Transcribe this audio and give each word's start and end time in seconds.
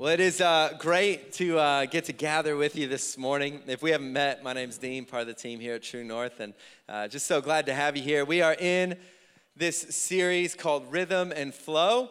Well, 0.00 0.12
it 0.12 0.20
is 0.20 0.40
uh, 0.40 0.74
great 0.78 1.32
to 1.32 1.58
uh, 1.58 1.86
get 1.86 2.04
to 2.04 2.12
gather 2.12 2.56
with 2.56 2.76
you 2.76 2.86
this 2.86 3.18
morning. 3.18 3.62
If 3.66 3.82
we 3.82 3.90
haven't 3.90 4.12
met, 4.12 4.44
my 4.44 4.52
name's 4.52 4.78
Dean, 4.78 5.04
part 5.04 5.22
of 5.22 5.26
the 5.26 5.34
team 5.34 5.58
here 5.58 5.74
at 5.74 5.82
True 5.82 6.04
North, 6.04 6.38
and 6.38 6.54
uh, 6.88 7.08
just 7.08 7.26
so 7.26 7.40
glad 7.40 7.66
to 7.66 7.74
have 7.74 7.96
you 7.96 8.02
here. 8.04 8.24
We 8.24 8.40
are 8.40 8.54
in 8.54 8.96
this 9.56 9.76
series 9.76 10.54
called 10.54 10.92
Rhythm 10.92 11.32
and 11.34 11.52
Flow, 11.52 12.10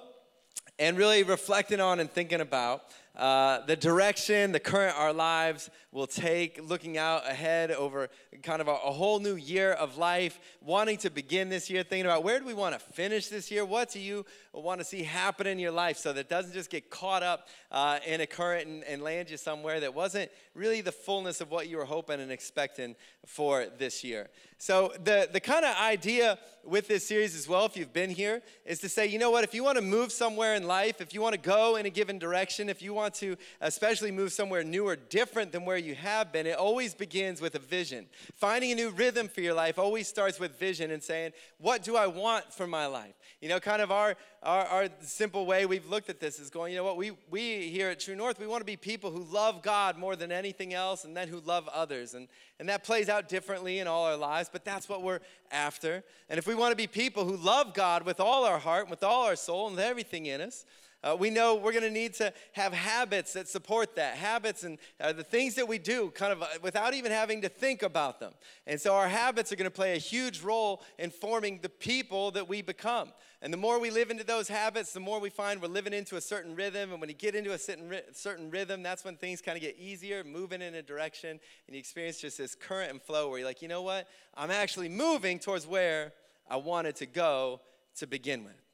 and 0.77 0.97
really 0.97 1.23
reflecting 1.23 1.79
on 1.79 2.01
and 2.01 2.11
thinking 2.11 2.41
about 2.41 2.83
uh, 3.15 3.65
the 3.67 3.77
direction, 3.77 4.51
the 4.51 4.59
current 4.59 4.99
our 4.99 5.13
lives 5.13 5.69
will 5.97 6.05
take, 6.05 6.59
looking 6.69 6.95
out 6.95 7.27
ahead 7.27 7.71
over 7.71 8.07
kind 8.43 8.61
of 8.61 8.67
a, 8.67 8.71
a, 8.71 8.91
whole 8.91 9.19
new 9.19 9.35
year 9.35 9.73
of 9.73 9.97
life, 9.97 10.39
wanting 10.61 10.95
to 10.95 11.09
begin 11.09 11.49
this 11.49 11.71
year, 11.71 11.81
thinking 11.81 12.05
about 12.05 12.23
where 12.23 12.39
do 12.39 12.45
we 12.45 12.53
want 12.53 12.77
to 12.77 12.79
finish 12.93 13.29
this 13.29 13.49
year? 13.49 13.65
What 13.65 13.91
do 13.91 13.99
you 13.99 14.23
want 14.53 14.79
to 14.79 14.85
see 14.85 15.01
happen 15.01 15.47
in 15.47 15.57
your 15.57 15.71
life 15.71 15.97
so 15.97 16.13
that 16.13 16.19
it 16.19 16.29
doesn't 16.29 16.53
just 16.53 16.69
get 16.69 16.91
caught 16.91 17.23
up 17.23 17.47
uh, 17.71 17.97
in 18.05 18.21
a 18.21 18.27
current 18.27 18.67
and, 18.67 18.83
and 18.83 19.01
land 19.01 19.31
you 19.31 19.37
somewhere 19.37 19.79
that 19.79 19.95
wasn't 19.95 20.29
really 20.53 20.81
the 20.81 20.91
fullness 20.91 21.41
of 21.41 21.49
what 21.49 21.67
you 21.67 21.77
were 21.77 21.85
hoping 21.85 22.21
and 22.21 22.31
expecting 22.31 22.95
for 23.25 23.65
this 23.79 24.03
year? 24.03 24.29
So, 24.59 24.91
the, 25.03 25.29
the 25.31 25.39
kind 25.39 25.65
of 25.65 25.75
idea 25.77 26.39
with 26.63 26.87
this 26.87 27.07
series 27.07 27.35
as 27.35 27.47
well, 27.47 27.65
if 27.65 27.77
you've 27.77 27.93
been 27.93 28.09
here, 28.09 28.41
is 28.65 28.79
to 28.79 28.89
say, 28.89 29.05
you 29.05 29.19
know 29.19 29.29
what, 29.29 29.43
if 29.43 29.53
you 29.53 29.63
want 29.63 29.77
to 29.77 29.83
move 29.83 30.11
somewhere 30.11 30.55
in 30.55 30.65
life, 30.65 30.99
if 30.99 31.13
you 31.13 31.21
want 31.21 31.33
to 31.33 31.39
go 31.39 31.75
in 31.75 31.85
a 31.85 31.89
given 31.89 32.17
direction, 32.17 32.67
if 32.67 32.81
you 32.81 32.93
want 32.93 33.13
to 33.15 33.37
especially 33.61 34.11
move 34.11 34.33
somewhere 34.33 34.63
new 34.63 34.85
or 34.87 34.95
different 34.95 35.51
than 35.51 35.63
where 35.63 35.77
you 35.77 35.86
have 35.95 36.31
been, 36.31 36.47
it 36.47 36.57
always 36.57 36.93
begins 36.93 37.41
with 37.41 37.55
a 37.55 37.59
vision. 37.59 38.07
Finding 38.35 38.71
a 38.71 38.75
new 38.75 38.89
rhythm 38.89 39.27
for 39.27 39.41
your 39.41 39.53
life 39.53 39.77
always 39.77 40.07
starts 40.07 40.39
with 40.39 40.57
vision 40.57 40.91
and 40.91 41.01
saying, 41.01 41.33
what 41.57 41.83
do 41.83 41.95
I 41.95 42.07
want 42.07 42.53
for 42.53 42.67
my 42.67 42.85
life? 42.85 43.13
You 43.41 43.49
know, 43.49 43.59
kind 43.59 43.81
of 43.81 43.91
our, 43.91 44.15
our, 44.43 44.65
our 44.65 44.89
simple 45.01 45.45
way 45.45 45.65
we've 45.65 45.87
looked 45.87 46.09
at 46.09 46.19
this 46.19 46.39
is 46.39 46.49
going, 46.49 46.73
you 46.73 46.77
know 46.77 46.83
what, 46.83 46.97
we, 46.97 47.11
we 47.29 47.69
here 47.69 47.89
at 47.89 47.99
True 47.99 48.15
North, 48.15 48.39
we 48.39 48.47
want 48.47 48.61
to 48.61 48.65
be 48.65 48.77
people 48.77 49.11
who 49.11 49.23
love 49.23 49.61
God 49.61 49.97
more 49.97 50.15
than 50.15 50.31
anything 50.31 50.73
else 50.73 51.03
and 51.03 51.15
then 51.15 51.27
who 51.27 51.39
love 51.41 51.67
others. 51.69 52.13
And, 52.13 52.27
and 52.59 52.69
that 52.69 52.83
plays 52.83 53.09
out 53.09 53.29
differently 53.29 53.79
in 53.79 53.87
all 53.87 54.05
our 54.05 54.17
lives, 54.17 54.49
but 54.51 54.65
that's 54.65 54.89
what 54.89 55.03
we're 55.03 55.19
after. 55.51 56.03
And 56.29 56.37
if 56.37 56.47
we 56.47 56.55
want 56.55 56.71
to 56.71 56.75
be 56.77 56.87
people 56.87 57.25
who 57.25 57.37
love 57.37 57.73
God 57.73 58.03
with 58.03 58.19
all 58.19 58.45
our 58.45 58.59
heart, 58.59 58.89
with 58.89 59.03
all 59.03 59.25
our 59.25 59.35
soul, 59.35 59.67
and 59.67 59.79
everything 59.79 60.25
in 60.25 60.41
us, 60.41 60.65
uh, 61.03 61.15
we 61.17 61.29
know 61.29 61.55
we're 61.55 61.71
going 61.71 61.83
to 61.83 61.91
need 61.91 62.13
to 62.15 62.33
have 62.53 62.73
habits 62.73 63.33
that 63.33 63.47
support 63.47 63.95
that. 63.95 64.15
Habits 64.15 64.63
and 64.63 64.79
uh, 64.99 65.13
the 65.13 65.23
things 65.23 65.55
that 65.55 65.67
we 65.67 65.77
do 65.77 66.09
kind 66.11 66.33
of 66.33 66.41
uh, 66.41 66.47
without 66.61 66.93
even 66.93 67.11
having 67.11 67.41
to 67.43 67.49
think 67.49 67.83
about 67.83 68.19
them. 68.19 68.33
And 68.65 68.81
so 68.81 68.95
our 68.95 69.07
habits 69.07 69.51
are 69.51 69.55
going 69.55 69.69
to 69.69 69.75
play 69.75 69.93
a 69.93 69.99
huge 69.99 70.41
role 70.41 70.81
in 70.97 71.11
forming 71.11 71.59
the 71.61 71.69
people 71.69 72.31
that 72.31 72.49
we 72.49 72.63
become. 72.63 73.11
And 73.43 73.53
the 73.53 73.57
more 73.57 73.79
we 73.79 73.91
live 73.91 74.09
into 74.09 74.23
those 74.23 74.47
habits, 74.47 74.91
the 74.91 74.99
more 74.99 75.19
we 75.19 75.29
find 75.29 75.61
we're 75.61 75.67
living 75.67 75.93
into 75.93 76.15
a 76.15 76.21
certain 76.21 76.55
rhythm. 76.55 76.91
And 76.91 76.99
when 76.99 77.09
you 77.09 77.15
get 77.15 77.35
into 77.35 77.53
a 77.53 77.59
certain 77.59 78.49
rhythm, 78.49 78.81
that's 78.81 79.05
when 79.05 79.15
things 79.17 79.39
kind 79.39 79.55
of 79.55 79.61
get 79.61 79.77
easier, 79.77 80.23
moving 80.23 80.63
in 80.63 80.73
a 80.73 80.81
direction. 80.81 81.39
And 81.67 81.75
you 81.75 81.79
experience 81.79 82.19
just 82.19 82.39
this 82.39 82.55
current 82.55 82.89
and 82.89 83.01
flow 83.01 83.29
where 83.29 83.37
you're 83.37 83.47
like, 83.47 83.61
you 83.61 83.67
know 83.67 83.83
what? 83.83 84.07
I'm 84.35 84.49
actually 84.49 84.89
moving 84.89 85.37
towards 85.37 85.67
where 85.67 86.13
I 86.49 86.55
wanted 86.55 86.95
to 86.97 87.05
go 87.05 87.61
to 87.97 88.07
begin 88.07 88.43
with. 88.43 88.66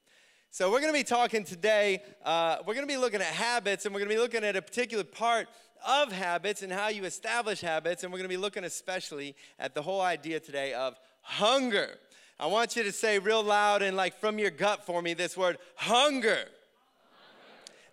So, 0.56 0.70
we're 0.70 0.82
going 0.82 0.94
to 0.94 1.00
be 1.00 1.04
talking 1.04 1.44
today, 1.44 2.04
uh, 2.24 2.58
we're 2.60 2.76
going 2.76 2.88
to 2.88 2.94
be 2.94 2.96
looking 2.96 3.22
at 3.22 3.26
habits, 3.26 3.86
and 3.86 3.96
we're 3.96 4.02
going 4.02 4.12
to 4.12 4.16
be 4.16 4.22
looking 4.22 4.44
at 4.44 4.56
a 4.56 4.62
particular 4.62 5.04
part 5.04 5.48
of 5.84 6.12
habits 6.12 6.62
and 6.62 6.72
how 6.72 6.90
you 6.90 7.06
establish 7.06 7.60
habits, 7.60 8.04
and 8.04 8.14
we're 8.14 8.20
going 8.20 8.30
to 8.30 8.38
be 8.38 8.40
looking 8.40 8.64
especially 8.64 9.36
at 9.58 9.74
the 9.74 9.82
whole 9.82 10.00
idea 10.00 10.40
today 10.40 10.76
of 10.76 10.96
hunger. 11.24 11.98
I 12.40 12.46
want 12.46 12.76
you 12.76 12.84
to 12.84 12.92
say 12.92 13.18
real 13.18 13.42
loud 13.42 13.82
and 13.82 13.98
like 13.98 14.20
from 14.20 14.38
your 14.38 14.52
gut 14.52 14.86
for 14.86 15.02
me 15.02 15.16
this 15.16 15.36
word 15.36 15.58
hunger. 15.74 16.30
hunger. 16.36 16.46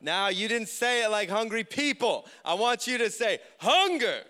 Now, 0.03 0.28
you 0.28 0.47
didn't 0.47 0.69
say 0.69 1.03
it 1.03 1.11
like 1.11 1.31
hungry 1.31 1.64
people. 1.64 2.27
I 2.44 2.53
want 2.53 2.86
you 2.86 2.98
to 2.98 3.08
say 3.08 3.38
hunger. 3.56 4.06
hunger. 4.06 4.25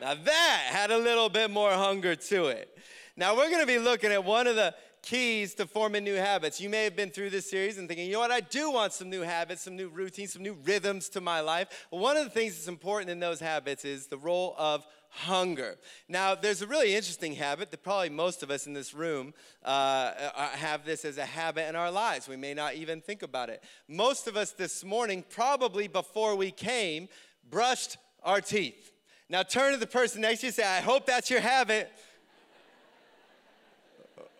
Now, 0.00 0.14
that 0.14 0.62
had 0.70 0.92
a 0.92 0.98
little 0.98 1.28
bit 1.28 1.50
more 1.50 1.72
hunger 1.72 2.14
to 2.14 2.46
it. 2.46 2.78
Now, 3.16 3.36
we're 3.36 3.50
going 3.50 3.62
to 3.62 3.66
be 3.66 3.80
looking 3.80 4.12
at 4.12 4.24
one 4.24 4.46
of 4.46 4.54
the 4.54 4.74
keys 5.02 5.54
to 5.54 5.66
forming 5.66 6.04
new 6.04 6.14
habits. 6.14 6.60
You 6.60 6.68
may 6.68 6.84
have 6.84 6.96
been 6.96 7.10
through 7.10 7.30
this 7.30 7.50
series 7.50 7.78
and 7.78 7.88
thinking, 7.88 8.06
you 8.06 8.14
know 8.14 8.20
what, 8.20 8.30
I 8.30 8.40
do 8.40 8.70
want 8.70 8.92
some 8.92 9.10
new 9.10 9.22
habits, 9.22 9.62
some 9.62 9.76
new 9.76 9.88
routines, 9.88 10.32
some 10.32 10.42
new 10.42 10.56
rhythms 10.64 11.08
to 11.10 11.20
my 11.20 11.40
life. 11.40 11.86
Well, 11.90 12.00
one 12.00 12.16
of 12.16 12.24
the 12.24 12.30
things 12.30 12.54
that's 12.54 12.68
important 12.68 13.10
in 13.10 13.20
those 13.20 13.40
habits 13.40 13.84
is 13.84 14.06
the 14.06 14.18
role 14.18 14.54
of 14.58 14.86
hunger. 15.10 15.76
Now, 16.08 16.34
there's 16.34 16.62
a 16.62 16.66
really 16.66 16.94
interesting 16.94 17.34
habit 17.34 17.70
that 17.72 17.82
probably 17.82 18.10
most 18.10 18.42
of 18.42 18.50
us 18.50 18.66
in 18.66 18.72
this 18.72 18.94
room 18.94 19.34
uh, 19.64 20.12
uh, 20.36 20.48
have 20.50 20.84
this 20.84 21.04
as 21.04 21.18
a 21.18 21.24
habit 21.24 21.68
in 21.68 21.74
our 21.76 21.90
lives. 21.90 22.28
We 22.28 22.36
may 22.36 22.54
not 22.54 22.74
even 22.74 23.00
think 23.00 23.22
about 23.22 23.50
it. 23.50 23.62
Most 23.88 24.28
of 24.28 24.36
us 24.36 24.52
this 24.52 24.84
morning, 24.84 25.24
probably 25.28 25.88
before 25.88 26.36
we 26.36 26.50
came, 26.50 27.08
brushed 27.48 27.96
our 28.22 28.40
teeth. 28.40 28.92
Now, 29.28 29.42
turn 29.42 29.72
to 29.72 29.78
the 29.78 29.86
person 29.86 30.22
next 30.22 30.40
to 30.40 30.46
you 30.46 30.48
and 30.48 30.54
say, 30.54 30.64
I 30.64 30.80
hope 30.80 31.06
that's 31.06 31.30
your 31.30 31.40
habit. 31.40 31.90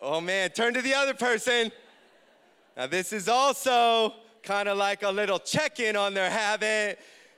Oh 0.01 0.19
man, 0.19 0.49
turn 0.49 0.73
to 0.73 0.81
the 0.81 0.95
other 0.95 1.13
person. 1.13 1.71
Now, 2.75 2.87
this 2.87 3.13
is 3.13 3.29
also 3.29 4.15
kind 4.41 4.67
of 4.67 4.77
like 4.77 5.03
a 5.03 5.09
little 5.09 5.37
check 5.37 5.79
in 5.79 5.95
on 5.95 6.15
their 6.15 6.29
habit. 6.29 6.97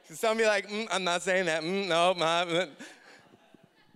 Some 0.10 0.40
you 0.40 0.46
like, 0.46 0.70
mm, 0.70 0.88
I'm 0.90 1.04
not 1.04 1.24
saying 1.24 1.46
that. 1.48 1.62
Mm, 1.62 1.90
no, 1.90 2.14
my, 2.14 2.68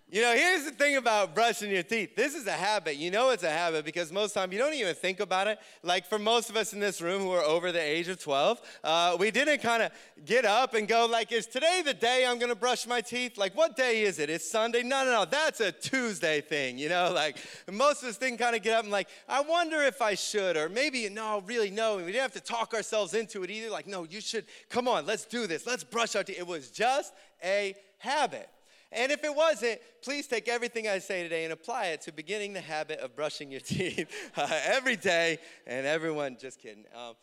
you 0.09 0.21
know, 0.21 0.33
here's 0.33 0.63
the 0.63 0.71
thing 0.71 0.95
about 0.95 1.35
brushing 1.35 1.69
your 1.69 1.83
teeth. 1.83 2.15
This 2.15 2.33
is 2.33 2.47
a 2.47 2.53
habit. 2.53 2.95
You 2.95 3.11
know 3.11 3.31
it's 3.31 3.43
a 3.43 3.49
habit 3.49 3.83
because 3.83 4.09
most 4.09 4.33
time 4.33 4.53
you 4.53 4.57
don't 4.57 4.73
even 4.73 4.95
think 4.95 5.19
about 5.19 5.47
it. 5.47 5.59
Like 5.83 6.05
for 6.05 6.17
most 6.17 6.49
of 6.49 6.55
us 6.55 6.71
in 6.71 6.79
this 6.79 7.01
room 7.01 7.23
who 7.23 7.31
are 7.31 7.43
over 7.43 7.73
the 7.73 7.81
age 7.81 8.07
of 8.07 8.17
12, 8.17 8.61
uh, 8.85 9.17
we 9.19 9.31
didn't 9.31 9.61
kind 9.61 9.83
of 9.83 9.91
get 10.23 10.45
up 10.45 10.75
and 10.75 10.87
go 10.87 11.07
like, 11.07 11.33
is 11.33 11.45
today 11.45 11.81
the 11.83 11.93
day 11.93 12.25
I'm 12.25 12.39
going 12.39 12.47
to 12.47 12.55
brush 12.55 12.87
my 12.87 13.01
teeth? 13.01 13.37
Like, 13.37 13.53
what 13.57 13.75
day 13.75 14.03
is 14.03 14.17
it? 14.19 14.29
It's 14.29 14.49
Sunday? 14.49 14.81
No, 14.81 15.03
no, 15.03 15.11
no. 15.11 15.25
That's 15.25 15.59
a 15.59 15.73
Tuesday 15.73 16.39
thing, 16.39 16.77
you 16.77 16.87
know? 16.87 17.11
Like 17.13 17.37
most 17.69 18.01
of 18.01 18.07
us 18.07 18.17
didn't 18.17 18.37
kind 18.37 18.55
of 18.55 18.61
get 18.61 18.75
up 18.75 18.83
and 18.83 18.91
like, 18.91 19.09
I 19.27 19.41
wonder 19.41 19.81
if 19.81 20.01
I 20.01 20.15
should, 20.15 20.55
or 20.55 20.69
maybe, 20.69 21.09
no, 21.09 21.43
really, 21.45 21.69
no. 21.69 21.97
And 21.97 22.05
we 22.05 22.13
didn't 22.13 22.21
have 22.21 22.31
to 22.33 22.39
talk 22.39 22.73
ourselves 22.73 23.13
into 23.13 23.43
it 23.43 23.49
either. 23.49 23.69
Like, 23.69 23.87
no, 23.87 24.05
you 24.05 24.21
should, 24.21 24.45
come 24.69 24.87
on, 24.87 25.05
let's 25.05 25.25
do 25.25 25.47
this. 25.47 25.67
Let's 25.67 25.83
brush 25.83 26.15
our 26.15 26.23
teeth. 26.23 26.39
It 26.39 26.47
was 26.47 26.69
just 26.69 27.13
a 27.43 27.75
habit. 27.97 28.49
And 28.91 29.11
if 29.11 29.23
it 29.23 29.35
wasn't, 29.35 29.79
please 30.01 30.27
take 30.27 30.47
everything 30.47 30.87
I 30.87 30.99
say 30.99 31.23
today 31.23 31.43
and 31.43 31.51
apply 31.51 31.87
it 31.87 32.01
to 32.01 32.11
beginning 32.11 32.53
the 32.53 32.61
habit 32.61 32.99
of 32.99 33.15
brushing 33.15 33.51
your 33.51 33.59
teeth 33.61 34.09
uh, 34.35 34.47
every 34.65 34.95
day. 34.95 35.39
And 35.65 35.85
everyone, 35.85 36.37
just 36.39 36.59
kidding. 36.59 36.85
Um, 36.95 37.15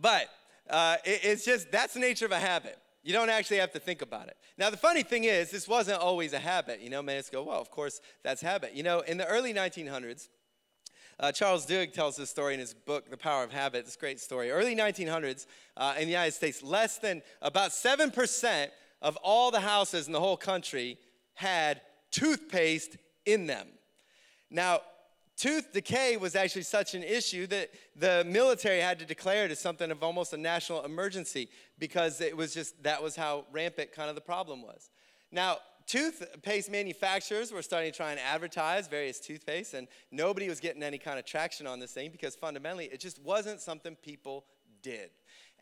but 0.00 0.28
uh, 0.68 0.96
it, 1.04 1.20
it's 1.22 1.44
just, 1.44 1.70
that's 1.70 1.94
the 1.94 2.00
nature 2.00 2.26
of 2.26 2.32
a 2.32 2.40
habit. 2.40 2.78
You 3.04 3.12
don't 3.12 3.30
actually 3.30 3.58
have 3.58 3.72
to 3.72 3.78
think 3.78 4.02
about 4.02 4.26
it. 4.26 4.36
Now, 4.58 4.68
the 4.68 4.76
funny 4.76 5.04
thing 5.04 5.24
is, 5.24 5.52
this 5.52 5.68
wasn't 5.68 6.00
always 6.00 6.32
a 6.32 6.40
habit. 6.40 6.80
You 6.80 6.90
know, 6.90 7.02
minutes 7.02 7.30
go, 7.30 7.44
well, 7.44 7.60
of 7.60 7.70
course, 7.70 8.00
that's 8.24 8.40
habit. 8.40 8.74
You 8.74 8.82
know, 8.82 9.00
in 9.00 9.16
the 9.16 9.26
early 9.26 9.54
1900s, 9.54 10.28
uh, 11.20 11.30
Charles 11.30 11.66
Duhigg 11.66 11.92
tells 11.92 12.16
this 12.16 12.30
story 12.30 12.54
in 12.54 12.60
his 12.60 12.74
book, 12.74 13.08
The 13.08 13.16
Power 13.16 13.44
of 13.44 13.52
Habit. 13.52 13.86
It's 13.86 13.94
a 13.94 13.98
great 13.98 14.18
story. 14.18 14.50
Early 14.50 14.74
1900s 14.74 15.46
uh, 15.76 15.94
in 15.96 16.06
the 16.06 16.10
United 16.10 16.34
States, 16.34 16.64
less 16.64 16.98
than 16.98 17.22
about 17.40 17.70
7% 17.70 18.68
of 19.02 19.16
all 19.22 19.50
the 19.50 19.60
houses 19.60 20.06
in 20.06 20.12
the 20.12 20.20
whole 20.20 20.36
country 20.36 20.98
had 21.34 21.80
toothpaste 22.10 22.96
in 23.24 23.46
them. 23.46 23.68
Now, 24.50 24.80
tooth 25.36 25.72
decay 25.72 26.16
was 26.16 26.34
actually 26.34 26.62
such 26.62 26.94
an 26.94 27.02
issue 27.02 27.46
that 27.48 27.70
the 27.94 28.24
military 28.26 28.80
had 28.80 28.98
to 28.98 29.04
declare 29.04 29.44
it 29.44 29.50
as 29.50 29.58
something 29.58 29.90
of 29.90 30.02
almost 30.02 30.32
a 30.32 30.36
national 30.36 30.84
emergency 30.84 31.48
because 31.78 32.20
it 32.20 32.36
was 32.36 32.54
just 32.54 32.82
that 32.82 33.02
was 33.02 33.16
how 33.16 33.44
rampant 33.52 33.92
kind 33.92 34.08
of 34.08 34.14
the 34.14 34.20
problem 34.20 34.62
was. 34.62 34.90
Now, 35.30 35.58
toothpaste 35.86 36.70
manufacturers 36.70 37.52
were 37.52 37.62
starting 37.62 37.92
to 37.92 37.96
try 37.96 38.10
and 38.10 38.20
advertise 38.20 38.88
various 38.88 39.20
toothpaste, 39.20 39.74
and 39.74 39.88
nobody 40.10 40.48
was 40.48 40.60
getting 40.60 40.82
any 40.82 40.98
kind 40.98 41.18
of 41.18 41.24
traction 41.24 41.66
on 41.66 41.78
this 41.78 41.92
thing 41.92 42.10
because 42.10 42.34
fundamentally 42.34 42.86
it 42.86 43.00
just 43.00 43.20
wasn't 43.22 43.60
something 43.60 43.94
people 43.96 44.44
did. 44.82 45.10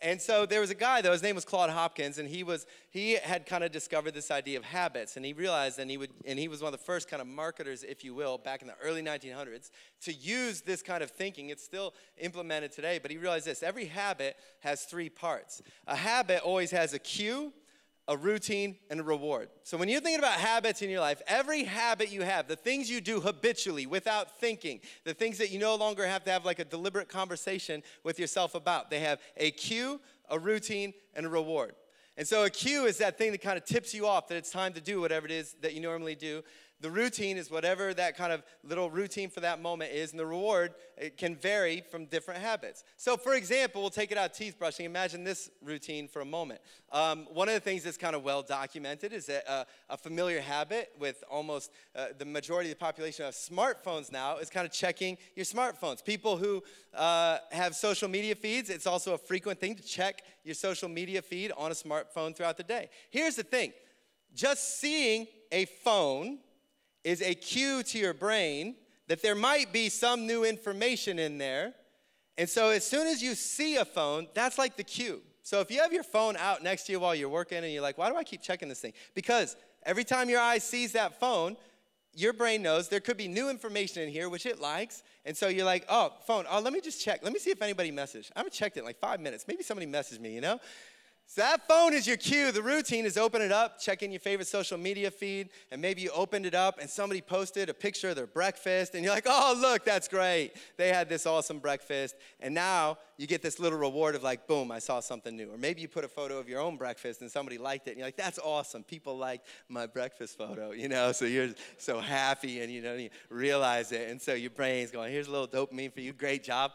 And 0.05 0.21
so 0.21 0.45
there 0.45 0.61
was 0.61 0.69
a 0.69 0.75
guy 0.75 1.01
though, 1.01 1.13
his 1.13 1.23
name 1.23 1.35
was 1.35 1.47
Claude 1.47 1.71
Hopkins, 1.71 2.19
and 2.19 2.29
he 2.29 2.45
was 2.45 2.67
he 2.91 3.15
had 3.15 3.47
kind 3.47 3.65
of 3.65 3.73
discovered 3.73 4.13
this 4.13 4.31
idea 4.31 4.59
of 4.59 4.65
habits, 4.65 5.17
and 5.17 5.25
he 5.25 5.33
realized 5.33 5.79
and 5.79 5.91
he 5.91 5.97
would 5.97 6.11
and 6.27 6.39
he 6.39 6.47
was 6.47 6.61
one 6.61 6.75
of 6.75 6.79
the 6.79 6.85
first 6.85 7.09
kind 7.09 7.23
of 7.23 7.27
marketers, 7.27 7.83
if 7.83 8.05
you 8.05 8.15
will, 8.15 8.37
back 8.37 8.61
in 8.61 8.69
the 8.69 8.75
early 8.83 9.01
1900s, 9.01 9.71
to 10.03 10.13
use 10.13 10.61
this 10.61 10.83
kind 10.83 11.03
of 11.03 11.11
thinking. 11.11 11.49
It's 11.49 11.65
still 11.65 11.95
implemented 12.19 12.71
today, 12.71 12.99
but 13.01 13.11
he 13.11 13.17
realized 13.17 13.47
this: 13.47 13.63
every 13.63 13.87
habit 13.87 14.37
has 14.61 14.85
three 14.85 15.09
parts. 15.09 15.63
A 15.87 15.97
habit 15.97 16.43
always 16.43 16.71
has 16.73 16.93
a 16.93 16.99
cue, 16.99 17.55
a 18.07 18.17
routine, 18.17 18.77
and 18.91 19.01
a 19.01 19.03
reward. 19.03 19.49
So 19.63 19.79
when 19.79 19.89
you're 19.89 20.01
thinking 20.01 20.19
about 20.19 20.39
habits 20.39 20.83
in 20.83 20.91
your 20.91 21.01
life, 21.01 21.23
every 21.27 21.65
habit 21.65 22.13
you 22.13 22.23
have, 22.23 22.49
the 22.49 22.57
things 22.57 22.91
you 22.91 23.01
do 23.01 23.21
habitually 23.21 23.87
without 23.87 24.39
thinking, 24.39 24.81
the 25.05 25.15
things 25.15 25.39
that 25.39 25.51
you 25.51 25.59
no 25.59 25.75
longer 25.75 26.07
have 26.07 26.23
to 26.25 26.31
have 26.31 26.45
like 26.45 26.59
a 26.59 26.65
deliberate 26.65 27.09
conversation 27.09 27.83
with 28.03 28.19
yourself 28.19 28.55
about, 28.55 28.91
they 28.91 29.01
have 29.01 29.21
a 29.39 29.51
cue, 29.53 30.01
a 30.29 30.39
routine, 30.39 30.93
and 31.15 31.25
a 31.25 31.29
reward. 31.31 31.75
And 32.17 32.29
so 32.29 32.45
a 32.45 32.51
cue 32.51 32.85
is 32.85 32.99
that 32.99 33.17
thing 33.17 33.33
that 33.33 33.41
kind 33.41 33.57
of 33.57 33.65
tips 33.65 33.95
you 33.95 34.07
off 34.07 34.29
that 34.29 34.37
it's 34.37 34.51
time 34.51 34.75
to 34.75 34.81
do 34.81 35.01
whatever 35.01 35.27
it 35.27 35.33
is 35.33 35.57
that 35.63 35.75
you 35.75 35.81
normally 35.81 36.15
do. 36.15 36.43
The 36.85 36.91
routine 36.91 37.39
is 37.39 37.51
whatever 37.51 37.95
that 37.95 38.15
kind 38.15 38.31
of 38.31 38.43
little 38.63 38.91
routine 38.91 39.31
for 39.31 39.41
that 39.41 39.59
moment 39.59 39.93
is, 39.93 40.11
and 40.11 40.21
the 40.21 40.27
reward 40.27 40.75
it 40.99 41.17
can 41.17 41.35
vary 41.35 41.83
from 41.91 42.05
different 42.05 42.43
habits. 42.43 42.85
So, 42.99 43.17
for 43.17 43.33
example, 43.33 43.81
we'll 43.81 43.89
take 43.89 44.13
it 44.13 44.19
out 44.19 44.35
teeth 44.35 44.59
brushing. 44.59 44.85
Imagine 44.85 45.25
this 45.25 45.49
routine 45.63 46.09
for 46.09 46.21
a 46.21 46.27
moment. 46.27 46.61
Um, 46.93 47.27
one 47.33 47.49
of 47.49 47.55
the 47.55 47.61
things 47.61 47.85
that's 47.85 47.97
kind 47.97 48.15
of 48.15 48.23
well 48.23 48.43
documented 48.43 49.15
is 49.15 49.25
that 49.25 49.51
uh, 49.51 49.65
a 49.89 49.97
familiar 49.97 50.43
habit 50.43 50.93
with 50.99 51.25
almost 51.31 51.71
uh, 51.97 52.09
the 52.19 52.27
majority 52.27 52.71
of 52.71 52.79
the 52.79 52.85
population 52.85 53.25
of 53.25 53.33
smartphones 53.33 54.13
now 54.13 54.37
is 54.37 54.51
kind 54.51 54.67
of 54.67 54.73
checking 54.73 55.17
your 55.37 55.47
smartphones. 55.47 56.05
People 56.05 56.37
who 56.37 56.63
uh, 56.93 57.39
have 57.51 57.75
social 57.75 58.11
media 58.11 58.35
feeds, 58.35 58.69
it's 58.69 58.87
also 58.87 59.15
a 59.15 59.19
frequent 59.19 59.59
thing 59.59 59.75
to 59.75 59.83
check 59.83 60.21
your 60.45 60.55
social 60.55 60.91
media 60.91 61.23
feed 61.23 61.51
on 61.57 61.71
a 61.71 61.75
smartphone 61.75 62.37
throughout 62.37 62.59
the 62.59 62.63
day. 62.63 62.91
Here's 63.09 63.37
the 63.37 63.43
thing 63.43 63.73
just 64.35 64.81
seeing 64.81 65.29
a 65.51 65.65
phone 65.65 66.41
is 67.05 67.21
a 67.21 67.35
cue 67.35 67.83
to 67.85 67.99
your 67.99 68.15
brain 68.15 68.75
that 69.07 69.23
there 69.23 69.35
might 69.35 69.73
be 69.73 69.89
some 69.89 70.27
new 70.27 70.45
information 70.45 71.19
in 71.19 71.39
there. 71.39 71.75
And 72.37 72.49
so 72.49 72.71
as 72.71 72.85
soon 72.85 73.07
as 73.07 73.23
you 73.23 73.35
see 73.35 73.77
a 73.77 73.85
phone, 73.85 74.27
that's 74.35 74.59
like 74.59 74.77
the 74.77 74.85
cue. 74.85 75.21
So 75.43 75.61
if 75.61 75.71
you 75.71 75.81
have 75.83 75.93
your 75.93 76.03
phone 76.03 76.37
out 76.39 76.63
next 76.63 76.85
to 76.85 76.93
you 76.93 77.01
while 77.01 77.15
you're 77.15 77.29
working 77.29 77.59
and 77.59 77.71
you're 77.73 77.83
like, 77.83 77.99
why 77.99 78.09
do 78.09 78.17
I 78.17 78.25
keep 78.25 78.41
checking 78.41 78.69
this 78.69 78.81
thing? 78.81 78.95
Because 79.15 79.57
every 79.85 80.03
time 80.05 80.31
your 80.31 80.41
eye 80.41 80.59
sees 80.59 80.93
that 80.93 81.21
phone, 81.21 81.57
your 82.15 82.33
brain 82.33 82.63
knows 82.63 82.89
there 82.89 83.01
could 83.01 83.17
be 83.17 83.29
new 83.29 83.51
information 83.51 84.03
in 84.03 84.09
here, 84.09 84.29
which 84.29 84.47
it 84.47 84.61
likes. 84.61 85.03
And 85.27 85.37
so 85.37 85.49
you're 85.49 85.67
like, 85.67 85.85
oh, 85.89 86.13
phone, 86.27 86.47
oh, 86.51 86.61
let 86.61 86.73
me 86.73 86.81
just 86.81 87.05
check. 87.05 87.21
Let 87.23 87.33
me 87.33 87.39
see 87.39 87.51
if 87.51 87.61
anybody 87.61 87.93
messaged. 87.93 88.31
I 88.35 88.39
haven't 88.39 88.53
checked 88.55 88.77
it 88.77 88.81
in 88.81 88.87
like 88.87 88.99
five 88.99 89.21
minutes. 89.21 89.45
Maybe 89.47 89.63
somebody 89.63 89.91
messaged 89.91 90.21
me, 90.21 90.35
you 90.35 90.41
know? 90.41 90.59
So 91.27 91.41
that 91.41 91.67
phone 91.67 91.95
is 91.95 92.07
your 92.07 92.19
cue. 92.19 92.53
The 92.53 92.63
routine 92.63 93.07
is 93.07 93.17
open 93.17 93.43
it 93.43 93.51
up, 93.51 93.81
check 93.81 94.03
in 94.03 94.13
your 94.13 94.21
favorite 94.21 94.47
social 94.47 94.79
media 94.79 95.11
feed, 95.11 95.49
and 95.73 95.81
maybe 95.81 96.03
you 96.03 96.11
opened 96.11 96.47
it 96.47 96.55
up 96.55 96.79
and 96.79 96.89
somebody 96.89 97.21
posted 97.21 97.69
a 97.69 97.75
picture 97.75 98.11
of 98.11 98.17
their 98.17 98.27
breakfast, 98.27 98.95
and 98.95 99.03
you're 99.03 99.13
like, 99.13 99.27
oh, 99.27 99.57
look, 99.59 99.85
that's 99.85 100.07
great. 100.07 100.53
They 100.77 100.89
had 100.89 101.09
this 101.09 101.27
awesome 101.27 101.59
breakfast. 101.59 102.15
And 102.41 102.55
now 102.55 102.99
you 103.17 103.27
get 103.27 103.43
this 103.43 103.59
little 103.59 103.79
reward 103.79 104.15
of 104.15 104.23
like, 104.23 104.47
boom, 104.47 104.71
I 104.71 104.79
saw 104.79 105.01
something 105.01 105.35
new. 105.35 105.51
Or 105.51 105.57
maybe 105.57 105.81
you 105.81 105.89
put 105.89 106.05
a 106.05 106.09
photo 106.09 106.39
of 106.39 106.49
your 106.49 106.61
own 106.61 106.77
breakfast 106.77 107.21
and 107.21 107.31
somebody 107.31 107.59
liked 107.59 107.89
it, 107.89 107.93
and 107.93 107.99
you're 107.99 108.07
like, 108.07 108.17
that's 108.17 108.39
awesome. 108.39 108.85
People 108.85 109.17
liked 109.17 109.47
my 109.69 109.87
breakfast 109.87 110.37
photo, 110.37 110.73
you 110.73 110.89
know? 110.89 111.11
So 111.11 111.25
you're 111.25 111.51
so 111.79 112.01
happy 112.01 112.61
and 112.61 112.71
you 112.71 112.83
know, 112.83 112.95
you 112.95 113.11
realize 113.29 113.93
it. 113.93 114.11
And 114.11 114.21
so 114.21 114.35
your 114.35 114.51
brain's 114.51 114.91
going, 114.91 115.11
here's 115.11 115.27
a 115.27 115.33
little 115.33 115.49
dopamine 115.49 115.93
for 115.93 116.01
you. 116.01 116.13
Great 116.13 116.45
job. 116.45 116.73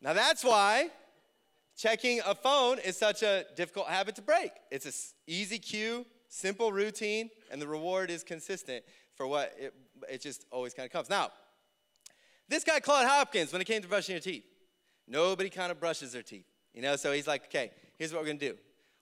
Now 0.00 0.14
that's 0.14 0.42
why 0.42 0.88
Checking 1.80 2.20
a 2.26 2.34
phone 2.34 2.78
is 2.78 2.98
such 2.98 3.22
a 3.22 3.46
difficult 3.56 3.86
habit 3.86 4.14
to 4.16 4.20
break. 4.20 4.52
It's 4.70 4.84
an 4.84 4.92
easy 5.26 5.58
cue, 5.58 6.04
simple 6.28 6.72
routine, 6.72 7.30
and 7.50 7.60
the 7.60 7.66
reward 7.66 8.10
is 8.10 8.22
consistent 8.22 8.84
for 9.14 9.26
what 9.26 9.54
it, 9.58 9.72
it 10.06 10.20
just 10.20 10.44
always 10.50 10.74
kind 10.74 10.84
of 10.84 10.92
comes. 10.92 11.08
Now, 11.08 11.30
this 12.50 12.64
guy, 12.64 12.80
Claude 12.80 13.06
Hopkins, 13.06 13.50
when 13.50 13.62
it 13.62 13.64
came 13.64 13.80
to 13.80 13.88
brushing 13.88 14.12
your 14.12 14.20
teeth, 14.20 14.44
nobody 15.08 15.48
kind 15.48 15.72
of 15.72 15.80
brushes 15.80 16.12
their 16.12 16.22
teeth. 16.22 16.44
You 16.74 16.82
know, 16.82 16.96
so 16.96 17.12
he's 17.12 17.26
like, 17.26 17.44
okay, 17.46 17.70
here's 17.96 18.12
what 18.12 18.20
we're 18.20 18.26
gonna 18.26 18.38
do. 18.40 18.58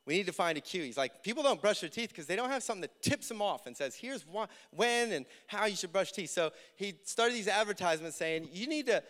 We 0.06 0.14
need 0.14 0.26
to 0.26 0.32
find 0.32 0.56
a 0.56 0.60
cue. 0.60 0.84
He's 0.84 0.96
like, 0.96 1.24
people 1.24 1.42
don't 1.42 1.60
brush 1.60 1.80
their 1.80 1.90
teeth 1.90 2.10
because 2.10 2.26
they 2.26 2.36
don't 2.36 2.48
have 2.48 2.62
something 2.62 2.82
that 2.82 3.02
tips 3.02 3.26
them 3.26 3.42
off 3.42 3.66
and 3.66 3.76
says, 3.76 3.96
here's 3.96 4.24
when 4.70 5.10
and 5.10 5.26
how 5.48 5.66
you 5.66 5.74
should 5.74 5.92
brush 5.92 6.12
teeth. 6.12 6.30
So 6.30 6.52
he 6.76 6.94
started 7.02 7.34
these 7.34 7.48
advertisements 7.48 8.16
saying, 8.16 8.48
you 8.52 8.68
need 8.68 8.86
to 8.86 9.02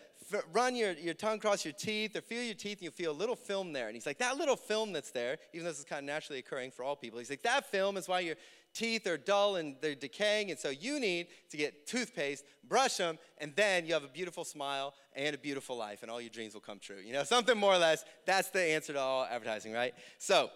run 0.52 0.76
your, 0.76 0.92
your 0.92 1.14
tongue 1.14 1.36
across 1.36 1.64
your 1.64 1.74
teeth 1.74 2.16
or 2.16 2.20
feel 2.20 2.42
your 2.42 2.54
teeth 2.54 2.78
and 2.78 2.82
you'll 2.82 2.92
feel 2.92 3.12
a 3.12 3.12
little 3.12 3.36
film 3.36 3.72
there. 3.72 3.86
And 3.86 3.94
he's 3.94 4.06
like, 4.06 4.18
that 4.18 4.36
little 4.36 4.56
film 4.56 4.92
that's 4.92 5.10
there, 5.10 5.38
even 5.52 5.64
though 5.64 5.70
this 5.70 5.78
is 5.78 5.84
kind 5.84 6.00
of 6.00 6.04
naturally 6.04 6.38
occurring 6.38 6.70
for 6.70 6.82
all 6.82 6.96
people, 6.96 7.18
he's 7.18 7.30
like, 7.30 7.42
that 7.42 7.70
film 7.70 7.96
is 7.96 8.08
why 8.08 8.20
your 8.20 8.36
teeth 8.74 9.06
are 9.06 9.16
dull 9.16 9.56
and 9.56 9.76
they're 9.80 9.94
decaying. 9.94 10.50
And 10.50 10.58
so 10.58 10.70
you 10.70 11.00
need 11.00 11.28
to 11.50 11.56
get 11.56 11.86
toothpaste, 11.86 12.44
brush 12.68 12.96
them, 12.96 13.18
and 13.38 13.54
then 13.56 13.86
you 13.86 13.94
have 13.94 14.04
a 14.04 14.08
beautiful 14.08 14.44
smile 14.44 14.94
and 15.14 15.34
a 15.34 15.38
beautiful 15.38 15.76
life 15.76 16.02
and 16.02 16.10
all 16.10 16.20
your 16.20 16.30
dreams 16.30 16.54
will 16.54 16.60
come 16.60 16.78
true. 16.78 16.98
You 17.04 17.12
know, 17.12 17.24
something 17.24 17.58
more 17.58 17.74
or 17.74 17.78
less, 17.78 18.04
that's 18.26 18.50
the 18.50 18.62
answer 18.62 18.92
to 18.92 19.00
all 19.00 19.24
advertising, 19.24 19.72
right? 19.72 19.94
So, 20.18 20.50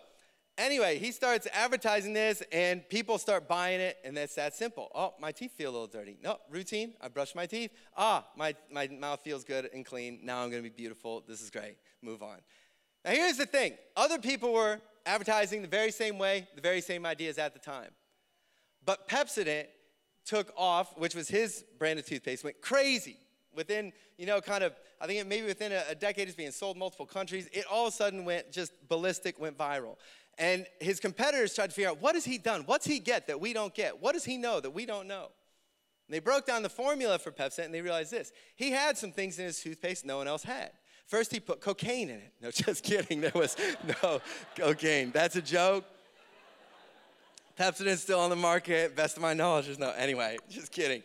Anyway, 0.58 0.98
he 0.98 1.10
starts 1.12 1.46
advertising 1.52 2.12
this 2.12 2.42
and 2.52 2.86
people 2.90 3.16
start 3.16 3.48
buying 3.48 3.80
it, 3.80 3.96
and 4.04 4.16
it's 4.18 4.34
that 4.34 4.54
simple. 4.54 4.90
Oh, 4.94 5.14
my 5.18 5.32
teeth 5.32 5.52
feel 5.52 5.70
a 5.70 5.72
little 5.72 5.86
dirty. 5.86 6.18
No, 6.22 6.38
routine. 6.50 6.92
I 7.00 7.08
brush 7.08 7.34
my 7.34 7.46
teeth. 7.46 7.70
Ah, 7.96 8.26
my, 8.36 8.54
my 8.70 8.86
mouth 8.88 9.22
feels 9.22 9.44
good 9.44 9.70
and 9.72 9.84
clean. 9.84 10.20
Now 10.22 10.42
I'm 10.42 10.50
gonna 10.50 10.62
be 10.62 10.68
beautiful. 10.68 11.24
This 11.26 11.40
is 11.40 11.50
great. 11.50 11.76
Move 12.02 12.22
on. 12.22 12.38
Now, 13.04 13.12
here's 13.12 13.38
the 13.38 13.46
thing 13.46 13.74
other 13.96 14.18
people 14.18 14.52
were 14.52 14.80
advertising 15.06 15.62
the 15.62 15.68
very 15.68 15.90
same 15.90 16.18
way, 16.18 16.46
the 16.54 16.60
very 16.60 16.80
same 16.80 17.06
ideas 17.06 17.38
at 17.38 17.54
the 17.54 17.58
time. 17.58 17.90
But 18.84 19.08
Pepsodent 19.08 19.66
took 20.24 20.52
off, 20.56 20.96
which 20.98 21.14
was 21.14 21.28
his 21.28 21.64
brand 21.78 21.98
of 21.98 22.06
toothpaste, 22.06 22.44
went 22.44 22.60
crazy. 22.60 23.16
Within, 23.54 23.92
you 24.16 24.24
know, 24.24 24.40
kind 24.40 24.64
of, 24.64 24.72
I 24.98 25.06
think 25.06 25.26
maybe 25.26 25.46
within 25.46 25.72
a, 25.72 25.82
a 25.90 25.94
decade, 25.94 26.26
it's 26.26 26.36
being 26.36 26.52
sold 26.52 26.76
in 26.76 26.80
multiple 26.80 27.04
countries. 27.04 27.48
It 27.52 27.66
all 27.70 27.86
of 27.86 27.92
a 27.92 27.96
sudden 27.96 28.24
went 28.24 28.50
just 28.50 28.72
ballistic, 28.88 29.38
went 29.38 29.58
viral. 29.58 29.96
And 30.42 30.66
his 30.80 30.98
competitors 30.98 31.54
tried 31.54 31.68
to 31.68 31.72
figure 31.72 31.88
out 31.88 32.02
what 32.02 32.16
has 32.16 32.24
he 32.24 32.36
done? 32.36 32.62
What's 32.66 32.84
he 32.84 32.98
get 32.98 33.28
that 33.28 33.40
we 33.40 33.52
don't 33.52 33.72
get? 33.72 34.02
What 34.02 34.14
does 34.14 34.24
he 34.24 34.36
know 34.36 34.58
that 34.58 34.70
we 34.70 34.84
don't 34.84 35.06
know? 35.06 35.28
And 36.08 36.14
they 36.14 36.18
broke 36.18 36.46
down 36.46 36.64
the 36.64 36.68
formula 36.68 37.20
for 37.20 37.30
Pepsi 37.30 37.64
and 37.64 37.72
they 37.72 37.80
realized 37.80 38.10
this. 38.10 38.32
He 38.56 38.72
had 38.72 38.98
some 38.98 39.12
things 39.12 39.38
in 39.38 39.44
his 39.44 39.62
toothpaste 39.62 40.04
no 40.04 40.16
one 40.16 40.26
else 40.26 40.42
had. 40.42 40.72
First, 41.06 41.30
he 41.30 41.38
put 41.38 41.60
cocaine 41.60 42.10
in 42.10 42.16
it. 42.16 42.32
No, 42.42 42.50
just 42.52 42.82
kidding. 42.82 43.20
There 43.20 43.30
was 43.36 43.56
no 44.02 44.20
cocaine. 44.56 45.12
That's 45.12 45.36
a 45.36 45.42
joke. 45.42 45.84
Pepsi 47.56 47.86
is 47.86 48.02
still 48.02 48.18
on 48.18 48.28
the 48.28 48.34
market. 48.34 48.96
Best 48.96 49.16
of 49.16 49.22
my 49.22 49.34
knowledge, 49.34 49.66
there's 49.66 49.78
no. 49.78 49.92
Anyway, 49.92 50.38
just 50.50 50.72
kidding. 50.72 51.04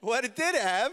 What 0.00 0.24
it 0.24 0.34
did 0.34 0.56
have 0.56 0.90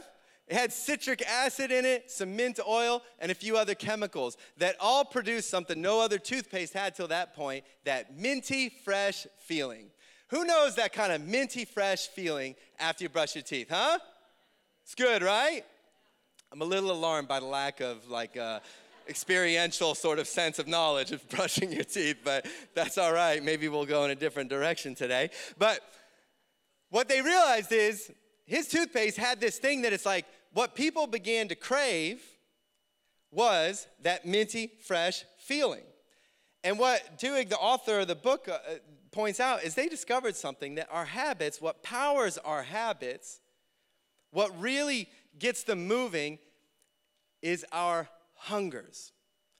it 0.50 0.56
had 0.56 0.74
citric 0.74 1.22
acid 1.28 1.72
in 1.72 1.86
it, 1.86 2.10
some 2.10 2.36
mint 2.36 2.60
oil, 2.68 3.04
and 3.19 3.31
a 3.31 3.36
few 3.36 3.56
other 3.56 3.75
chemicals 3.75 4.36
that 4.57 4.75
all 4.80 5.06
produced 5.06 5.48
something 5.48 5.80
no 5.80 6.01
other 6.01 6.18
toothpaste 6.18 6.74
had 6.74 6.96
till 6.96 7.07
that 7.10 7.36
point 7.36 7.63
that 7.86 8.18
minty 8.18 8.69
fresh 8.84 9.28
feeling. 9.38 9.92
Who 10.30 10.46
knows 10.46 10.75
that 10.75 10.92
kind 10.92 11.13
of 11.13 11.22
minty 11.22 11.66
fresh 11.66 12.07
feeling 12.07 12.56
after 12.80 13.04
you 13.04 13.10
brush 13.10 13.36
your 13.36 13.44
teeth, 13.44 13.68
huh? 13.69 14.00
It's 14.84 14.96
good, 14.96 15.22
right? 15.22 15.63
I'm 16.51 16.63
a 16.63 16.66
little 16.66 16.90
alarmed 16.90 17.28
by 17.28 17.40
the 17.40 17.46
lack 17.46 17.80
of 17.80 18.10
like 18.10 18.36
uh, 18.36 18.60
experiential 19.07 19.94
sort 19.94 20.18
of 20.18 20.28
sense 20.28 20.57
of 20.57 20.68
knowledge 20.68 21.12
of 21.12 21.28
brushing 21.36 21.72
your 21.72 21.84
teeth, 21.84 22.18
but 22.24 22.48
that's 22.74 22.98
all 22.98 23.13
right. 23.13 23.44
Maybe 23.44 23.68
we'll 23.68 23.86
go 23.86 24.04
in 24.06 24.10
a 24.10 24.16
different 24.16 24.50
direction 24.50 24.96
today. 24.96 25.30
But 25.60 25.80
what 26.90 27.07
they 27.07 27.22
realized 27.22 27.72
is 27.72 28.12
his 28.48 28.68
toothpaste 28.68 29.16
had 29.16 29.40
this 29.40 29.60
thing 29.60 29.84
that 29.84 29.94
it's 29.94 30.07
like 30.07 30.25
what 30.54 30.75
people 30.75 31.07
began 31.07 31.48
to 31.50 31.56
crave 31.56 32.22
was 33.31 33.88
that 34.01 34.25
minty, 34.25 34.72
fresh 34.81 35.24
feeling. 35.38 35.84
And 36.63 36.78
what 36.80 37.19
Duhigg, 37.19 37.50
the 37.50 37.57
author 37.57 38.00
of 38.00 38.08
the 38.08 38.15
book, 38.15 38.50
uh, 38.50 38.58
points 39.12 39.39
out 39.39 39.63
is 39.63 39.75
they 39.75 39.88
discovered 39.88 40.36
something 40.36 40.75
that 40.75 40.88
our 40.91 41.06
habits, 41.06 41.62
what 41.62 41.84
powers 41.84 42.38
our 42.39 42.63
habits, 42.63 43.39
what 44.32 44.60
really 44.60 45.10
gets 45.38 45.63
them 45.63 45.88
moving 45.88 46.39
is 47.41 47.65
our 47.72 48.10
hungers. 48.36 49.12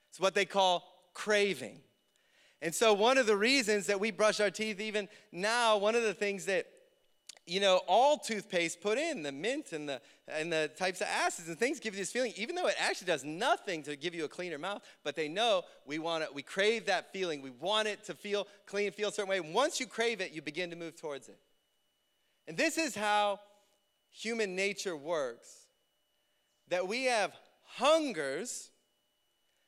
It's 0.10 0.19
what 0.19 0.36
they 0.36 0.46
call 0.46 0.84
craving. 1.13 1.79
And 2.62 2.75
so, 2.75 2.93
one 2.93 3.17
of 3.17 3.25
the 3.25 3.38
reasons 3.38 3.88
that 3.88 4.00
we 4.00 4.12
brush 4.12 4.39
our 4.39 4.50
teeth, 4.50 4.81
even 4.81 5.08
now, 5.31 5.77
one 5.77 5.96
of 5.96 6.03
the 6.03 6.13
things 6.13 6.46
that 6.46 6.67
you 7.50 7.60
know, 7.60 7.82
all 7.88 8.18
toothpaste 8.18 8.79
put 8.79 8.98
in, 8.98 9.24
the 9.24 9.32
mint 9.32 9.72
and 9.72 9.89
the, 9.89 10.01
and 10.27 10.51
the 10.53 10.70
types 10.77 11.01
of 11.01 11.08
acids 11.08 11.48
and 11.48 11.58
things 11.58 11.79
give 11.79 11.94
you 11.96 12.00
this 12.00 12.12
feeling, 12.12 12.34
even 12.36 12.56
though 12.56 12.68
it 12.68 12.75
actually 12.79 13.08
does 13.08 13.24
nothing 13.24 13.82
to 13.84 13.96
give 13.96 14.13
you 14.13 14.25
a 14.25 14.27
cleaner 14.27 14.58
mouth, 14.58 14.84
but 15.03 15.15
they 15.15 15.27
know 15.27 15.63
we 15.86 16.00
want 16.00 16.24
it, 16.24 16.34
we 16.34 16.44
crave 16.44 16.86
that 16.86 17.12
feeling. 17.12 17.41
We 17.41 17.50
want 17.50 17.88
it 17.88 18.03
to 18.06 18.13
feel 18.13 18.48
clean, 18.65 18.91
feel 18.91 19.10
a 19.10 19.12
certain 19.12 19.29
way. 19.29 19.39
once 19.39 19.79
you 19.79 19.88
crave 19.88 20.22
it, 20.22 20.32
you 20.32 20.41
begin 20.41 20.70
to 20.70 20.75
move 20.75 20.96
towards 20.96 21.27
it. 21.27 21.39
And 22.48 22.56
this 22.56 22.77
is 22.77 22.96
how 22.96 23.39
human 24.12 24.56
nature 24.56 24.96
works 24.96 25.68
that 26.68 26.88
we 26.88 27.06
have 27.06 27.34
hungers 27.63 28.70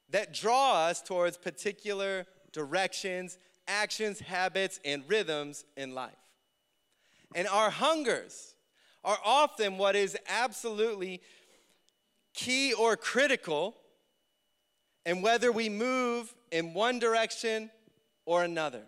that 0.10 0.34
draw 0.34 0.86
us 0.86 1.02
towards 1.02 1.38
particular 1.38 2.26
directions, 2.52 3.38
actions, 3.68 4.20
habits, 4.20 4.80
and 4.84 5.04
rhythms 5.08 5.66
in 5.78 5.96
life. 5.96 6.21
And 7.36 7.48
our 7.48 7.70
hungers 7.70 8.56
are 9.04 9.18
often 9.24 9.78
what 9.78 9.96
is 9.96 10.18
absolutely 10.28 11.22
key 12.34 12.74
or 12.74 12.96
critical 12.96 13.76
in 15.06 15.22
whether 15.22 15.52
we 15.52 15.70
move 15.70 16.34
in 16.52 16.74
one 16.74 17.00
direction 17.00 17.72
or 18.26 18.44
another. 18.44 18.84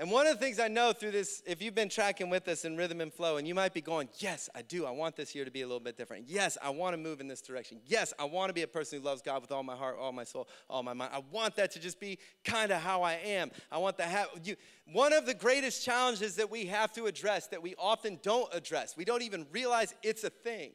And 0.00 0.10
one 0.10 0.26
of 0.26 0.32
the 0.32 0.42
things 0.42 0.58
I 0.58 0.68
know 0.68 0.94
through 0.94 1.10
this, 1.10 1.42
if 1.46 1.60
you've 1.60 1.74
been 1.74 1.90
tracking 1.90 2.30
with 2.30 2.48
us 2.48 2.64
in 2.64 2.74
Rhythm 2.74 3.02
and 3.02 3.12
Flow, 3.12 3.36
and 3.36 3.46
you 3.46 3.54
might 3.54 3.74
be 3.74 3.82
going, 3.82 4.08
Yes, 4.18 4.48
I 4.54 4.62
do. 4.62 4.86
I 4.86 4.90
want 4.92 5.14
this 5.14 5.34
year 5.34 5.44
to 5.44 5.50
be 5.50 5.60
a 5.60 5.66
little 5.66 5.78
bit 5.78 5.98
different. 5.98 6.24
Yes, 6.26 6.56
I 6.62 6.70
want 6.70 6.94
to 6.94 6.96
move 6.96 7.20
in 7.20 7.28
this 7.28 7.42
direction. 7.42 7.82
Yes, 7.84 8.14
I 8.18 8.24
want 8.24 8.48
to 8.48 8.54
be 8.54 8.62
a 8.62 8.66
person 8.66 8.98
who 8.98 9.04
loves 9.04 9.20
God 9.20 9.42
with 9.42 9.52
all 9.52 9.62
my 9.62 9.76
heart, 9.76 9.98
all 10.00 10.12
my 10.12 10.24
soul, 10.24 10.48
all 10.70 10.82
my 10.82 10.94
mind. 10.94 11.10
I 11.12 11.22
want 11.30 11.54
that 11.56 11.70
to 11.72 11.78
just 11.78 12.00
be 12.00 12.18
kind 12.46 12.72
of 12.72 12.80
how 12.80 13.02
I 13.02 13.12
am. 13.12 13.50
I 13.70 13.76
want 13.76 13.98
to 13.98 14.04
have 14.04 14.28
you. 14.42 14.56
One 14.90 15.12
of 15.12 15.26
the 15.26 15.34
greatest 15.34 15.84
challenges 15.84 16.34
that 16.36 16.50
we 16.50 16.64
have 16.64 16.94
to 16.94 17.04
address, 17.04 17.48
that 17.48 17.62
we 17.62 17.74
often 17.78 18.20
don't 18.22 18.48
address, 18.54 18.96
we 18.96 19.04
don't 19.04 19.22
even 19.22 19.44
realize 19.52 19.94
it's 20.02 20.24
a 20.24 20.30
thing, 20.30 20.70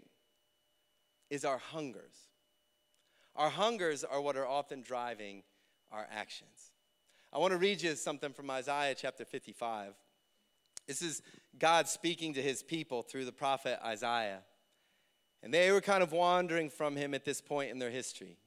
is 1.32 1.44
our 1.44 1.58
hungers. 1.58 2.14
Our 3.36 3.50
hungers 3.50 4.04
are 4.04 4.22
what 4.22 4.38
are 4.38 4.48
often 4.48 4.84
driving 4.84 5.42
our 5.92 6.06
actions. 6.12 6.75
I 7.36 7.38
want 7.38 7.52
to 7.52 7.58
read 7.58 7.82
you 7.82 7.94
something 7.96 8.32
from 8.32 8.50
Isaiah 8.50 8.96
chapter 8.96 9.26
55. 9.26 9.94
This 10.88 11.02
is 11.02 11.22
God 11.60 11.90
speaking 11.90 12.34
to 12.36 12.42
his 12.42 12.64
people 12.64 13.02
through 13.02 13.26
the 13.26 13.34
prophet 13.34 13.78
Isaiah. 13.84 14.40
And 15.44 15.54
they 15.54 15.70
were 15.74 15.82
kind 15.82 16.02
of 16.02 16.14
wandering 16.14 16.70
from 16.70 16.96
him 16.96 17.14
at 17.14 17.26
this 17.26 17.42
point 17.42 17.72
in 17.72 17.78
their 17.78 17.90
history. 17.90 18.38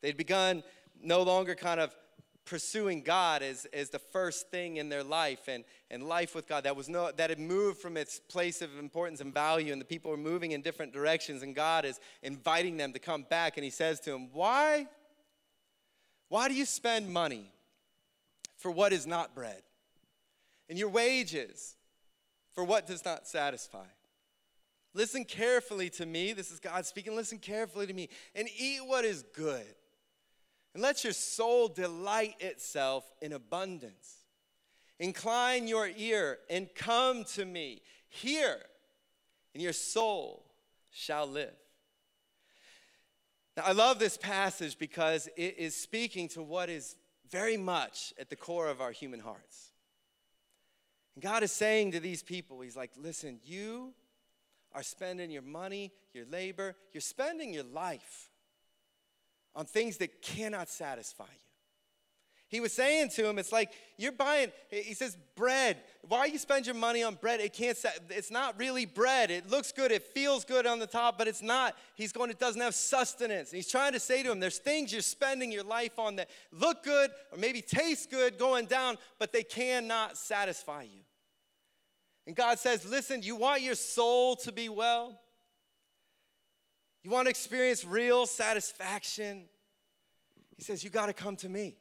They'd 0.00 0.16
begun 0.16 0.64
no 1.00 1.22
longer 1.22 1.54
kind 1.54 1.78
of 1.78 1.94
pursuing 2.44 3.02
God 3.02 3.44
as, 3.44 3.64
as 3.66 3.90
the 3.90 4.00
first 4.00 4.50
thing 4.50 4.78
in 4.78 4.88
their 4.88 5.04
life 5.04 5.46
and, 5.46 5.62
and 5.88 6.02
life 6.02 6.34
with 6.34 6.48
God. 6.48 6.64
That 6.64 6.74
was 6.74 6.88
no 6.88 7.12
that 7.12 7.30
had 7.30 7.38
moved 7.38 7.78
from 7.78 7.96
its 7.96 8.18
place 8.18 8.60
of 8.60 8.76
importance 8.76 9.20
and 9.20 9.32
value, 9.32 9.70
and 9.70 9.80
the 9.80 9.84
people 9.84 10.10
were 10.10 10.16
moving 10.16 10.50
in 10.50 10.62
different 10.62 10.92
directions, 10.92 11.44
and 11.44 11.54
God 11.54 11.84
is 11.84 12.00
inviting 12.24 12.76
them 12.76 12.92
to 12.92 12.98
come 12.98 13.22
back, 13.22 13.56
and 13.56 13.62
he 13.62 13.70
says 13.70 14.00
to 14.00 14.10
them, 14.10 14.30
Why? 14.32 14.88
Why 16.28 16.48
do 16.48 16.54
you 16.54 16.64
spend 16.64 17.08
money 17.08 17.52
for 18.62 18.70
what 18.70 18.92
is 18.92 19.06
not 19.06 19.34
bread, 19.34 19.60
and 20.68 20.78
your 20.78 20.88
wages 20.88 21.76
for 22.54 22.62
what 22.62 22.86
does 22.86 23.04
not 23.04 23.26
satisfy. 23.26 23.86
Listen 24.94 25.24
carefully 25.24 25.90
to 25.90 26.06
me. 26.06 26.32
This 26.32 26.52
is 26.52 26.60
God 26.60 26.86
speaking. 26.86 27.16
Listen 27.16 27.38
carefully 27.38 27.86
to 27.86 27.92
me 27.92 28.08
and 28.34 28.48
eat 28.56 28.80
what 28.86 29.04
is 29.04 29.24
good. 29.34 29.66
And 30.74 30.82
let 30.82 31.02
your 31.02 31.12
soul 31.12 31.68
delight 31.68 32.36
itself 32.40 33.10
in 33.20 33.32
abundance. 33.32 34.18
Incline 35.00 35.66
your 35.66 35.88
ear 35.96 36.38
and 36.48 36.72
come 36.74 37.24
to 37.34 37.44
me. 37.44 37.82
Hear, 38.08 38.58
and 39.54 39.62
your 39.62 39.72
soul 39.72 40.44
shall 40.90 41.26
live. 41.26 41.54
Now, 43.56 43.64
I 43.66 43.72
love 43.72 43.98
this 43.98 44.16
passage 44.16 44.78
because 44.78 45.28
it 45.36 45.56
is 45.58 45.74
speaking 45.74 46.28
to 46.28 46.42
what 46.42 46.68
is 46.68 46.96
very 47.32 47.56
much 47.56 48.12
at 48.20 48.28
the 48.30 48.36
core 48.36 48.68
of 48.68 48.80
our 48.80 48.92
human 48.92 49.18
hearts. 49.18 49.72
And 51.16 51.24
God 51.24 51.42
is 51.42 51.50
saying 51.50 51.92
to 51.92 52.00
these 52.00 52.22
people, 52.22 52.60
He's 52.60 52.76
like, 52.76 52.90
listen, 52.96 53.40
you 53.42 53.94
are 54.74 54.82
spending 54.82 55.30
your 55.30 55.42
money, 55.42 55.92
your 56.12 56.26
labor, 56.26 56.76
you're 56.92 57.00
spending 57.00 57.52
your 57.52 57.64
life 57.64 58.30
on 59.54 59.64
things 59.64 59.96
that 59.98 60.22
cannot 60.22 60.68
satisfy 60.68 61.24
you. 61.24 61.51
He 62.52 62.60
was 62.60 62.74
saying 62.74 63.08
to 63.14 63.26
him, 63.26 63.38
it's 63.38 63.50
like 63.50 63.72
you're 63.96 64.12
buying, 64.12 64.52
he 64.68 64.92
says, 64.92 65.16
bread. 65.36 65.78
Why 66.06 66.26
you 66.26 66.36
spend 66.36 66.66
your 66.66 66.74
money 66.74 67.02
on 67.02 67.14
bread? 67.14 67.40
It 67.40 67.54
can't, 67.54 67.78
it's 68.10 68.30
not 68.30 68.58
really 68.58 68.84
bread. 68.84 69.30
It 69.30 69.48
looks 69.48 69.72
good, 69.72 69.90
it 69.90 70.02
feels 70.02 70.44
good 70.44 70.66
on 70.66 70.78
the 70.78 70.86
top, 70.86 71.16
but 71.16 71.26
it's 71.26 71.40
not. 71.40 71.74
He's 71.94 72.12
going, 72.12 72.28
it 72.28 72.38
doesn't 72.38 72.60
have 72.60 72.74
sustenance. 72.74 73.52
And 73.52 73.56
he's 73.56 73.70
trying 73.70 73.94
to 73.94 74.00
say 74.00 74.22
to 74.22 74.30
him, 74.30 74.38
there's 74.38 74.58
things 74.58 74.92
you're 74.92 75.00
spending 75.00 75.50
your 75.50 75.64
life 75.64 75.98
on 75.98 76.16
that 76.16 76.28
look 76.52 76.84
good 76.84 77.10
or 77.32 77.38
maybe 77.38 77.62
taste 77.62 78.10
good 78.10 78.38
going 78.38 78.66
down, 78.66 78.98
but 79.18 79.32
they 79.32 79.44
cannot 79.44 80.18
satisfy 80.18 80.82
you. 80.82 81.00
And 82.26 82.36
God 82.36 82.58
says, 82.58 82.84
listen, 82.84 83.22
you 83.22 83.34
want 83.34 83.62
your 83.62 83.76
soul 83.76 84.36
to 84.36 84.52
be 84.52 84.68
well? 84.68 85.18
You 87.02 87.10
want 87.10 87.24
to 87.24 87.30
experience 87.30 87.82
real 87.82 88.26
satisfaction? 88.26 89.44
He 90.58 90.62
says, 90.62 90.84
you 90.84 90.90
got 90.90 91.06
to 91.06 91.14
come 91.14 91.36
to 91.36 91.48
me. 91.48 91.76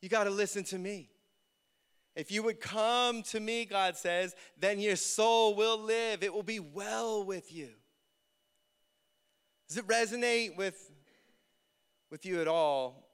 You 0.00 0.08
got 0.08 0.24
to 0.24 0.30
listen 0.30 0.64
to 0.64 0.78
me. 0.78 1.10
If 2.14 2.32
you 2.32 2.42
would 2.42 2.60
come 2.60 3.22
to 3.24 3.38
me, 3.38 3.64
God 3.64 3.96
says, 3.96 4.34
then 4.58 4.80
your 4.80 4.96
soul 4.96 5.54
will 5.54 5.78
live. 5.78 6.22
It 6.22 6.34
will 6.34 6.42
be 6.42 6.58
well 6.60 7.22
with 7.24 7.52
you. 7.52 7.68
Does 9.68 9.76
it 9.76 9.86
resonate 9.86 10.56
with, 10.56 10.90
with 12.10 12.26
you 12.26 12.40
at 12.40 12.48
all? 12.48 13.08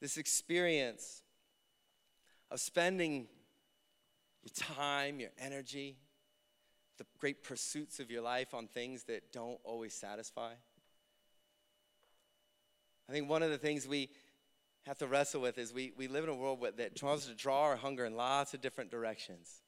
This 0.00 0.16
experience 0.16 1.22
of 2.50 2.60
spending 2.60 3.26
your 4.42 4.76
time, 4.76 5.18
your 5.20 5.30
energy, 5.38 5.96
the 6.98 7.04
great 7.18 7.42
pursuits 7.42 8.00
of 8.00 8.10
your 8.10 8.22
life 8.22 8.54
on 8.54 8.68
things 8.68 9.04
that 9.04 9.32
don't 9.32 9.58
always 9.64 9.92
satisfy? 9.92 10.52
I 13.08 13.12
think 13.12 13.28
one 13.28 13.42
of 13.42 13.50
the 13.50 13.58
things 13.58 13.86
we 13.86 14.10
have 14.86 14.98
to 14.98 15.06
wrestle 15.06 15.40
with 15.40 15.58
is 15.58 15.74
we, 15.74 15.92
we 15.96 16.06
live 16.06 16.24
in 16.24 16.30
a 16.30 16.34
world 16.34 16.64
that 16.76 16.94
tries 16.96 17.26
to 17.26 17.34
draw 17.34 17.62
our 17.62 17.76
hunger 17.76 18.04
in 18.04 18.14
lots 18.14 18.54
of 18.54 18.60
different 18.60 18.90
directions. 18.90 19.62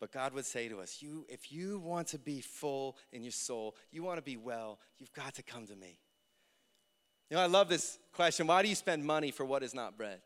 But 0.00 0.12
God 0.12 0.32
would 0.34 0.46
say 0.46 0.68
to 0.68 0.80
us, 0.80 0.98
you, 1.00 1.26
if 1.28 1.50
you 1.50 1.78
want 1.80 2.08
to 2.08 2.18
be 2.18 2.40
full 2.40 2.96
in 3.12 3.22
your 3.22 3.32
soul, 3.32 3.74
you 3.90 4.02
want 4.02 4.18
to 4.18 4.22
be 4.22 4.36
well, 4.36 4.78
you've 4.98 5.12
got 5.12 5.34
to 5.34 5.42
come 5.42 5.66
to 5.66 5.74
me. 5.74 5.98
You 7.30 7.36
know, 7.36 7.42
I 7.42 7.46
love 7.46 7.68
this 7.68 7.98
question. 8.12 8.46
Why 8.46 8.62
do 8.62 8.68
you 8.68 8.74
spend 8.74 9.04
money 9.04 9.30
for 9.30 9.44
what 9.44 9.62
is 9.62 9.74
not 9.74 9.96
bread? 9.96 10.20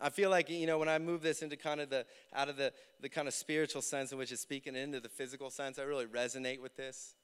I 0.00 0.10
feel 0.10 0.30
like, 0.30 0.50
you 0.50 0.66
know, 0.66 0.78
when 0.78 0.88
I 0.88 0.98
move 0.98 1.22
this 1.22 1.42
into 1.42 1.56
kind 1.56 1.80
of 1.80 1.90
the, 1.90 2.04
out 2.34 2.48
of 2.48 2.56
the, 2.56 2.72
the 3.00 3.08
kind 3.08 3.26
of 3.26 3.34
spiritual 3.34 3.82
sense 3.82 4.12
in 4.12 4.18
which 4.18 4.32
it's 4.32 4.42
speaking 4.42 4.76
into 4.76 5.00
the 5.00 5.08
physical 5.08 5.50
sense, 5.50 5.78
I 5.78 5.82
really 5.82 6.06
resonate 6.06 6.60
with 6.60 6.76
this. 6.76 7.14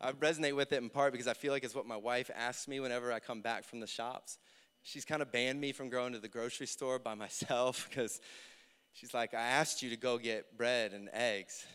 I 0.00 0.12
resonate 0.12 0.54
with 0.54 0.72
it 0.72 0.82
in 0.82 0.90
part 0.90 1.12
because 1.12 1.26
I 1.26 1.32
feel 1.34 1.52
like 1.52 1.64
it's 1.64 1.74
what 1.74 1.86
my 1.86 1.96
wife 1.96 2.30
asks 2.34 2.68
me 2.68 2.80
whenever 2.80 3.12
I 3.12 3.18
come 3.18 3.40
back 3.40 3.64
from 3.64 3.80
the 3.80 3.86
shops 3.86 4.38
she's 4.86 5.04
kind 5.04 5.20
of 5.20 5.32
banned 5.32 5.60
me 5.60 5.72
from 5.72 5.88
going 5.88 6.12
to 6.12 6.20
the 6.20 6.28
grocery 6.28 6.66
store 6.66 6.98
by 6.98 7.14
myself 7.26 7.88
because 7.90 8.20
she's 8.92 9.12
like, 9.12 9.34
I 9.34 9.42
asked 9.42 9.82
you 9.82 9.90
to 9.90 9.96
go 9.96 10.16
get 10.16 10.56
bread 10.56 10.92
and 10.92 11.10
eggs, 11.12 11.66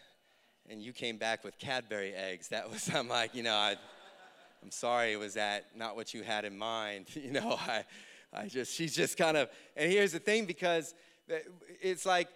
and 0.70 0.82
you 0.82 0.94
came 0.94 1.18
back 1.18 1.44
with 1.44 1.58
Cadbury 1.60 2.14
eggs. 2.14 2.48
That 2.50 2.70
was, 2.70 2.90
I'm 2.96 3.10
like, 3.10 3.36
you 3.36 3.44
know, 3.44 3.56
I, 3.56 3.76
I'm 4.64 4.72
sorry, 4.72 5.18
was 5.18 5.34
that 5.34 5.66
not 5.76 5.96
what 5.96 6.14
you 6.14 6.24
had 6.24 6.46
in 6.46 6.58
mind? 6.58 7.08
You 7.16 7.32
know, 7.32 7.58
I, 7.60 7.84
I 8.34 8.48
just, 8.48 8.74
she's 8.74 8.96
just 8.96 9.18
kind 9.18 9.36
of, 9.36 9.50
and 9.76 9.92
here's 9.92 10.14
the 10.14 10.20
thing 10.20 10.46
because 10.46 10.96
it's 11.82 12.06
like, 12.06 12.30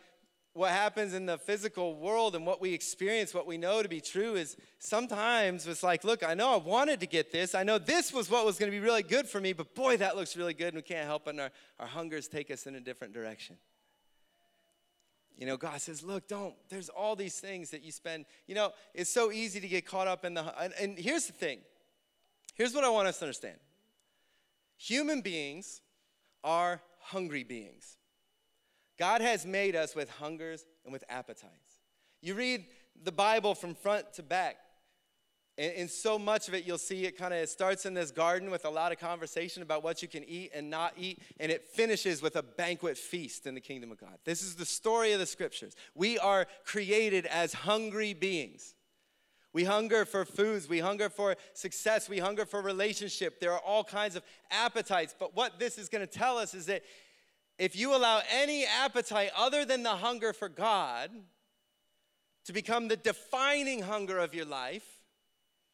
what 0.55 0.71
happens 0.71 1.13
in 1.13 1.25
the 1.25 1.37
physical 1.37 1.95
world 1.95 2.33
and 2.33 2.45
what 2.45 2.61
we 2.61 2.73
experience, 2.73 3.33
what 3.33 3.45
we 3.45 3.57
know 3.57 3.83
to 3.83 3.89
be 3.89 3.99
true, 3.99 4.35
is 4.35 4.55
sometimes 4.79 5.67
it's 5.67 5.83
like, 5.83 6.05
look, 6.05 6.23
I 6.23 6.33
know 6.33 6.53
I 6.53 6.55
wanted 6.55 7.01
to 7.01 7.07
get 7.07 7.29
this. 7.29 7.53
I 7.53 7.63
know 7.63 7.77
this 7.77 8.13
was 8.13 8.29
what 8.29 8.45
was 8.45 8.57
going 8.57 8.71
to 8.71 8.77
be 8.77 8.81
really 8.81 9.03
good 9.03 9.27
for 9.27 9.41
me, 9.41 9.51
but 9.51 9.75
boy, 9.75 9.97
that 9.97 10.15
looks 10.15 10.37
really 10.37 10.53
good, 10.53 10.67
and 10.67 10.77
we 10.77 10.81
can't 10.81 11.05
help 11.05 11.27
it. 11.27 11.31
And 11.31 11.41
our, 11.41 11.51
our 11.77 11.87
hungers 11.87 12.29
take 12.29 12.49
us 12.49 12.67
in 12.67 12.75
a 12.75 12.79
different 12.79 13.13
direction. 13.13 13.57
You 15.37 15.45
know, 15.45 15.57
God 15.57 15.81
says, 15.81 16.01
look, 16.01 16.29
don't, 16.29 16.55
there's 16.69 16.87
all 16.87 17.17
these 17.17 17.37
things 17.37 17.69
that 17.71 17.83
you 17.83 17.91
spend. 17.91 18.25
You 18.47 18.55
know, 18.55 18.71
it's 18.93 19.09
so 19.09 19.33
easy 19.33 19.59
to 19.59 19.67
get 19.67 19.85
caught 19.85 20.07
up 20.07 20.23
in 20.23 20.35
the, 20.35 20.53
and, 20.57 20.73
and 20.79 20.97
here's 20.97 21.27
the 21.27 21.33
thing. 21.33 21.59
Here's 22.53 22.73
what 22.73 22.85
I 22.85 22.89
want 22.89 23.09
us 23.09 23.19
to 23.19 23.25
understand 23.25 23.57
human 24.77 25.19
beings 25.19 25.81
are 26.45 26.81
hungry 27.01 27.43
beings. 27.43 27.97
God 28.97 29.21
has 29.21 29.45
made 29.45 29.75
us 29.75 29.95
with 29.95 30.09
hungers 30.09 30.65
and 30.83 30.93
with 30.93 31.03
appetites. 31.09 31.81
You 32.21 32.35
read 32.35 32.65
the 33.03 33.11
Bible 33.11 33.55
from 33.55 33.75
front 33.75 34.13
to 34.13 34.23
back, 34.23 34.57
and, 35.57 35.89
so 35.89 36.19
much 36.19 36.49
of 36.49 36.53
it 36.53 36.65
you'll 36.65 36.77
see 36.77 37.05
it 37.05 37.17
kind 37.17 37.33
of 37.33 37.47
starts 37.47 37.85
in 37.85 37.93
this 37.93 38.11
garden 38.11 38.51
with 38.51 38.65
a 38.65 38.69
lot 38.69 38.91
of 38.91 38.99
conversation 38.99 39.63
about 39.63 39.83
what 39.83 40.01
you 40.01 40.07
can 40.07 40.23
eat 40.25 40.51
and 40.53 40.69
not 40.69 40.93
eat, 40.97 41.21
and 41.39 41.51
it 41.51 41.63
finishes 41.63 42.21
with 42.21 42.35
a 42.35 42.43
banquet 42.43 42.97
feast 42.97 43.47
in 43.47 43.55
the 43.55 43.61
kingdom 43.61 43.91
of 43.91 43.97
God. 43.97 44.17
This 44.25 44.41
is 44.41 44.55
the 44.55 44.65
story 44.65 45.13
of 45.13 45.19
the 45.19 45.25
scriptures. 45.25 45.73
We 45.93 46.19
are 46.19 46.47
created 46.65 47.25
as 47.25 47.53
hungry 47.53 48.13
beings. 48.13 48.75
We 49.53 49.63
hunger 49.63 50.03
for 50.03 50.25
foods. 50.25 50.67
We 50.67 50.79
hunger 50.79 51.09
for 51.09 51.37
success. 51.53 52.09
We 52.09 52.19
hunger 52.19 52.45
for 52.45 52.61
relationship. 52.61 53.39
There 53.39 53.53
are 53.53 53.59
all 53.59 53.85
kinds 53.85 54.17
of 54.17 54.23
appetites. 54.51 55.15
But 55.17 55.33
what 55.33 55.59
this 55.59 55.77
is 55.77 55.87
going 55.87 56.05
to 56.05 56.13
tell 56.13 56.37
us 56.37 56.53
is 56.53 56.65
that 56.65 56.83
if 57.57 57.75
you 57.75 57.95
allow 57.95 58.21
any 58.31 58.65
appetite 58.65 59.31
other 59.35 59.65
than 59.65 59.83
the 59.83 59.89
hunger 59.89 60.33
for 60.33 60.49
God 60.49 61.09
to 62.45 62.53
become 62.53 62.87
the 62.87 62.97
defining 62.97 63.81
hunger 63.81 64.19
of 64.19 64.33
your 64.33 64.45
life, 64.45 64.85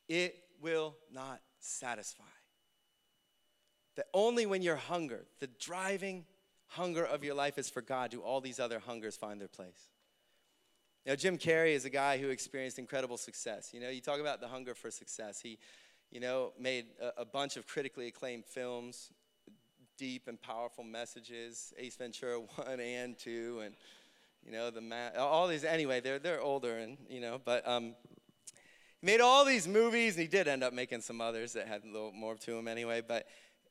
it 0.08 0.36
will 0.62 0.96
not 1.12 1.42
satisfy. 1.60 2.24
That 3.96 4.06
only 4.14 4.46
when 4.46 4.62
your 4.62 4.78
hunger, 4.78 5.26
the 5.40 5.50
driving 5.60 6.26
hunger 6.68 7.04
of 7.04 7.24
your 7.24 7.36
life 7.36 7.58
is 7.58 7.70
for 7.70 7.82
God, 7.82 8.12
do 8.12 8.22
all 8.22 8.42
these 8.42 8.60
other 8.60 8.80
hungers 8.80 9.18
find 9.18 9.42
their 9.42 9.48
place. 9.48 9.90
Now, 11.06 11.16
Jim 11.16 11.38
Carrey 11.38 11.74
is 11.74 11.84
a 11.84 11.90
guy 11.90 12.20
who 12.20 12.30
experienced 12.30 12.78
incredible 12.78 13.18
success. 13.18 13.72
You 13.74 13.80
know, 13.80 13.90
you 13.90 14.02
talk 14.02 14.20
about 14.20 14.40
the 14.40 14.48
hunger 14.48 14.76
for 14.76 14.92
success. 14.92 15.42
He, 15.42 15.58
you 16.12 16.20
know, 16.20 16.54
made 16.60 16.86
a, 17.02 17.22
a 17.22 17.26
bunch 17.26 17.58
of 17.58 17.66
critically 17.66 18.08
acclaimed 18.08 18.46
films, 18.46 19.12
deep 19.98 20.28
and 20.28 20.42
powerful 20.42 20.84
messages, 20.84 21.74
Ace 21.78 21.96
Ventura 21.96 22.40
1 22.56 22.80
and 22.80 23.18
2, 23.18 23.62
and, 23.66 23.76
you 24.46 24.52
know, 24.52 24.70
the 24.70 24.82
ma- 24.82 25.10
all 25.18 25.48
these, 25.48 25.64
anyway, 25.64 26.00
they're, 26.00 26.20
they're 26.20 26.42
older, 26.42 26.78
and, 26.78 26.98
you 27.10 27.22
know, 27.22 27.40
but 27.44 27.68
um, 27.68 27.96
he 29.00 29.06
made 29.06 29.22
all 29.22 29.46
these 29.46 29.68
movies, 29.68 30.16
and 30.16 30.22
he 30.22 30.28
did 30.28 30.48
end 30.48 30.64
up 30.64 30.74
making 30.74 31.02
some 31.02 31.22
others 31.22 31.54
that 31.54 31.68
had 31.68 31.84
a 31.84 31.88
little 31.88 32.12
more 32.12 32.36
to 32.36 32.58
him 32.58 32.68
anyway, 32.68 33.02
but 33.06 33.28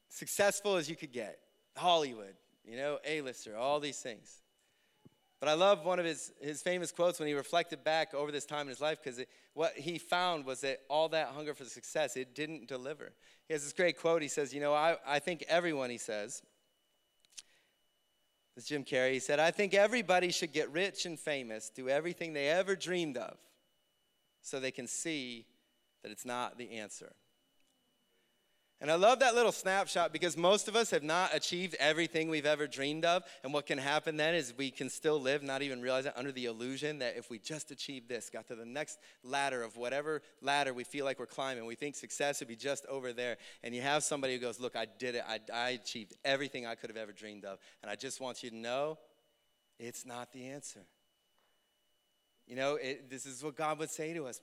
successful 0.09 0.77
as 0.77 0.89
you 0.89 0.97
could 0.97 1.13
get. 1.13 1.39
Hollywood, 1.77 2.35
you 2.65 2.77
know, 2.77 2.99
A-lister, 3.05 3.57
all 3.57 3.81
these 3.81 3.99
things. 3.99 4.43
But 5.41 5.49
I 5.49 5.55
love 5.55 5.87
one 5.87 5.99
of 5.99 6.05
his, 6.05 6.33
his 6.41 6.61
famous 6.61 6.93
quotes 6.93 7.19
when 7.19 7.27
he 7.27 7.35
reflected 7.35 7.83
back 7.83 8.13
over 8.13 8.31
this 8.31 8.45
time 8.45 8.63
in 8.63 8.69
his 8.69 8.81
life 8.81 8.99
because 9.03 9.21
what 9.55 9.73
he 9.73 9.99
found 9.99 10.45
was 10.45 10.61
that 10.61 10.81
all 10.91 11.09
that 11.09 11.29
hunger 11.29 11.55
for 11.55 11.65
success, 11.65 12.15
it 12.17 12.35
didn't 12.35 12.69
deliver. 12.69 13.13
He 13.49 13.55
has 13.55 13.65
this 13.65 13.73
great 13.73 13.99
quote. 13.99 14.21
He 14.21 14.29
says, 14.29 14.53
You 14.53 14.61
know, 14.61 14.75
I, 14.75 14.97
I 15.07 15.19
think 15.19 15.43
everyone, 15.49 15.89
he 15.89 15.99
says, 15.99 16.43
this 18.55 18.65
is 18.65 18.69
Jim 18.69 18.85
Carrey, 18.85 19.13
he 19.13 19.19
said, 19.21 19.39
I 19.39 19.51
think 19.51 19.73
everybody 19.75 20.31
should 20.31 20.53
get 20.53 20.71
rich 20.71 21.07
and 21.07 21.19
famous, 21.19 21.71
do 21.71 21.89
everything 21.89 22.33
they 22.33 22.49
ever 22.49 22.77
dreamed 22.77 23.17
of, 23.17 23.39
so 24.43 24.61
they 24.61 24.71
can 24.71 24.87
see 24.87 25.47
that 26.03 26.13
it's 26.13 26.27
not 26.27 26.59
the 26.59 26.73
answer. 26.73 27.13
And 28.83 28.91
I 28.91 28.95
love 28.95 29.19
that 29.19 29.35
little 29.35 29.53
snapshot 29.53 30.11
because 30.11 30.39
most 30.39 30.67
of 30.67 30.75
us 30.75 30.91
have 30.91 31.03
not 31.03 31.35
achieved 31.35 31.77
everything 31.79 32.31
we've 32.31 32.47
ever 32.47 32.67
dreamed 32.67 33.05
of. 33.05 33.23
And 33.45 33.53
what 33.53 33.67
can 33.67 33.77
happen 33.77 34.17
then 34.17 34.35
is 34.35 34.55
we 34.57 34.71
can 34.71 34.89
still 34.89 35.21
live, 35.21 35.43
not 35.43 35.61
even 35.61 35.83
realize 35.83 36.07
it, 36.07 36.15
under 36.17 36.33
the 36.33 36.47
illusion 36.47 37.01
that 37.01 37.19
if 37.19 37.29
we 37.29 37.39
just 37.39 37.71
achieved 37.71 38.09
this, 38.09 38.31
got 38.31 38.47
to 38.49 38.55
the 38.55 38.65
next 38.65 38.99
ladder 39.23 39.63
of 39.63 39.77
whatever 39.77 40.23
ladder 40.41 40.73
we 40.73 40.85
feel 40.85 41.05
like 41.05 41.19
we're 41.19 41.27
climbing, 41.27 41.67
we 41.67 41.75
think 41.75 41.95
success 41.95 42.41
would 42.41 42.49
be 42.49 42.57
just 42.57 42.87
over 42.87 43.13
there. 43.13 43.37
And 43.63 43.75
you 43.75 43.83
have 43.83 44.03
somebody 44.03 44.33
who 44.35 44.41
goes, 44.41 44.59
Look, 44.59 44.77
I 44.77 44.87
did 44.99 45.15
it. 45.15 45.25
I, 45.29 45.41
I 45.53 45.71
achieved 45.71 46.15
everything 46.25 46.67
I 46.67 46.75
could 46.75 46.89
have 46.89 46.97
ever 46.97 47.13
dreamed 47.13 47.45
of. 47.45 47.59
And 47.83 47.91
I 47.91 47.97
just 47.97 48.19
want 48.19 48.43
you 48.43 48.49
to 48.49 48.57
know 48.57 48.99
it's 49.79 50.07
not 50.07 50.33
the 50.33 50.47
answer. 50.47 50.81
You 52.47 52.57
know, 52.57 52.77
it, 52.77 53.11
this 53.11 53.27
is 53.27 53.45
what 53.45 53.57
God 53.57 53.79
would 53.79 53.91
say 53.91 54.15
to 54.15 54.27
us 54.27 54.41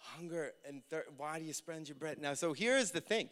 hunger 0.00 0.52
and 0.66 0.82
thirst. 0.88 1.08
Why 1.16 1.38
do 1.38 1.44
you 1.44 1.52
spend 1.52 1.88
your 1.88 1.96
bread? 1.96 2.18
Now, 2.20 2.34
so 2.34 2.52
here's 2.52 2.90
the 2.90 3.00
thing 3.00 3.28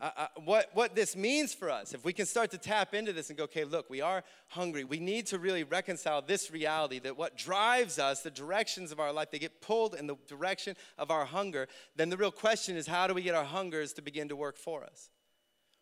uh, 0.00 0.10
uh, 0.16 0.26
what, 0.44 0.70
what 0.74 0.96
this 0.96 1.14
means 1.14 1.54
for 1.54 1.70
us, 1.70 1.94
if 1.94 2.04
we 2.04 2.12
can 2.12 2.26
start 2.26 2.50
to 2.50 2.58
tap 2.58 2.94
into 2.94 3.12
this 3.12 3.28
and 3.30 3.38
go, 3.38 3.44
okay, 3.44 3.64
look, 3.64 3.88
we 3.88 4.00
are 4.00 4.24
hungry. 4.48 4.82
We 4.82 4.98
need 4.98 5.26
to 5.26 5.38
really 5.38 5.62
reconcile 5.62 6.20
this 6.20 6.50
reality 6.50 6.98
that 7.00 7.16
what 7.16 7.36
drives 7.36 7.98
us, 7.98 8.20
the 8.20 8.30
directions 8.30 8.90
of 8.90 8.98
our 8.98 9.12
life, 9.12 9.30
they 9.30 9.38
get 9.38 9.60
pulled 9.60 9.94
in 9.94 10.08
the 10.08 10.16
direction 10.26 10.76
of 10.98 11.12
our 11.12 11.24
hunger. 11.24 11.68
Then 11.94 12.10
the 12.10 12.16
real 12.16 12.32
question 12.32 12.76
is, 12.76 12.88
how 12.88 13.06
do 13.06 13.14
we 13.14 13.22
get 13.22 13.36
our 13.36 13.44
hungers 13.44 13.92
to 13.94 14.02
begin 14.02 14.28
to 14.28 14.36
work 14.36 14.58
for 14.58 14.82
us? 14.82 15.10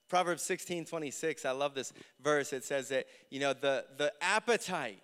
Proverbs 0.09 0.43
16 0.43 0.85
26, 0.85 1.47
I 1.47 1.53
love 1.53 1.75
this 1.75 1.95
verse. 2.21 2.53
It 2.53 2.65
says 2.65 2.91
that, 2.91 3.07
you 3.31 3.41
know, 3.41 3.55
the, 3.55 3.87
the 3.97 4.13
appetite 4.21 5.01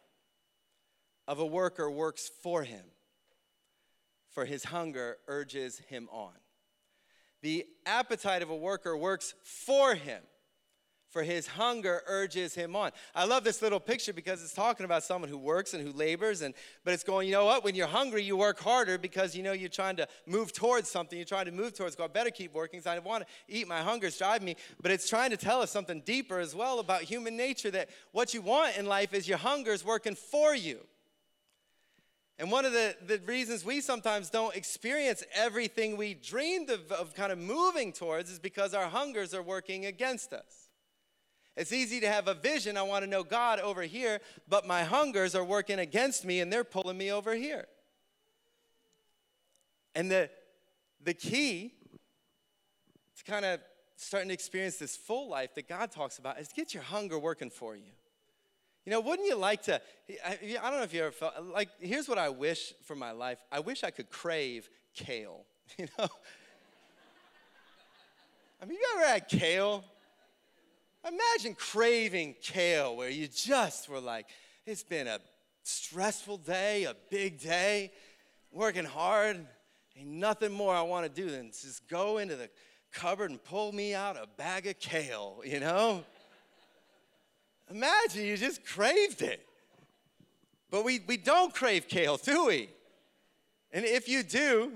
of 1.26 1.38
a 1.38 1.46
worker 1.46 1.90
works 1.90 2.30
for 2.42 2.62
him, 2.62 2.84
for 4.28 4.44
his 4.44 4.64
hunger 4.64 5.16
urges 5.26 5.78
him 5.88 6.10
on. 6.12 6.34
The 7.42 7.66
appetite 7.86 8.42
of 8.42 8.50
a 8.50 8.56
worker 8.56 8.96
works 8.96 9.34
for 9.42 9.94
him, 9.94 10.22
for 11.08 11.22
his 11.22 11.46
hunger 11.46 12.02
urges 12.06 12.54
him 12.54 12.74
on. 12.74 12.90
I 13.14 13.24
love 13.26 13.44
this 13.44 13.62
little 13.62 13.78
picture 13.78 14.12
because 14.12 14.42
it's 14.42 14.52
talking 14.52 14.84
about 14.84 15.04
someone 15.04 15.30
who 15.30 15.38
works 15.38 15.72
and 15.72 15.86
who 15.86 15.92
labors, 15.92 16.42
and 16.42 16.52
but 16.84 16.94
it's 16.94 17.04
going, 17.04 17.28
you 17.28 17.32
know 17.32 17.44
what? 17.44 17.62
When 17.62 17.74
you're 17.74 17.86
hungry, 17.86 18.24
you 18.24 18.36
work 18.36 18.58
harder 18.58 18.98
because 18.98 19.36
you 19.36 19.42
know 19.42 19.52
you're 19.52 19.68
trying 19.68 19.96
to 19.96 20.08
move 20.26 20.52
towards 20.52 20.90
something. 20.90 21.16
You're 21.16 21.26
trying 21.26 21.46
to 21.46 21.52
move 21.52 21.74
towards. 21.74 21.94
God, 21.94 22.12
better 22.12 22.30
keep 22.30 22.52
working 22.52 22.80
because 22.80 22.92
I 22.92 22.98
want 22.98 23.24
to 23.24 23.30
eat. 23.46 23.68
My 23.68 23.82
hunger's 23.82 24.18
driving 24.18 24.46
me. 24.46 24.56
But 24.82 24.90
it's 24.90 25.08
trying 25.08 25.30
to 25.30 25.36
tell 25.36 25.62
us 25.62 25.70
something 25.70 26.00
deeper 26.00 26.40
as 26.40 26.54
well 26.54 26.80
about 26.80 27.02
human 27.02 27.36
nature. 27.36 27.70
That 27.70 27.88
what 28.12 28.34
you 28.34 28.42
want 28.42 28.76
in 28.76 28.86
life 28.86 29.14
is 29.14 29.28
your 29.28 29.38
hunger's 29.38 29.84
working 29.84 30.16
for 30.16 30.54
you. 30.54 30.80
And 32.38 32.52
one 32.52 32.64
of 32.64 32.72
the, 32.72 32.94
the 33.04 33.18
reasons 33.26 33.64
we 33.64 33.80
sometimes 33.80 34.30
don't 34.30 34.54
experience 34.54 35.24
everything 35.34 35.96
we 35.96 36.14
dreamed 36.14 36.70
of, 36.70 36.92
of 36.92 37.14
kind 37.14 37.32
of 37.32 37.38
moving 37.38 37.92
towards 37.92 38.30
is 38.30 38.38
because 38.38 38.74
our 38.74 38.88
hungers 38.88 39.34
are 39.34 39.42
working 39.42 39.86
against 39.86 40.32
us. 40.32 40.68
It's 41.56 41.72
easy 41.72 41.98
to 41.98 42.08
have 42.08 42.28
a 42.28 42.34
vision, 42.34 42.76
I 42.76 42.82
want 42.82 43.02
to 43.02 43.10
know 43.10 43.24
God 43.24 43.58
over 43.58 43.82
here, 43.82 44.20
but 44.48 44.64
my 44.64 44.84
hungers 44.84 45.34
are 45.34 45.42
working 45.42 45.80
against 45.80 46.24
me 46.24 46.38
and 46.38 46.52
they're 46.52 46.62
pulling 46.62 46.96
me 46.96 47.10
over 47.10 47.34
here. 47.34 47.66
And 49.96 50.08
the, 50.08 50.30
the 51.02 51.14
key 51.14 51.74
to 53.16 53.24
kind 53.24 53.44
of 53.44 53.58
starting 53.96 54.28
to 54.28 54.34
experience 54.34 54.76
this 54.76 54.96
full 54.96 55.28
life 55.28 55.56
that 55.56 55.68
God 55.68 55.90
talks 55.90 56.18
about 56.18 56.38
is 56.38 56.46
to 56.46 56.54
get 56.54 56.72
your 56.72 56.84
hunger 56.84 57.18
working 57.18 57.50
for 57.50 57.74
you. 57.74 57.90
You 58.84 58.92
know, 58.92 59.00
wouldn't 59.00 59.28
you 59.28 59.36
like 59.36 59.62
to? 59.64 59.80
I, 60.24 60.38
don't 60.40 60.78
know 60.78 60.82
if 60.82 60.94
you 60.94 61.02
ever 61.02 61.10
felt 61.10 61.34
like, 61.42 61.68
here's 61.78 62.08
what 62.08 62.18
I 62.18 62.30
wish 62.30 62.72
for 62.84 62.96
my 62.96 63.10
life 63.12 63.38
I 63.52 63.60
wish 63.60 63.84
I 63.84 63.90
could 63.90 64.10
crave 64.10 64.68
kale, 64.94 65.44
you 65.78 65.86
know? 65.98 66.08
I 68.60 68.64
mean, 68.64 68.78
you 68.78 68.86
ever 68.96 69.06
had 69.06 69.28
kale? 69.28 69.84
Imagine 71.06 71.54
craving 71.54 72.34
kale 72.42 72.96
where 72.96 73.08
you 73.08 73.28
just 73.28 73.88
were 73.88 74.00
like, 74.00 74.26
it's 74.66 74.82
been 74.82 75.06
a 75.06 75.20
stressful 75.62 76.38
day, 76.38 76.84
a 76.84 76.94
big 77.10 77.38
day, 77.40 77.92
working 78.50 78.84
hard. 78.84 79.46
Ain't 79.96 80.08
nothing 80.08 80.52
more 80.52 80.74
I 80.74 80.82
want 80.82 81.04
to 81.04 81.22
do 81.22 81.30
than 81.30 81.48
just 81.48 81.88
go 81.88 82.18
into 82.18 82.36
the 82.36 82.48
cupboard 82.92 83.30
and 83.30 83.42
pull 83.42 83.72
me 83.72 83.94
out 83.94 84.16
a 84.16 84.26
bag 84.36 84.66
of 84.66 84.78
kale, 84.78 85.40
you 85.44 85.60
know? 85.60 86.04
Imagine 87.70 88.24
you 88.24 88.36
just 88.36 88.64
craved 88.64 89.22
it. 89.22 89.44
But 90.70 90.84
we, 90.84 91.00
we 91.06 91.16
don't 91.16 91.54
crave 91.54 91.88
kale, 91.88 92.16
do 92.16 92.46
we? 92.46 92.68
And 93.72 93.84
if 93.84 94.08
you 94.08 94.22
do, 94.22 94.72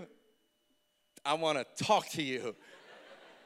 I 1.24 1.34
want 1.34 1.58
to 1.58 1.84
talk 1.84 2.08
to 2.10 2.22
you. 2.22 2.54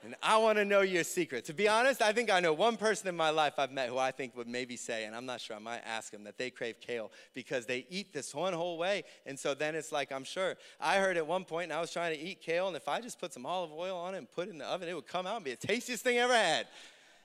And 0.05 0.15
I 0.23 0.37
want 0.37 0.57
to 0.59 0.65
know 0.65 0.83
your 0.83 1.03
secret. 1.03 1.47
To 1.47 1.53
be 1.53 1.67
honest, 1.67 2.01
I 2.01 2.13
think 2.13 2.31
I 2.31 2.39
know 2.39 2.53
one 2.53 2.77
person 2.77 3.09
in 3.09 3.17
my 3.17 3.31
life 3.31 3.55
I've 3.59 3.73
met 3.73 3.89
who 3.89 3.99
I 3.99 4.13
think 4.13 4.37
would 4.37 4.47
maybe 4.47 4.77
say, 4.77 5.05
and 5.05 5.17
I'm 5.17 5.27
not 5.27 5.41
sure, 5.41 5.57
I 5.57 5.59
might 5.59 5.81
ask 5.85 6.13
them 6.13 6.23
that 6.25 6.39
they 6.39 6.49
crave 6.49 6.81
kale 6.81 7.11
because 7.35 7.67
they 7.67 7.87
eat 7.91 8.13
this 8.13 8.33
one 8.33 8.53
whole 8.53 8.79
way. 8.79 9.03
And 9.27 9.37
so 9.37 9.53
then 9.53 9.75
it's 9.75 9.91
like, 9.91 10.13
I'm 10.13 10.23
sure. 10.23 10.55
I 10.81 10.99
heard 10.99 11.17
at 11.17 11.27
one 11.27 11.45
point, 11.45 11.65
and 11.65 11.73
I 11.73 11.81
was 11.81 11.93
trying 11.93 12.17
to 12.17 12.21
eat 12.21 12.41
kale, 12.41 12.69
and 12.69 12.77
if 12.77 12.87
I 12.87 13.01
just 13.01 13.19
put 13.19 13.33
some 13.33 13.45
olive 13.45 13.73
oil 13.73 13.97
on 13.97 14.15
it 14.15 14.19
and 14.19 14.31
put 14.31 14.47
it 14.47 14.53
in 14.53 14.59
the 14.59 14.67
oven, 14.67 14.89
it 14.89 14.95
would 14.95 15.09
come 15.09 15.27
out 15.27 15.37
and 15.37 15.45
be 15.45 15.51
the 15.51 15.67
tastiest 15.67 16.05
thing 16.05 16.19
I 16.19 16.21
ever 16.21 16.35
had. 16.35 16.69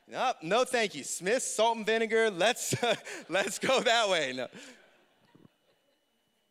No, 0.07 0.33
no, 0.41 0.63
thank 0.65 0.95
you. 0.95 1.03
Smith, 1.03 1.43
salt 1.43 1.77
and 1.77 1.85
vinegar. 1.85 2.29
Let's 2.29 2.75
let's 3.29 3.59
go 3.59 3.79
that 3.81 4.09
way. 4.09 4.33
No. 4.35 4.47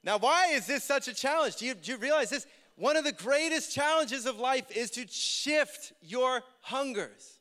Now, 0.03 0.19
why 0.19 0.49
is 0.53 0.67
this 0.67 0.85
such 0.85 1.09
a 1.09 1.15
challenge? 1.15 1.57
Do 1.57 1.67
you, 1.67 1.75
do 1.75 1.93
you 1.93 1.99
realize 1.99 2.31
this? 2.31 2.47
One 2.77 2.97
of 2.97 3.05
the 3.05 3.13
greatest 3.13 3.75
challenges 3.75 4.25
of 4.25 4.39
life 4.39 4.75
is 4.75 4.91
to 4.93 5.07
shift 5.07 5.93
your 6.01 6.43
hungers. 6.63 7.39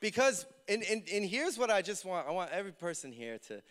Because, 0.00 0.46
and, 0.68 0.84
and, 0.84 1.02
and 1.12 1.24
here's 1.24 1.58
what 1.58 1.70
I 1.70 1.82
just 1.82 2.04
want 2.04 2.28
I 2.28 2.30
want 2.30 2.52
every 2.52 2.72
person 2.72 3.10
here 3.10 3.38
to, 3.48 3.62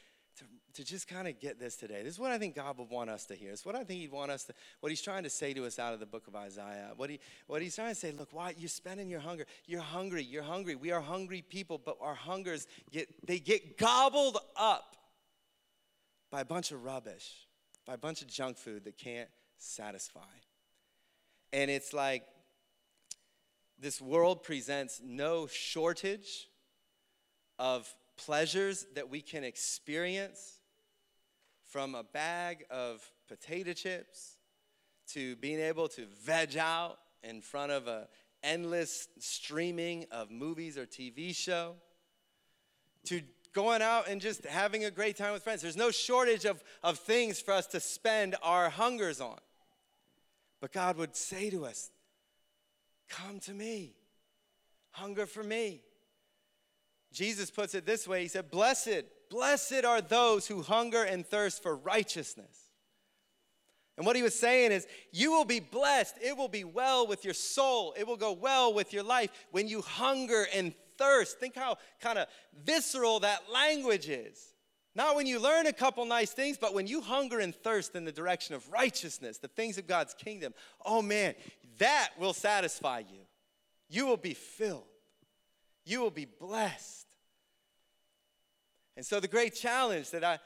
to 0.74 0.84
just 0.84 1.08
kind 1.08 1.28
of 1.28 1.40
get 1.40 1.60
this 1.60 1.76
today. 1.76 2.02
This 2.04 2.14
is 2.14 2.20
what 2.20 2.32
I 2.32 2.38
think 2.38 2.56
God 2.56 2.78
would 2.80 2.90
want 2.90 3.10
us 3.10 3.26
to 3.28 3.36
hear. 3.36 3.52
It's 3.52 3.66
what 3.66 3.76
I 3.76 3.84
think 3.84 4.02
He'd 4.02 4.12
want 4.12 4.32
us 4.32 4.46
to, 4.46 4.54
what 4.80 4.92
He's 4.92 5.02
trying 5.02 5.24
to 5.24 5.30
say 5.30 5.54
to 5.54 5.66
us 5.66 5.78
out 5.78 5.94
of 5.94 6.00
the 6.00 6.06
book 6.06 6.28
of 6.28 6.36
Isaiah. 6.36 6.92
What, 6.96 7.10
he, 7.10 7.20
what 7.48 7.62
He's 7.62 7.76
trying 7.76 7.90
to 7.90 7.96
say, 7.96 8.12
look, 8.12 8.30
why 8.32 8.56
you're 8.58 8.70
spending 8.70 9.10
your 9.10 9.20
hunger. 9.20 9.46
You're 9.68 9.82
hungry. 9.82 10.24
You're 10.24 10.44
hungry. 10.44 10.76
We 10.76 10.92
are 10.92 11.02
hungry 11.02 11.44
people, 11.48 11.80
but 11.84 11.98
our 12.02 12.16
hungers 12.16 12.68
get, 12.92 13.08
they 13.28 13.40
get 13.40 13.78
gobbled 13.78 14.38
up 14.56 14.96
by 16.32 16.42
a 16.42 16.46
bunch 16.46 16.72
of 16.72 16.84
rubbish, 16.84 17.48
by 17.86 17.94
a 17.94 17.98
bunch 17.98 18.22
of 18.22 18.28
junk 18.28 18.58
food 18.58 18.86
that 18.86 18.98
can't 18.98 19.30
satisfy. 19.58 20.22
And 21.52 21.70
it's 21.70 21.94
like 21.94 22.24
this 23.80 24.02
world 24.02 24.42
presents 24.42 25.00
no 25.04 25.46
shortage 25.46 26.48
of 27.60 27.94
pleasures 28.18 28.88
that 28.96 29.10
we 29.10 29.22
can 29.22 29.44
experience 29.44 30.60
from 31.74 31.96
a 31.96 32.04
bag 32.04 32.64
of 32.70 33.02
potato 33.28 33.74
chips 33.74 34.38
to 35.08 35.36
being 35.38 35.60
able 35.60 35.88
to 35.88 36.06
veg 36.24 36.56
out 36.56 37.00
in 37.24 37.42
front 37.42 37.72
of 37.72 37.88
an 37.88 38.04
endless 38.44 39.08
streaming 39.18 40.06
of 40.12 40.30
movies 40.30 40.78
or 40.78 40.86
TV 40.86 41.36
show 41.36 41.74
to 43.06 43.24
going 43.54 43.82
out 43.82 44.08
and 44.08 44.22
just 44.22 44.46
having 44.46 44.86
a 44.86 44.92
great 44.92 45.18
time 45.18 45.34
with 45.34 45.42
friends. 45.42 45.64
There's 45.64 45.76
no 45.76 45.90
shortage 45.90 46.46
of, 46.46 46.64
of 46.84 47.00
things 47.00 47.42
for 47.42 47.56
us 47.56 47.66
to 47.68 47.80
spend 47.80 48.36
our 48.44 48.70
hungers 48.70 49.20
on. 49.20 49.40
But 50.62 50.74
God 50.74 50.96
would 50.98 51.16
say 51.16 51.50
to 51.50 51.66
us, 51.66 51.90
Come 53.10 53.40
to 53.42 53.52
me, 53.52 53.96
hunger 54.92 55.26
for 55.26 55.44
me. 55.44 55.82
Jesus 57.12 57.50
puts 57.50 57.74
it 57.74 57.88
this 57.88 58.08
way 58.08 58.22
He 58.22 58.28
said, 58.28 58.52
Blessed 58.52 59.06
Blessed 59.34 59.84
are 59.84 60.00
those 60.00 60.46
who 60.46 60.62
hunger 60.62 61.02
and 61.02 61.26
thirst 61.26 61.64
for 61.64 61.76
righteousness. 61.76 62.70
And 63.98 64.06
what 64.06 64.16
he 64.16 64.22
was 64.22 64.38
saying 64.38 64.72
is, 64.72 64.86
you 65.12 65.32
will 65.32 65.44
be 65.44 65.60
blessed. 65.60 66.18
It 66.22 66.38
will 66.38 66.48
be 66.48 66.64
well 66.64 67.08
with 67.08 67.26
your 67.26 67.34
soul. 67.34 67.96
It 67.98 68.06
will 68.06 68.16
go 68.16 68.34
well 68.34 68.72
with 68.76 68.94
your 68.94 69.02
life 69.02 69.32
when 69.50 69.68
you 69.68 69.82
hunger 69.82 70.46
and 70.54 70.76
thirst. 71.00 71.40
Think 71.40 71.56
how 71.56 71.78
kind 72.00 72.20
of 72.20 72.28
visceral 72.64 73.22
that 73.22 73.52
language 73.52 74.08
is. 74.08 74.54
Not 74.94 75.16
when 75.16 75.26
you 75.26 75.40
learn 75.40 75.66
a 75.66 75.74
couple 75.74 76.06
nice 76.06 76.32
things, 76.32 76.60
but 76.60 76.76
when 76.76 76.86
you 76.86 77.02
hunger 77.02 77.40
and 77.40 77.56
thirst 77.56 77.96
in 77.96 78.06
the 78.06 78.12
direction 78.12 78.54
of 78.54 78.72
righteousness, 78.72 79.40
the 79.40 79.48
things 79.48 79.80
of 79.80 79.88
God's 79.88 80.14
kingdom, 80.14 80.54
oh 80.86 81.02
man, 81.02 81.34
that 81.80 82.10
will 82.20 82.34
satisfy 82.34 83.00
you. 83.00 83.22
You 83.90 84.06
will 84.06 84.18
be 84.18 84.36
filled, 84.36 84.84
you 85.86 86.02
will 86.02 86.12
be 86.12 86.26
blessed. 86.26 87.13
And 88.96 89.06
so, 89.06 89.20
the 89.20 89.28
great 89.28 89.56
challenge 89.56 90.12
that 90.12 90.24
I, 90.24 90.40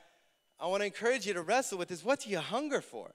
I 0.60 0.68
want 0.68 0.82
to 0.82 0.86
encourage 0.86 1.26
you 1.26 1.34
to 1.34 1.42
wrestle 1.42 1.78
with 1.78 1.92
is 1.92 2.04
what 2.04 2.22
do 2.22 2.30
you 2.30 2.40
hunger 2.40 2.82
for? 2.82 3.12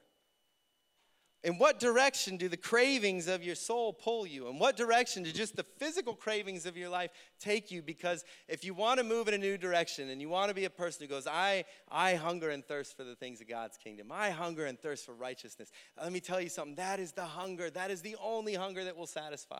In 1.45 1.59
what 1.59 1.81
direction 1.81 2.37
do 2.37 2.49
the 2.49 2.57
cravings 2.57 3.27
of 3.27 3.42
your 3.42 3.57
soul 3.57 3.92
pull 3.92 4.25
you? 4.25 4.47
In 4.47 4.61
what 4.61 4.77
direction 4.77 5.25
do 5.25 5.33
just 5.33 5.57
the 5.57 5.64
physical 5.64 6.14
cravings 6.14 6.66
of 6.66 6.77
your 6.77 6.88
life 6.88 7.11
take 7.40 7.73
you? 7.73 7.83
Because 7.83 8.25
if 8.47 8.62
you 8.62 8.75
want 8.75 8.99
to 8.99 9.05
move 9.05 9.27
in 9.27 9.35
a 9.35 9.38
new 9.38 9.59
direction 9.59 10.11
and 10.11 10.21
you 10.21 10.29
want 10.29 10.51
to 10.51 10.55
be 10.55 10.66
a 10.66 10.71
person 10.71 11.03
who 11.03 11.09
goes, 11.09 11.27
I, 11.27 11.64
I 11.90 12.14
hunger 12.14 12.51
and 12.51 12.64
thirst 12.64 12.97
for 12.97 13.03
the 13.03 13.16
things 13.16 13.40
of 13.40 13.49
God's 13.49 13.77
kingdom, 13.77 14.12
I 14.12 14.31
hunger 14.31 14.66
and 14.66 14.79
thirst 14.79 15.05
for 15.05 15.14
righteousness, 15.14 15.73
let 16.01 16.12
me 16.12 16.21
tell 16.21 16.40
you 16.40 16.49
something 16.49 16.77
that 16.77 17.01
is 17.01 17.11
the 17.11 17.25
hunger, 17.25 17.71
that 17.71 17.90
is 17.90 18.03
the 18.03 18.16
only 18.23 18.55
hunger 18.55 18.85
that 18.85 18.97
will 18.97 19.09
satisfy. 19.09 19.59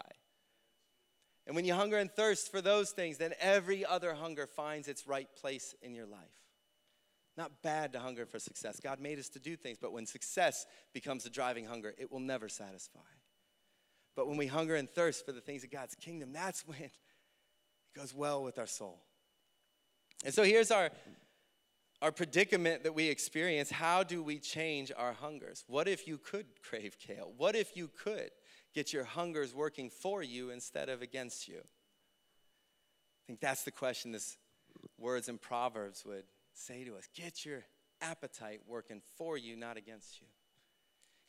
And 1.47 1.57
when 1.57 1.65
you 1.65 1.75
hunger 1.75 1.99
and 1.99 2.11
thirst 2.11 2.51
for 2.51 2.61
those 2.61 2.91
things, 2.91 3.19
then 3.19 3.35
every 3.41 3.85
other 3.85 4.15
hunger 4.15 4.47
finds 4.47 4.87
its 4.89 5.07
right 5.07 5.29
place 5.41 5.75
in 5.83 5.95
your 5.95 6.07
life. 6.07 6.21
Not 7.37 7.63
bad 7.63 7.95
to 7.95 8.01
hunger 8.01 8.27
for 8.27 8.39
success. 8.39 8.79
God 8.81 9.01
made 9.01 9.19
us 9.19 9.29
to 9.31 9.39
do 9.39 9.57
things, 9.57 9.79
but 9.81 9.93
when 9.93 10.07
success 10.07 10.67
becomes 10.93 11.25
the 11.25 11.31
driving 11.31 11.65
hunger, 11.65 11.95
it 11.99 12.13
will 12.13 12.21
never 12.21 12.49
satisfy. 12.49 13.01
But 14.15 14.29
when 14.29 14.37
we 14.37 14.47
hunger 14.47 14.77
and 14.77 14.89
thirst 14.89 15.25
for 15.25 15.33
the 15.33 15.41
things 15.41 15.65
of 15.65 15.71
God's 15.71 15.95
kingdom, 15.95 16.33
that's 16.33 16.61
when 16.67 16.81
it 16.81 16.93
goes 17.97 18.15
well 18.15 18.43
with 18.43 18.59
our 18.59 18.67
soul. 18.67 19.03
And 20.25 20.33
so 20.33 20.45
here's 20.45 20.71
our, 20.71 20.91
our 22.01 22.13
predicament 22.13 22.85
that 22.85 22.95
we 22.95 23.09
experience. 23.09 23.71
How 23.71 24.03
do 24.03 24.23
we 24.23 24.39
change 24.39 24.93
our 24.97 25.13
hungers? 25.13 25.65
What 25.67 25.89
if 25.89 26.07
you 26.07 26.19
could 26.19 26.47
crave 26.63 26.97
kale? 26.99 27.33
What 27.37 27.57
if 27.57 27.77
you 27.77 27.89
could 27.89 28.31
get 28.75 28.93
your 28.93 29.05
hungers 29.05 29.55
working 29.55 29.91
for 29.91 30.23
you 30.23 30.51
instead 30.51 30.89
of 30.89 31.03
against 31.03 31.49
you? 31.49 31.59
I 31.59 33.23
think 33.27 33.41
that's 33.41 33.63
the 33.63 33.71
question 33.71 34.13
this 34.13 34.37
words 34.99 35.29
in 35.29 35.39
Proverbs 35.39 36.05
would 36.05 36.25
say 36.55 36.85
to 36.85 36.97
us 36.97 37.09
get 37.15 37.45
your 37.45 37.65
appetite 38.01 38.61
working 38.67 39.01
for 39.17 39.37
you, 39.37 39.57
not 39.57 39.77
against 39.77 40.21
you. 40.21 40.27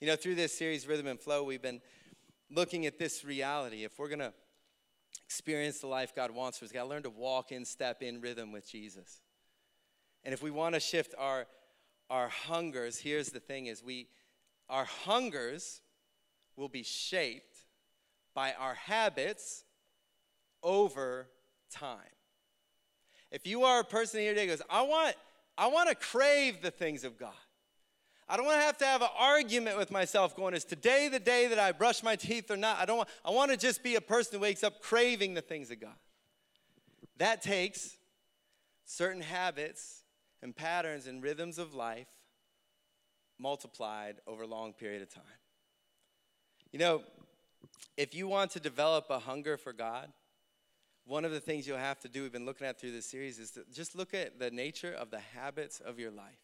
You 0.02 0.08
know, 0.08 0.16
through 0.16 0.36
this 0.36 0.58
series, 0.58 0.88
Rhythm 0.88 1.08
and 1.08 1.20
Flow, 1.20 1.44
we've 1.44 1.62
been 1.62 1.82
looking 2.50 2.86
at 2.86 2.98
this 2.98 3.24
reality. 3.24 3.84
If 3.84 3.98
we're 4.00 4.10
going 4.10 4.20
to 4.20 4.34
experience 5.26 5.80
the 5.80 5.88
life 5.88 6.14
God 6.16 6.32
wants 6.32 6.58
for 6.58 6.66
us, 6.66 6.72
we 6.72 6.76
got 6.76 6.84
to 6.84 6.90
learn 6.90 7.04
to 7.04 7.10
walk 7.10 7.52
in 7.52 7.64
step 7.64 8.02
in 8.02 8.20
rhythm 8.22 8.52
with 8.52 8.70
Jesus. 8.70 9.22
And 10.24 10.34
if 10.34 10.42
we 10.42 10.52
want 10.52 10.74
to 10.76 10.80
shift 10.80 11.14
our, 11.18 11.46
our 12.10 12.28
hungers, 12.28 13.00
here's 13.00 13.30
the 13.30 13.40
thing 13.40 13.68
is 13.68 13.84
we 13.84 14.08
our 14.70 14.86
hungers 14.86 15.82
will 16.56 16.70
be 16.70 16.84
shaped 16.84 17.58
by 18.34 18.54
our 18.54 18.76
habits 18.76 19.64
over 20.62 21.28
time. 21.72 21.98
If 23.32 23.48
you 23.48 23.64
are 23.64 23.80
a 23.80 23.84
person 23.84 24.20
here 24.22 24.34
today 24.34 24.48
goes, 24.48 24.62
I 24.70 24.84
want, 24.84 25.16
I 25.58 25.68
want 25.68 25.90
to 25.90 25.96
crave 25.96 26.62
the 26.62 26.72
things 26.72 27.04
of 27.04 27.18
God. 27.18 27.34
I 28.30 28.38
don't 28.38 28.46
want 28.46 28.60
to 28.60 28.66
have 28.66 28.78
to 28.78 28.86
have 28.86 29.02
an 29.02 29.10
argument 29.18 29.78
with 29.78 29.92
myself 29.92 30.36
going, 30.36 30.54
is 30.54 30.64
today 30.64 31.10
the 31.10 31.20
day 31.20 31.48
that 31.48 31.60
I 31.60 31.72
brush 31.72 32.04
my 32.04 32.16
teeth 32.16 32.50
or 32.50 32.58
not? 32.58 32.80
I 32.80 32.86
don't 32.86 32.98
want, 32.98 33.10
I 33.26 33.32
want 33.32 33.52
to 33.52 33.58
just 33.58 33.84
be 33.84 33.96
a 33.96 34.02
person 34.02 34.36
who 34.36 34.42
wakes 34.42 34.64
up 34.64 34.82
craving 34.82 35.34
the 35.34 35.42
things 35.42 35.72
of 35.72 35.82
God. 35.82 35.96
That 37.18 37.42
takes 37.42 37.98
certain 38.86 39.22
habits 39.22 40.04
and 40.42 40.56
patterns 40.56 41.08
and 41.08 41.22
rhythms 41.22 41.58
of 41.58 41.74
life 41.74 42.08
multiplied 43.40 44.16
over 44.26 44.44
a 44.44 44.48
long 44.48 44.74
period 44.74 45.02
of 45.02 45.14
time. 45.14 45.24
You 46.74 46.80
know, 46.80 47.04
if 47.98 48.16
you 48.16 48.28
want 48.28 48.50
to 48.52 48.60
develop 48.60 49.06
a 49.12 49.20
hunger 49.20 49.58
for 49.58 49.74
God, 49.74 50.12
one 51.06 51.24
of 51.24 51.32
the 51.32 51.40
things 51.40 51.68
you'll 51.68 51.78
have 51.78 52.00
to 52.00 52.10
do, 52.10 52.24
we've 52.24 52.32
been 52.32 52.48
looking 52.48 52.66
at 52.66 52.82
through 52.82 52.94
this 52.94 53.06
series, 53.06 53.38
is 53.38 53.52
to 53.52 53.64
just 53.72 53.96
look 53.96 54.16
at 54.16 54.40
the 54.40 54.50
nature 54.50 54.92
of 54.92 55.12
the 55.12 55.20
habits 55.20 55.80
of 55.80 56.00
your 56.00 56.10
life. 56.10 56.40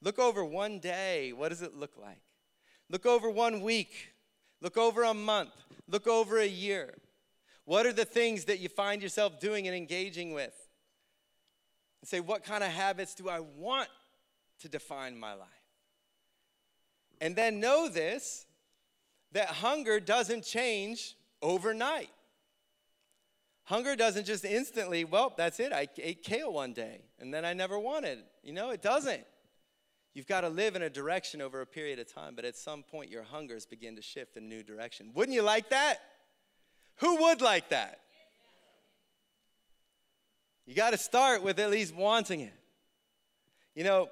Look 0.00 0.18
over 0.18 0.42
one 0.42 0.78
day. 0.78 1.34
What 1.34 1.50
does 1.50 1.60
it 1.60 1.76
look 1.76 1.98
like? 2.00 2.22
Look 2.88 3.04
over 3.04 3.28
one 3.28 3.60
week. 3.60 4.14
Look 4.62 4.78
over 4.78 5.02
a 5.02 5.12
month. 5.12 5.52
Look 5.86 6.06
over 6.06 6.38
a 6.38 6.48
year. 6.48 6.94
What 7.66 7.84
are 7.84 7.92
the 7.92 8.06
things 8.06 8.46
that 8.46 8.58
you 8.58 8.70
find 8.70 9.02
yourself 9.02 9.38
doing 9.38 9.66
and 9.66 9.76
engaging 9.76 10.32
with? 10.32 10.54
And 12.00 12.08
say, 12.08 12.20
what 12.20 12.42
kind 12.42 12.64
of 12.64 12.70
habits 12.70 13.14
do 13.14 13.28
I 13.28 13.40
want 13.40 13.90
to 14.60 14.68
define 14.70 15.20
my 15.20 15.34
life? 15.34 15.48
And 17.20 17.36
then 17.36 17.60
know 17.60 17.86
this 17.90 18.46
that 19.32 19.48
hunger 19.48 20.00
doesn't 20.00 20.44
change 20.44 21.16
overnight. 21.42 22.10
Hunger 23.64 23.94
doesn't 23.94 24.26
just 24.26 24.44
instantly, 24.44 25.04
well, 25.04 25.32
that's 25.36 25.60
it. 25.60 25.72
I 25.72 25.86
ate 25.98 26.24
kale 26.24 26.52
one 26.52 26.72
day 26.72 27.02
and 27.20 27.32
then 27.32 27.44
I 27.44 27.52
never 27.52 27.78
wanted. 27.78 28.18
You 28.42 28.52
know, 28.52 28.70
it 28.70 28.82
doesn't. 28.82 29.24
You've 30.12 30.26
got 30.26 30.40
to 30.40 30.48
live 30.48 30.74
in 30.74 30.82
a 30.82 30.90
direction 30.90 31.40
over 31.40 31.60
a 31.60 31.66
period 31.66 32.00
of 32.00 32.12
time, 32.12 32.34
but 32.34 32.44
at 32.44 32.56
some 32.56 32.82
point 32.82 33.10
your 33.10 33.22
hungers 33.22 33.66
begin 33.66 33.94
to 33.94 34.02
shift 34.02 34.36
in 34.36 34.44
a 34.44 34.46
new 34.46 34.64
direction. 34.64 35.12
Wouldn't 35.14 35.34
you 35.34 35.42
like 35.42 35.70
that? 35.70 35.98
Who 36.96 37.22
would 37.22 37.40
like 37.40 37.68
that? 37.68 38.00
You 40.66 40.74
got 40.74 40.90
to 40.90 40.98
start 40.98 41.42
with 41.42 41.58
at 41.60 41.70
least 41.70 41.94
wanting 41.94 42.40
it. 42.40 42.54
You 43.74 43.84
know, 43.84 44.08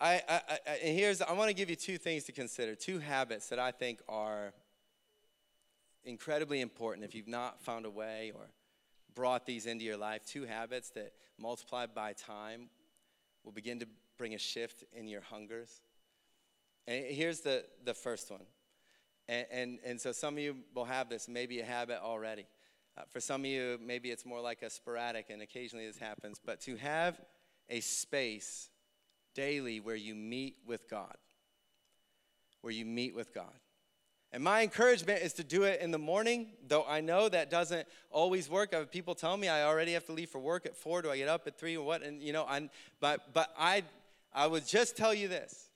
I, 0.00 0.22
I, 0.28 0.40
I 0.66 0.70
here's 0.82 1.20
I 1.20 1.32
want 1.32 1.48
to 1.48 1.54
give 1.54 1.68
you 1.68 1.76
two 1.76 1.98
things 1.98 2.24
to 2.24 2.32
consider, 2.32 2.74
two 2.74 2.98
habits 3.00 3.48
that 3.48 3.58
I 3.58 3.72
think 3.72 4.00
are 4.08 4.52
incredibly 6.04 6.60
important 6.60 7.04
if 7.04 7.14
you've 7.14 7.28
not 7.28 7.60
found 7.60 7.84
a 7.84 7.90
way 7.90 8.32
or 8.34 8.50
brought 9.14 9.44
these 9.44 9.66
into 9.66 9.84
your 9.84 9.96
life. 9.96 10.24
Two 10.24 10.44
habits 10.44 10.90
that 10.90 11.12
multiplied 11.38 11.94
by 11.94 12.12
time 12.12 12.68
will 13.44 13.52
begin 13.52 13.80
to 13.80 13.86
bring 14.16 14.34
a 14.34 14.38
shift 14.38 14.84
in 14.92 15.08
your 15.08 15.20
hungers. 15.20 15.80
And 16.86 17.04
here's 17.06 17.40
the, 17.40 17.64
the 17.84 17.94
first 17.94 18.30
one. 18.30 18.42
And, 19.28 19.46
and, 19.50 19.78
and 19.84 20.00
so 20.00 20.12
some 20.12 20.34
of 20.34 20.40
you 20.40 20.56
will 20.74 20.84
have 20.84 21.08
this, 21.08 21.28
maybe 21.28 21.60
a 21.60 21.64
habit 21.64 21.98
already. 22.02 22.46
Uh, 22.96 23.02
for 23.10 23.20
some 23.20 23.42
of 23.42 23.46
you, 23.46 23.78
maybe 23.84 24.10
it's 24.10 24.24
more 24.24 24.40
like 24.40 24.62
a 24.62 24.70
sporadic, 24.70 25.26
and 25.30 25.42
occasionally 25.42 25.86
this 25.86 25.98
happens. 25.98 26.40
But 26.44 26.60
to 26.62 26.76
have 26.76 27.20
a 27.68 27.80
space 27.80 28.70
daily 29.34 29.80
where 29.80 29.96
you 29.96 30.14
meet 30.14 30.56
with 30.66 30.88
God, 30.88 31.16
where 32.60 32.72
you 32.72 32.84
meet 32.84 33.14
with 33.14 33.32
God. 33.34 33.54
And 34.30 34.44
my 34.44 34.62
encouragement 34.62 35.22
is 35.22 35.32
to 35.34 35.44
do 35.44 35.62
it 35.62 35.80
in 35.80 35.90
the 35.90 35.98
morning, 35.98 36.48
though 36.66 36.84
I 36.86 37.00
know 37.00 37.30
that 37.30 37.50
doesn't 37.50 37.88
always 38.10 38.50
work. 38.50 38.74
People 38.90 39.14
tell 39.14 39.36
me 39.36 39.48
I 39.48 39.64
already 39.64 39.92
have 39.94 40.04
to 40.06 40.12
leave 40.12 40.28
for 40.28 40.38
work 40.38 40.66
at 40.66 40.76
four. 40.76 41.00
Do 41.00 41.10
I 41.10 41.16
get 41.16 41.28
up 41.28 41.46
at 41.46 41.58
three 41.58 41.76
or 41.76 41.86
what? 41.86 42.02
And 42.02 42.20
you 42.22 42.34
know, 42.34 42.44
I 42.44 42.68
but 43.00 43.32
but 43.32 43.54
I 43.58 43.84
I 44.34 44.46
would 44.46 44.66
just 44.66 44.96
tell 44.96 45.14
you 45.14 45.28
this. 45.28 45.70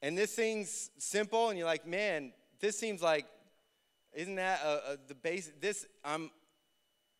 And 0.00 0.16
this 0.16 0.32
seems 0.32 0.90
simple, 0.98 1.48
and 1.48 1.58
you're 1.58 1.66
like, 1.66 1.86
man, 1.86 2.32
this 2.60 2.78
seems 2.78 3.02
like, 3.02 3.26
isn't 4.12 4.36
that 4.36 4.60
a, 4.64 4.92
a, 4.92 4.96
the 5.08 5.14
base? 5.14 5.50
This 5.60 5.86
I'm. 6.04 6.30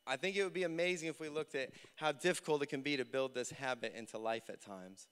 I 0.08 0.16
think 0.16 0.36
it 0.36 0.42
would 0.42 0.54
be 0.54 0.64
amazing 0.64 1.08
if 1.08 1.20
we 1.20 1.28
looked 1.28 1.54
at 1.54 1.70
how 1.96 2.12
difficult 2.12 2.62
it 2.62 2.66
can 2.66 2.80
be 2.80 2.96
to 2.96 3.04
build 3.04 3.34
this 3.34 3.50
habit 3.50 3.94
into 3.94 4.18
life 4.18 4.48
at 4.48 4.60
times. 4.60 5.06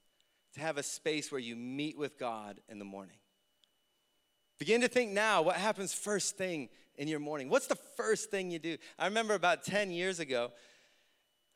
To 0.55 0.61
have 0.61 0.79
a 0.79 0.83
space 0.83 1.31
where 1.31 1.41
you 1.41 1.55
meet 1.55 1.99
with 1.99 2.19
God 2.19 2.61
in 2.69 2.79
the 2.79 2.85
morning. 2.85 3.19
Begin 4.59 4.81
to 4.81 4.89
think 4.89 5.13
now 5.13 5.43
what 5.43 5.57
happens 5.57 5.93
first 5.93 6.39
thing 6.39 6.71
in 6.97 7.09
your 7.09 7.21
morning? 7.21 7.51
What's 7.51 7.67
the 7.67 7.77
first 7.97 8.31
thing 8.31 8.51
you 8.51 8.59
do? 8.59 8.79
I 8.99 9.05
remember 9.05 9.35
about 9.35 9.65
10 9.65 9.91
years 9.91 10.19
ago, 10.19 10.51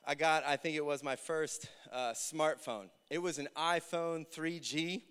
I 0.07 0.15
got, 0.15 0.45
I 0.45 0.57
think 0.57 0.77
it 0.77 0.85
was 0.85 1.03
my 1.03 1.17
first 1.17 1.67
uh, 1.93 2.13
smartphone. 2.13 2.91
It 3.09 3.23
was 3.23 3.39
an 3.39 3.49
iPhone 3.57 4.27
3G. 4.31 5.03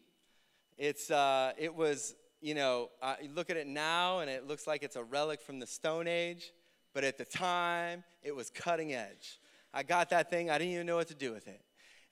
It's, 0.77 1.09
uh, 1.09 1.53
it 1.57 1.73
was, 1.73 2.15
you 2.41 2.53
know, 2.53 2.89
you 3.21 3.29
look 3.33 3.49
at 3.49 3.57
it 3.57 3.67
now 3.67 4.19
and 4.19 4.29
it 4.29 4.47
looks 4.47 4.67
like 4.67 4.83
it's 4.83 4.95
a 4.95 5.03
relic 5.03 5.41
from 5.41 5.59
the 5.59 5.67
Stone 5.67 6.07
Age, 6.07 6.51
but 6.93 7.03
at 7.03 7.17
the 7.17 7.25
time, 7.25 8.03
it 8.23 8.35
was 8.35 8.49
cutting 8.49 8.93
edge. 8.93 9.39
I 9.73 9.83
got 9.83 10.09
that 10.09 10.29
thing, 10.29 10.49
I 10.49 10.57
didn't 10.57 10.73
even 10.73 10.87
know 10.87 10.95
what 10.95 11.07
to 11.09 11.15
do 11.15 11.31
with 11.31 11.47
it. 11.47 11.61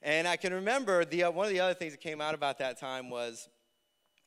And 0.00 0.28
I 0.28 0.36
can 0.36 0.52
remember 0.52 1.04
the, 1.04 1.24
uh, 1.24 1.30
one 1.30 1.46
of 1.46 1.52
the 1.52 1.60
other 1.60 1.74
things 1.74 1.92
that 1.92 2.00
came 2.00 2.20
out 2.20 2.34
about 2.34 2.58
that 2.58 2.78
time 2.78 3.10
was 3.10 3.48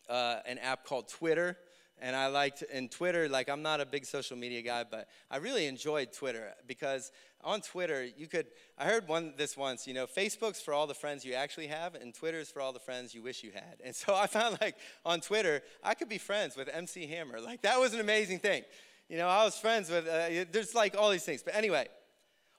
uh, 0.09 0.39
an 0.45 0.57
app 0.57 0.85
called 0.85 1.07
Twitter. 1.07 1.57
And 2.03 2.15
I 2.15 2.27
liked, 2.27 2.63
in 2.63 2.89
Twitter, 2.89 3.29
like 3.29 3.47
I'm 3.47 3.61
not 3.61 3.79
a 3.79 3.85
big 3.85 4.05
social 4.05 4.35
media 4.35 4.61
guy, 4.63 4.83
but 4.89 5.07
I 5.29 5.37
really 5.37 5.67
enjoyed 5.67 6.11
Twitter 6.11 6.51
because 6.67 7.11
on 7.43 7.61
Twitter, 7.61 8.03
you 8.03 8.27
could, 8.27 8.47
I 8.77 8.85
heard 8.85 9.07
one 9.07 9.33
this 9.37 9.55
once, 9.55 9.87
you 9.87 9.93
know, 9.93 10.07
Facebook's 10.07 10.59
for 10.59 10.73
all 10.73 10.87
the 10.87 10.95
friends 10.95 11.23
you 11.23 11.33
actually 11.33 11.67
have, 11.67 11.95
and 11.95 12.13
Twitter's 12.13 12.49
for 12.49 12.59
all 12.59 12.73
the 12.73 12.79
friends 12.79 13.13
you 13.13 13.21
wish 13.21 13.43
you 13.43 13.51
had. 13.51 13.77
And 13.83 13.95
so 13.95 14.15
I 14.15 14.27
found 14.27 14.57
like 14.59 14.75
on 15.05 15.21
Twitter, 15.21 15.61
I 15.83 15.93
could 15.93 16.09
be 16.09 16.17
friends 16.17 16.57
with 16.57 16.69
MC 16.73 17.05
Hammer. 17.05 17.39
Like 17.39 17.61
that 17.61 17.79
was 17.79 17.93
an 17.93 17.99
amazing 17.99 18.39
thing. 18.39 18.63
You 19.11 19.17
know, 19.17 19.27
I 19.27 19.43
was 19.43 19.57
friends 19.57 19.89
with, 19.89 20.07
uh, 20.07 20.45
there's 20.53 20.73
like 20.73 20.95
all 20.97 21.09
these 21.09 21.25
things. 21.25 21.43
But 21.43 21.53
anyway, 21.53 21.85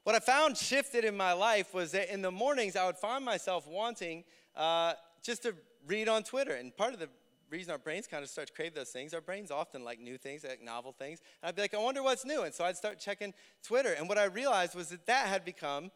what 0.04 0.14
I 0.14 0.18
found 0.18 0.58
shifted 0.58 1.02
in 1.02 1.16
my 1.16 1.32
life 1.32 1.72
was 1.72 1.92
that 1.92 2.12
in 2.12 2.20
the 2.20 2.30
mornings 2.30 2.76
I 2.76 2.84
would 2.84 2.98
find 2.98 3.24
myself 3.24 3.66
wanting 3.66 4.22
uh, 4.54 4.92
just 5.22 5.44
to 5.44 5.54
read 5.86 6.10
on 6.10 6.22
Twitter. 6.24 6.52
And 6.52 6.76
part 6.76 6.92
of 6.92 7.00
the 7.00 7.08
reason 7.48 7.72
our 7.72 7.78
brains 7.78 8.06
kind 8.06 8.22
of 8.22 8.28
start 8.28 8.48
to 8.48 8.52
crave 8.52 8.74
those 8.74 8.90
things, 8.90 9.14
our 9.14 9.22
brains 9.22 9.50
often 9.50 9.82
like 9.82 9.98
new 9.98 10.18
things, 10.18 10.44
like 10.44 10.62
novel 10.62 10.92
things. 10.92 11.20
And 11.42 11.48
I'd 11.48 11.56
be 11.56 11.62
like, 11.62 11.72
I 11.72 11.78
wonder 11.78 12.02
what's 12.02 12.26
new. 12.26 12.42
And 12.42 12.52
so 12.52 12.64
I'd 12.64 12.76
start 12.76 12.98
checking 12.98 13.32
Twitter. 13.62 13.94
And 13.94 14.06
what 14.06 14.18
I 14.18 14.24
realized 14.24 14.74
was 14.74 14.90
that 14.90 15.06
that 15.06 15.28
had 15.28 15.46
become 15.46 15.90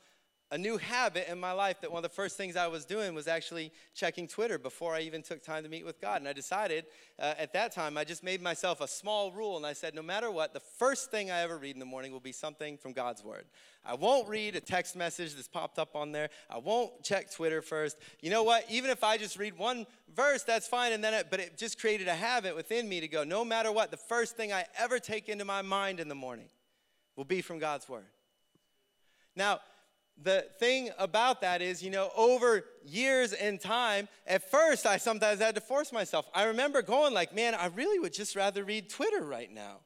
a 0.52 0.58
new 0.58 0.76
habit 0.76 1.28
in 1.28 1.40
my 1.40 1.50
life 1.50 1.80
that 1.80 1.90
one 1.90 2.04
of 2.04 2.08
the 2.08 2.14
first 2.14 2.36
things 2.36 2.56
I 2.56 2.68
was 2.68 2.84
doing 2.84 3.14
was 3.14 3.26
actually 3.26 3.72
checking 3.94 4.28
Twitter 4.28 4.58
before 4.58 4.94
I 4.94 5.00
even 5.00 5.20
took 5.20 5.42
time 5.42 5.64
to 5.64 5.68
meet 5.68 5.84
with 5.84 6.00
God. 6.00 6.20
And 6.20 6.28
I 6.28 6.32
decided 6.32 6.86
uh, 7.18 7.34
at 7.36 7.52
that 7.54 7.72
time, 7.72 7.98
I 7.98 8.04
just 8.04 8.22
made 8.22 8.40
myself 8.40 8.80
a 8.80 8.86
small 8.86 9.32
rule 9.32 9.56
and 9.56 9.66
I 9.66 9.72
said, 9.72 9.92
no 9.92 10.02
matter 10.02 10.30
what, 10.30 10.54
the 10.54 10.60
first 10.60 11.10
thing 11.10 11.32
I 11.32 11.40
ever 11.40 11.58
read 11.58 11.74
in 11.74 11.80
the 11.80 11.86
morning 11.86 12.12
will 12.12 12.20
be 12.20 12.30
something 12.30 12.78
from 12.78 12.92
God's 12.92 13.24
Word. 13.24 13.46
I 13.84 13.94
won't 13.94 14.28
read 14.28 14.54
a 14.54 14.60
text 14.60 14.94
message 14.94 15.34
that's 15.34 15.48
popped 15.48 15.80
up 15.80 15.96
on 15.96 16.12
there. 16.12 16.30
I 16.48 16.58
won't 16.58 17.02
check 17.02 17.32
Twitter 17.32 17.60
first. 17.60 17.96
You 18.20 18.30
know 18.30 18.44
what? 18.44 18.64
Even 18.70 18.90
if 18.90 19.02
I 19.02 19.16
just 19.16 19.36
read 19.36 19.58
one 19.58 19.84
verse, 20.14 20.44
that's 20.44 20.68
fine. 20.68 20.92
And 20.92 21.02
then, 21.02 21.12
it, 21.12 21.26
but 21.28 21.40
it 21.40 21.58
just 21.58 21.80
created 21.80 22.06
a 22.06 22.14
habit 22.14 22.54
within 22.54 22.88
me 22.88 23.00
to 23.00 23.08
go, 23.08 23.24
no 23.24 23.44
matter 23.44 23.72
what, 23.72 23.90
the 23.90 23.96
first 23.96 24.36
thing 24.36 24.52
I 24.52 24.64
ever 24.78 25.00
take 25.00 25.28
into 25.28 25.44
my 25.44 25.62
mind 25.62 25.98
in 25.98 26.08
the 26.08 26.14
morning 26.14 26.48
will 27.16 27.24
be 27.24 27.42
from 27.42 27.58
God's 27.58 27.88
Word. 27.88 28.06
Now, 29.34 29.60
the 30.22 30.46
thing 30.58 30.90
about 30.98 31.42
that 31.42 31.60
is, 31.60 31.82
you 31.82 31.90
know, 31.90 32.10
over 32.16 32.64
years 32.84 33.32
and 33.32 33.60
time, 33.60 34.08
at 34.26 34.50
first 34.50 34.86
I 34.86 34.96
sometimes 34.96 35.40
had 35.40 35.54
to 35.56 35.60
force 35.60 35.92
myself. 35.92 36.26
I 36.34 36.44
remember 36.44 36.82
going 36.82 37.12
like, 37.12 37.34
man, 37.34 37.54
I 37.54 37.66
really 37.66 37.98
would 37.98 38.12
just 38.12 38.34
rather 38.34 38.64
read 38.64 38.88
Twitter 38.88 39.22
right 39.22 39.52
now. 39.52 39.80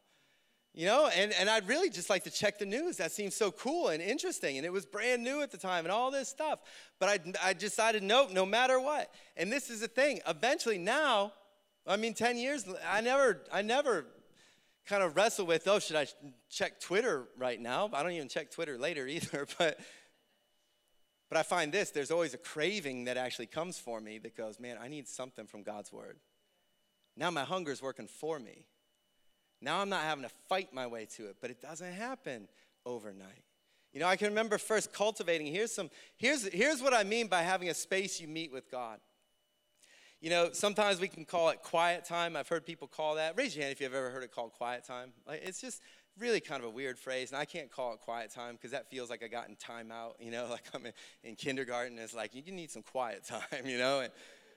You 0.73 0.87
know, 0.87 1.09
and, 1.09 1.33
and 1.33 1.51
I'd 1.51 1.67
really 1.67 1.91
just 1.91 2.09
like 2.09 2.23
to 2.25 2.31
check 2.31 2.61
the 2.61 2.65
news. 2.65 2.99
That 2.99 3.11
seems 3.11 3.35
so 3.35 3.51
cool 3.51 3.89
and 3.89 4.01
interesting. 4.01 4.57
And 4.57 4.65
it 4.65 4.73
was 4.73 4.87
brand 4.87 5.25
new 5.25 5.43
at 5.43 5.51
the 5.51 5.59
time 5.59 5.85
and 5.85 5.91
all 5.91 6.13
this 6.13 6.29
stuff. 6.29 6.61
But 7.01 7.09
I, 7.09 7.49
I 7.49 7.53
decided, 7.55 8.05
nope, 8.05 8.31
no 8.31 8.47
matter 8.47 8.79
what. 8.79 9.13
And 9.37 9.51
this 9.51 9.69
is 9.69 9.81
the 9.81 9.89
thing. 9.89 10.21
Eventually 10.29 10.79
now, 10.79 11.33
I 11.89 11.97
mean, 11.97 12.15
10 12.15 12.37
years, 12.37 12.65
I 12.89 13.01
never, 13.01 13.43
I 13.53 13.63
never 13.63 14.07
kind 14.87 15.03
of 15.03 15.17
wrestle 15.17 15.45
with, 15.45 15.67
oh, 15.67 15.81
should 15.81 15.97
I 15.97 16.07
check 16.49 16.81
Twitter 16.81 17.25
right 17.37 17.61
now? 17.61 17.91
I 17.93 18.05
don't 18.05 18.13
even 18.13 18.29
check 18.29 18.53
Twitter 18.53 18.79
later 18.79 19.07
either. 19.09 19.49
But 19.59 19.81
but 21.31 21.39
I 21.39 21.43
find 21.45 21.73
this 21.73 21.91
there's 21.91 22.11
always 22.11 22.35
a 22.35 22.39
craving 22.39 23.05
that 23.05 23.17
actually 23.17 23.47
comes 23.47 23.79
for 23.79 24.01
me 24.01 24.19
that 24.19 24.37
goes, 24.37 24.61
man, 24.61 24.77
I 24.83 24.89
need 24.89 25.09
something 25.09 25.47
from 25.47 25.63
God's 25.63 25.93
word. 25.93 26.19
Now 27.17 27.31
my 27.31 27.45
hunger 27.45 27.73
is 27.73 27.81
working 27.81 28.09
for 28.09 28.39
me. 28.39 28.67
Now 29.63 29.81
I'm 29.81 29.89
not 29.89 30.03
having 30.03 30.25
to 30.25 30.31
fight 30.49 30.75
my 30.75 30.87
way 30.87 31.07
to 31.17 31.27
it, 31.27 31.37
but 31.41 31.51
it 31.51 31.63
doesn't 31.63 31.93
happen 31.93 32.49
overnight. 32.85 33.45
You 33.93 34.01
know, 34.01 34.07
I 34.07 34.17
can 34.17 34.29
remember 34.29 34.59
first 34.59 34.93
cultivating. 34.93 35.47
Here's 35.47 35.73
some 35.73 35.91
here's 36.17 36.45
here's 36.53 36.83
what 36.83 36.95
I 36.95 37.05
mean 37.05 37.29
by 37.29 37.43
having 37.43 37.69
a 37.69 37.75
space 37.75 38.21
you 38.21 38.29
meet 38.29 38.53
with 38.53 38.71
God. 38.71 38.99
You 40.21 40.31
know, 40.31 40.51
sometimes 40.53 41.01
we 41.01 41.09
can 41.09 41.25
call 41.25 41.49
it 41.49 41.63
quiet 41.63 42.05
time. 42.05 42.37
I've 42.37 42.49
heard 42.49 42.67
people 42.67 42.87
call 42.87 43.15
that. 43.15 43.39
Raise 43.39 43.57
your 43.57 43.63
hand 43.63 43.73
if 43.73 43.81
you've 43.81 43.95
ever 43.95 44.11
heard 44.11 44.23
it 44.23 44.33
called 44.33 44.53
quiet 44.53 44.85
time. 44.85 45.13
Like 45.27 45.43
it's 45.45 45.61
just 45.61 45.81
really 46.21 46.41
kind 46.41 46.63
of 46.63 46.69
a 46.69 46.71
weird 46.71 46.99
phrase, 46.99 47.31
and 47.31 47.39
I 47.39 47.45
can't 47.45 47.71
call 47.71 47.95
it 47.95 48.01
quiet 48.01 48.31
time 48.31 48.55
because 48.55 48.71
that 48.73 48.91
feels 48.91 49.11
like 49.11 49.25
I 49.25 49.29
got 49.29 49.49
in 49.49 49.57
timeout, 49.57 50.15
you 50.21 50.31
know, 50.31 50.47
like 50.51 50.65
I'm 50.75 50.87
in, 50.87 50.93
in 51.25 51.35
kindergarten. 51.35 51.99
It's 51.99 52.15
like, 52.15 52.35
you 52.35 52.53
need 52.53 52.71
some 52.71 52.83
quiet 52.83 53.25
time, 53.29 53.67
you 53.67 53.79
know? 53.79 54.01
And, 54.01 54.13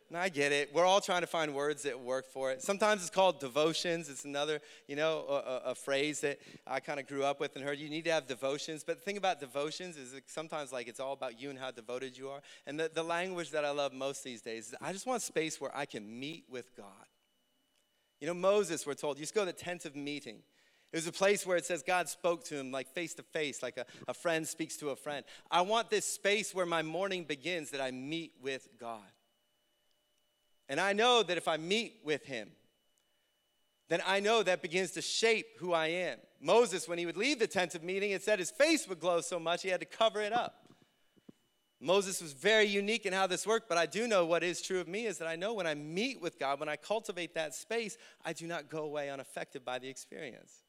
and 0.09 0.17
I 0.17 0.29
get 0.29 0.51
it. 0.51 0.69
We're 0.73 0.85
all 0.85 1.01
trying 1.01 1.21
to 1.21 1.27
find 1.27 1.55
words 1.55 1.83
that 1.83 1.99
work 1.99 2.27
for 2.27 2.51
it. 2.51 2.61
Sometimes 2.61 3.01
it's 3.01 3.09
called 3.09 3.39
devotions. 3.39 4.09
It's 4.09 4.25
another, 4.25 4.59
you 4.87 4.95
know, 4.95 5.25
a, 5.27 5.71
a 5.71 5.75
phrase 5.75 6.21
that 6.21 6.39
I 6.67 6.81
kind 6.81 6.99
of 6.99 7.07
grew 7.07 7.23
up 7.23 7.39
with 7.39 7.55
and 7.55 7.65
heard. 7.65 7.79
You 7.79 7.89
need 7.89 8.05
to 8.05 8.11
have 8.11 8.27
devotions. 8.27 8.83
But 8.83 8.99
the 8.99 9.03
thing 9.03 9.17
about 9.17 9.39
devotions 9.39 9.97
is 9.97 10.13
sometimes 10.27 10.71
like 10.71 10.87
it's 10.87 10.99
all 10.99 11.13
about 11.13 11.41
you 11.41 11.49
and 11.49 11.57
how 11.57 11.71
devoted 11.71 12.15
you 12.15 12.29
are. 12.29 12.41
And 12.67 12.79
the, 12.79 12.91
the 12.93 13.01
language 13.01 13.49
that 13.51 13.65
I 13.65 13.71
love 13.71 13.91
most 13.91 14.23
these 14.23 14.41
days 14.41 14.67
is 14.67 14.75
I 14.79 14.93
just 14.93 15.07
want 15.07 15.23
space 15.23 15.59
where 15.59 15.75
I 15.75 15.85
can 15.85 16.19
meet 16.19 16.43
with 16.47 16.75
God. 16.77 17.07
You 18.21 18.27
know, 18.27 18.35
Moses, 18.35 18.85
we're 18.85 18.93
told, 18.93 19.17
you 19.17 19.23
just 19.23 19.33
go 19.33 19.41
to 19.41 19.47
the 19.47 19.51
tent 19.51 19.85
of 19.85 19.95
meeting. 19.95 20.43
It 20.93 20.97
was 20.97 21.07
a 21.07 21.11
place 21.11 21.43
where 21.43 21.57
it 21.57 21.65
says 21.65 21.81
God 21.81 22.07
spoke 22.07 22.43
to 22.45 22.55
him 22.55 22.71
like 22.71 22.87
face 22.87 23.15
to 23.15 23.23
face, 23.23 23.63
like 23.63 23.77
a, 23.77 23.85
a 24.07 24.13
friend 24.13 24.47
speaks 24.47 24.77
to 24.77 24.91
a 24.91 24.95
friend. 24.95 25.25
I 25.49 25.61
want 25.61 25.89
this 25.89 26.05
space 26.05 26.53
where 26.53 26.67
my 26.67 26.83
morning 26.83 27.23
begins 27.23 27.71
that 27.71 27.81
I 27.81 27.89
meet 27.89 28.33
with 28.43 28.67
God. 28.79 29.01
And 30.69 30.79
I 30.79 30.93
know 30.93 31.23
that 31.23 31.35
if 31.35 31.47
I 31.47 31.57
meet 31.57 31.95
with 32.05 32.25
him, 32.25 32.51
then 33.89 34.01
I 34.05 34.19
know 34.19 34.43
that 34.43 34.61
begins 34.61 34.91
to 34.91 35.01
shape 35.01 35.57
who 35.57 35.73
I 35.73 35.87
am. 35.87 36.19
Moses, 36.39 36.87
when 36.87 36.99
he 36.99 37.07
would 37.07 37.17
leave 37.17 37.39
the 37.39 37.47
tent 37.47 37.73
of 37.73 37.83
meeting, 37.83 38.11
it 38.11 38.21
said 38.21 38.37
his 38.37 38.51
face 38.51 38.87
would 38.87 38.99
glow 38.99 39.21
so 39.21 39.39
much 39.39 39.63
he 39.63 39.69
had 39.69 39.79
to 39.79 39.87
cover 39.87 40.21
it 40.21 40.31
up. 40.31 40.67
Moses 41.81 42.21
was 42.21 42.33
very 42.33 42.65
unique 42.65 43.05
in 43.07 43.13
how 43.13 43.25
this 43.25 43.47
worked, 43.47 43.67
but 43.67 43.77
I 43.77 43.87
do 43.87 44.07
know 44.07 44.25
what 44.25 44.43
is 44.43 44.61
true 44.61 44.79
of 44.79 44.87
me 44.87 45.05
is 45.05 45.17
that 45.17 45.27
I 45.27 45.35
know 45.35 45.53
when 45.53 45.67
I 45.67 45.73
meet 45.73 46.21
with 46.21 46.39
God, 46.39 46.59
when 46.59 46.69
I 46.69 46.75
cultivate 46.75 47.33
that 47.33 47.55
space, 47.55 47.97
I 48.23 48.31
do 48.31 48.45
not 48.45 48.69
go 48.69 48.83
away 48.83 49.09
unaffected 49.09 49.65
by 49.65 49.79
the 49.79 49.89
experience. 49.89 50.62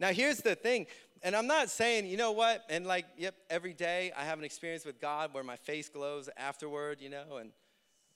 Now, 0.00 0.08
here's 0.08 0.38
the 0.38 0.54
thing, 0.54 0.86
and 1.22 1.36
I'm 1.36 1.46
not 1.46 1.70
saying, 1.70 2.06
you 2.06 2.16
know 2.16 2.32
what, 2.32 2.64
and 2.68 2.86
like, 2.86 3.06
yep, 3.16 3.34
every 3.48 3.72
day 3.72 4.12
I 4.16 4.24
have 4.24 4.38
an 4.38 4.44
experience 4.44 4.84
with 4.84 5.00
God 5.00 5.32
where 5.32 5.44
my 5.44 5.56
face 5.56 5.88
glows 5.88 6.28
afterward, 6.36 7.00
you 7.00 7.10
know, 7.10 7.36
and 7.38 7.50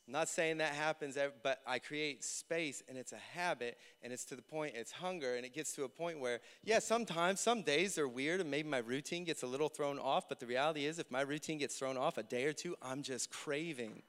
I'm 0.08 0.12
not 0.12 0.28
saying 0.28 0.58
that 0.58 0.74
happens, 0.74 1.18
but 1.42 1.60
I 1.66 1.78
create 1.78 2.24
space 2.24 2.82
and 2.88 2.96
it's 2.96 3.12
a 3.12 3.38
habit 3.38 3.76
and 4.02 4.10
it's 4.10 4.24
to 4.26 4.36
the 4.36 4.42
point, 4.42 4.72
it's 4.74 4.90
hunger, 4.90 5.36
and 5.36 5.44
it 5.44 5.52
gets 5.54 5.74
to 5.74 5.84
a 5.84 5.88
point 5.88 6.18
where, 6.18 6.40
yeah, 6.64 6.78
sometimes, 6.78 7.40
some 7.40 7.62
days 7.62 7.98
are 7.98 8.08
weird 8.08 8.40
and 8.40 8.50
maybe 8.50 8.68
my 8.68 8.78
routine 8.78 9.24
gets 9.24 9.42
a 9.42 9.46
little 9.46 9.68
thrown 9.68 9.98
off, 9.98 10.28
but 10.28 10.40
the 10.40 10.46
reality 10.46 10.86
is, 10.86 10.98
if 10.98 11.10
my 11.10 11.20
routine 11.20 11.58
gets 11.58 11.78
thrown 11.78 11.96
off 11.96 12.18
a 12.18 12.22
day 12.22 12.46
or 12.46 12.54
two, 12.54 12.74
I'm 12.82 13.02
just 13.02 13.30
craving 13.30 14.02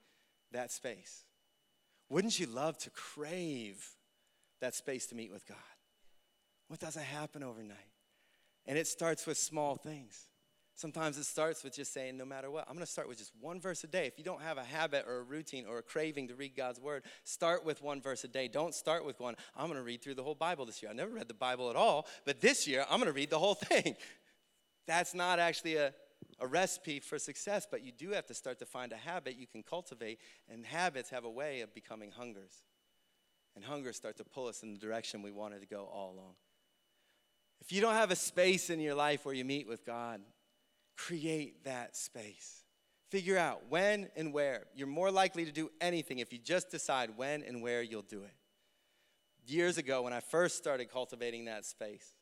that 0.53 0.71
space. 0.71 1.25
Wouldn't 2.09 2.39
you 2.39 2.47
love 2.47 2.77
to 2.79 2.89
crave 2.89 3.85
that 4.61 4.75
space 4.75 5.05
to 5.07 5.15
meet 5.15 5.31
with 5.31 5.45
God? 5.45 5.57
What 6.69 6.79
doesn't 6.79 7.03
happen 7.03 7.43
overnight? 7.43 7.77
And 8.65 8.77
it 8.77 8.87
starts 8.87 9.25
with 9.25 9.37
small 9.37 9.75
things. 9.75 10.27
Sometimes 10.75 11.17
it 11.17 11.25
starts 11.25 11.61
with 11.63 11.75
just 11.75 11.91
saying, 11.91 12.15
no 12.15 12.23
matter 12.23 12.49
what, 12.49 12.65
I'm 12.69 12.75
going 12.75 12.85
to 12.85 12.91
start 12.91 13.09
with 13.09 13.17
just 13.17 13.33
one 13.41 13.59
verse 13.59 13.83
a 13.83 13.87
day. 13.87 14.05
If 14.05 14.17
you 14.17 14.23
don't 14.23 14.41
have 14.41 14.57
a 14.57 14.63
habit 14.63 15.03
or 15.05 15.17
a 15.17 15.23
routine 15.23 15.65
or 15.67 15.79
a 15.79 15.81
craving 15.81 16.29
to 16.29 16.35
read 16.35 16.55
God's 16.55 16.79
word, 16.79 17.03
start 17.25 17.65
with 17.65 17.81
one 17.81 18.01
verse 18.01 18.23
a 18.23 18.29
day. 18.29 18.47
Don't 18.47 18.73
start 18.73 19.03
with 19.03 19.19
one, 19.19 19.35
I'm 19.57 19.65
going 19.65 19.77
to 19.77 19.83
read 19.83 20.01
through 20.01 20.13
the 20.13 20.23
whole 20.23 20.35
Bible 20.35 20.65
this 20.65 20.81
year. 20.81 20.89
I 20.89 20.93
never 20.93 21.11
read 21.11 21.27
the 21.27 21.33
Bible 21.33 21.69
at 21.69 21.75
all, 21.75 22.07
but 22.23 22.39
this 22.39 22.65
year 22.65 22.85
I'm 22.89 22.99
going 22.99 23.11
to 23.11 23.13
read 23.13 23.29
the 23.29 23.39
whole 23.39 23.55
thing. 23.55 23.97
That's 24.87 25.13
not 25.13 25.39
actually 25.39 25.75
a, 25.75 25.93
a 26.39 26.47
recipe 26.47 27.01
for 27.01 27.19
success, 27.19 27.67
but 27.69 27.83
you 27.83 27.91
do 27.91 28.11
have 28.11 28.27
to 28.27 28.33
start 28.33 28.59
to 28.59 28.65
find 28.65 28.93
a 28.93 28.97
habit 28.97 29.35
you 29.37 29.47
can 29.47 29.63
cultivate, 29.63 30.19
and 30.47 30.65
habits 30.65 31.09
have 31.09 31.25
a 31.25 31.29
way 31.29 31.59
of 31.59 31.73
becoming 31.73 32.11
hungers. 32.11 32.61
And 33.55 33.65
hungers 33.65 33.97
start 33.97 34.15
to 34.17 34.23
pull 34.23 34.47
us 34.47 34.63
in 34.63 34.75
the 34.75 34.79
direction 34.79 35.23
we 35.23 35.31
wanted 35.31 35.59
to 35.59 35.67
go 35.67 35.89
all 35.91 36.13
along. 36.13 36.35
If 37.61 37.71
you 37.71 37.81
don't 37.81 37.93
have 37.93 38.11
a 38.11 38.15
space 38.15 38.69
in 38.69 38.79
your 38.79 38.95
life 38.95 39.25
where 39.25 39.35
you 39.35 39.45
meet 39.45 39.67
with 39.67 39.85
God, 39.85 40.21
create 40.97 41.63
that 41.65 41.95
space. 41.95 42.63
Figure 43.09 43.37
out 43.37 43.63
when 43.69 44.09
and 44.15 44.33
where. 44.33 44.65
You're 44.75 44.87
more 44.87 45.11
likely 45.11 45.45
to 45.45 45.51
do 45.51 45.69
anything 45.81 46.19
if 46.19 46.31
you 46.31 46.39
just 46.39 46.69
decide 46.69 47.11
when 47.15 47.41
and 47.43 47.61
where 47.61 47.81
you'll 47.81 48.01
do 48.03 48.23
it. 48.23 48.33
Years 49.47 49.77
ago, 49.77 50.03
when 50.03 50.13
I 50.13 50.19
first 50.19 50.57
started 50.57 50.91
cultivating 50.91 51.45
that 51.45 51.65
space, 51.65 52.13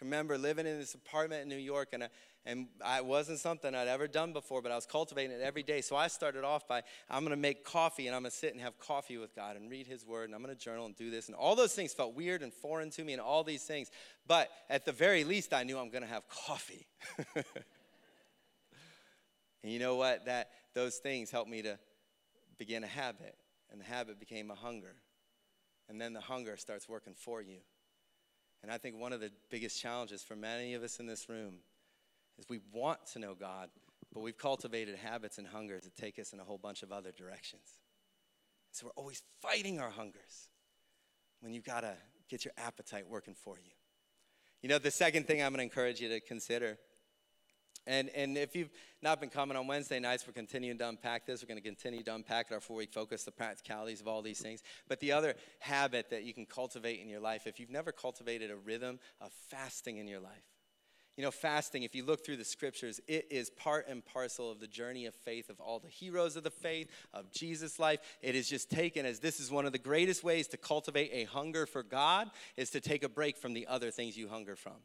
remember 0.00 0.38
living 0.38 0.66
in 0.66 0.78
this 0.78 0.94
apartment 0.94 1.42
in 1.42 1.48
New 1.48 1.56
York, 1.56 1.88
and 1.92 2.04
uh, 2.04 2.06
I, 2.06 2.08
and 2.46 2.68
it 2.82 3.04
wasn't 3.04 3.38
something 3.38 3.74
I'd 3.74 3.86
ever 3.86 4.08
done 4.08 4.32
before, 4.32 4.62
but 4.62 4.72
I 4.72 4.74
was 4.74 4.86
cultivating 4.86 5.32
it 5.32 5.42
every 5.42 5.62
day. 5.62 5.82
So 5.82 5.94
I 5.94 6.08
started 6.08 6.42
off 6.42 6.66
by 6.66 6.82
I'm 7.10 7.20
going 7.20 7.36
to 7.36 7.36
make 7.36 7.64
coffee 7.64 8.06
and 8.06 8.16
I'm 8.16 8.22
going 8.22 8.30
to 8.30 8.36
sit 8.36 8.52
and 8.52 8.62
have 8.62 8.78
coffee 8.78 9.18
with 9.18 9.36
God 9.36 9.56
and 9.56 9.70
read 9.70 9.86
His 9.86 10.06
Word 10.06 10.24
and 10.24 10.34
I'm 10.34 10.42
going 10.42 10.56
to 10.56 10.60
journal 10.60 10.86
and 10.86 10.96
do 10.96 11.10
this. 11.10 11.26
And 11.26 11.36
all 11.36 11.54
those 11.54 11.74
things 11.74 11.92
felt 11.92 12.14
weird 12.14 12.42
and 12.42 12.50
foreign 12.52 12.88
to 12.92 13.04
me 13.04 13.12
and 13.12 13.20
all 13.20 13.44
these 13.44 13.64
things. 13.64 13.90
But 14.26 14.48
at 14.70 14.86
the 14.86 14.92
very 14.92 15.22
least, 15.22 15.52
I 15.52 15.64
knew 15.64 15.78
I'm 15.78 15.90
going 15.90 16.02
to 16.02 16.08
have 16.08 16.26
coffee. 16.28 16.86
and 17.34 17.44
you 19.64 19.78
know 19.78 19.96
what? 19.96 20.24
That 20.24 20.48
those 20.74 20.96
things 20.96 21.30
helped 21.30 21.50
me 21.50 21.60
to 21.62 21.78
begin 22.56 22.84
a 22.84 22.88
habit, 22.88 23.36
and 23.70 23.80
the 23.80 23.84
habit 23.84 24.18
became 24.18 24.50
a 24.50 24.54
hunger. 24.54 24.94
And 25.88 26.00
then 26.00 26.12
the 26.12 26.20
hunger 26.20 26.56
starts 26.56 26.88
working 26.88 27.14
for 27.14 27.42
you. 27.42 27.58
And 28.62 28.70
I 28.70 28.78
think 28.78 28.96
one 28.96 29.12
of 29.12 29.20
the 29.20 29.30
biggest 29.50 29.80
challenges 29.80 30.22
for 30.22 30.36
many 30.36 30.74
of 30.74 30.82
us 30.82 31.00
in 31.00 31.06
this 31.06 31.28
room 31.28 31.56
is 32.38 32.46
we 32.48 32.60
want 32.72 32.98
to 33.12 33.18
know 33.18 33.34
God, 33.34 33.70
but 34.12 34.20
we've 34.20 34.36
cultivated 34.36 34.96
habits 34.96 35.38
and 35.38 35.46
hungers 35.46 35.84
that 35.84 35.96
take 35.96 36.18
us 36.18 36.32
in 36.32 36.40
a 36.40 36.44
whole 36.44 36.58
bunch 36.58 36.82
of 36.82 36.92
other 36.92 37.12
directions. 37.12 37.80
So 38.72 38.86
we're 38.86 39.02
always 39.02 39.22
fighting 39.40 39.80
our 39.80 39.90
hungers 39.90 40.50
when 41.40 41.52
you've 41.52 41.64
got 41.64 41.80
to 41.80 41.94
get 42.28 42.44
your 42.44 42.54
appetite 42.56 43.08
working 43.08 43.34
for 43.34 43.56
you. 43.56 43.72
You 44.62 44.68
know, 44.68 44.78
the 44.78 44.90
second 44.90 45.26
thing 45.26 45.42
I'm 45.42 45.52
going 45.52 45.58
to 45.58 45.64
encourage 45.64 46.00
you 46.00 46.08
to 46.10 46.20
consider 46.20 46.78
And, 47.90 48.08
and 48.10 48.38
if 48.38 48.54
you've 48.54 48.70
not 49.02 49.20
been 49.20 49.30
coming 49.30 49.56
on 49.56 49.66
Wednesday 49.66 49.98
nights, 49.98 50.24
we're 50.24 50.32
continuing 50.32 50.78
to 50.78 50.88
unpack 50.88 51.26
this. 51.26 51.42
We're 51.42 51.48
going 51.48 51.60
to 51.60 51.68
continue 51.68 52.04
to 52.04 52.14
unpack 52.14 52.52
our 52.52 52.60
four 52.60 52.76
week 52.76 52.92
focus, 52.92 53.24
the 53.24 53.32
practicalities 53.32 54.00
of 54.00 54.06
all 54.06 54.22
these 54.22 54.40
things. 54.40 54.62
But 54.88 55.00
the 55.00 55.10
other 55.10 55.34
habit 55.58 56.08
that 56.10 56.22
you 56.22 56.32
can 56.32 56.46
cultivate 56.46 57.00
in 57.00 57.08
your 57.08 57.18
life, 57.18 57.48
if 57.48 57.58
you've 57.58 57.68
never 57.68 57.90
cultivated 57.90 58.52
a 58.52 58.56
rhythm 58.56 59.00
of 59.20 59.32
fasting 59.48 59.96
in 59.96 60.06
your 60.06 60.20
life, 60.20 60.44
you 61.16 61.24
know, 61.24 61.32
fasting, 61.32 61.82
if 61.82 61.96
you 61.96 62.04
look 62.04 62.24
through 62.24 62.36
the 62.36 62.44
scriptures, 62.44 63.00
it 63.08 63.26
is 63.28 63.50
part 63.50 63.88
and 63.88 64.04
parcel 64.04 64.52
of 64.52 64.60
the 64.60 64.68
journey 64.68 65.06
of 65.06 65.14
faith 65.16 65.50
of 65.50 65.58
all 65.58 65.80
the 65.80 65.88
heroes 65.88 66.36
of 66.36 66.44
the 66.44 66.50
faith, 66.50 66.88
of 67.12 67.32
Jesus' 67.32 67.80
life. 67.80 67.98
It 68.22 68.36
is 68.36 68.48
just 68.48 68.70
taken 68.70 69.04
as 69.04 69.18
this 69.18 69.40
is 69.40 69.50
one 69.50 69.66
of 69.66 69.72
the 69.72 69.78
greatest 69.78 70.22
ways 70.22 70.46
to 70.48 70.56
cultivate 70.56 71.10
a 71.12 71.24
hunger 71.24 71.66
for 71.66 71.82
God, 71.82 72.30
is 72.56 72.70
to 72.70 72.80
take 72.80 73.02
a 73.02 73.08
break 73.08 73.36
from 73.36 73.52
the 73.52 73.66
other 73.66 73.90
things 73.90 74.16
you 74.16 74.28
hunger 74.28 74.54
from. 74.54 74.76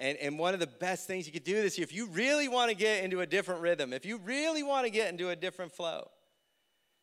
And, 0.00 0.16
and 0.16 0.38
one 0.38 0.54
of 0.54 0.60
the 0.60 0.66
best 0.66 1.06
things 1.06 1.26
you 1.26 1.32
could 1.32 1.44
do 1.44 1.60
this 1.60 1.76
year, 1.76 1.84
if 1.84 1.94
you 1.94 2.06
really 2.06 2.48
want 2.48 2.70
to 2.70 2.74
get 2.74 3.04
into 3.04 3.20
a 3.20 3.26
different 3.26 3.60
rhythm, 3.60 3.92
if 3.92 4.06
you 4.06 4.16
really 4.24 4.62
want 4.62 4.86
to 4.86 4.90
get 4.90 5.10
into 5.10 5.28
a 5.28 5.36
different 5.36 5.72
flow, 5.72 6.08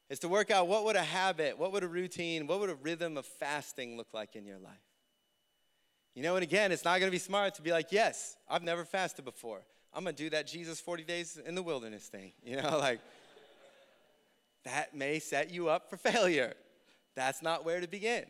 is 0.09 0.17
to 0.19 0.27
work 0.27 0.49
out 0.49 0.67
what 0.67 0.83
would 0.83 0.95
a 0.95 1.03
habit, 1.03 1.59
what 1.59 1.71
would 1.71 1.83
a 1.83 1.87
routine, 1.87 2.47
what 2.47 2.59
would 2.59 2.71
a 2.71 2.75
rhythm 2.75 3.15
of 3.15 3.25
fasting 3.25 3.97
look 3.97 4.07
like 4.13 4.35
in 4.35 4.45
your 4.45 4.57
life. 4.57 4.73
You 6.15 6.23
know, 6.23 6.35
and 6.37 6.41
again, 6.41 6.71
it's 6.71 6.83
not 6.83 6.99
going 6.99 7.07
to 7.07 7.15
be 7.15 7.19
smart 7.19 7.53
to 7.55 7.61
be 7.61 7.71
like, 7.71 7.91
yes, 7.91 8.35
I've 8.49 8.63
never 8.63 8.83
fasted 8.83 9.25
before. 9.25 9.61
I'm 9.93 10.03
going 10.03 10.15
to 10.15 10.23
do 10.23 10.31
that 10.31 10.47
Jesus 10.47 10.79
40 10.79 11.03
days 11.03 11.37
in 11.45 11.53
the 11.53 11.63
wilderness 11.63 12.07
thing. 12.07 12.33
You 12.43 12.57
know, 12.57 12.79
like, 12.79 12.99
that 14.63 14.95
may 14.95 15.19
set 15.19 15.51
you 15.51 15.69
up 15.69 15.87
for 15.89 15.97
failure. 15.97 16.55
That's 17.15 17.43
not 17.43 17.63
where 17.63 17.79
to 17.79 17.87
begin. 17.87 18.25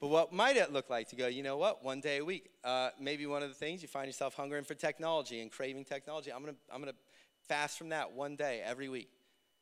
But 0.00 0.08
what 0.08 0.32
might 0.32 0.56
it 0.56 0.72
look 0.72 0.88
like 0.88 1.08
to 1.10 1.16
go, 1.16 1.26
you 1.26 1.42
know 1.42 1.58
what, 1.58 1.84
one 1.84 2.00
day 2.00 2.18
a 2.18 2.24
week? 2.24 2.48
Uh, 2.64 2.88
maybe 2.98 3.26
one 3.26 3.42
of 3.42 3.50
the 3.50 3.54
things 3.54 3.82
you 3.82 3.88
find 3.88 4.06
yourself 4.06 4.34
hungering 4.34 4.64
for 4.64 4.74
technology 4.74 5.40
and 5.40 5.52
craving 5.52 5.84
technology. 5.84 6.32
I'm 6.32 6.40
gonna, 6.40 6.56
I'm 6.72 6.80
gonna 6.80 6.94
fast 7.46 7.76
from 7.76 7.90
that 7.90 8.12
one 8.12 8.34
day 8.34 8.62
every 8.64 8.88
week. 8.88 9.10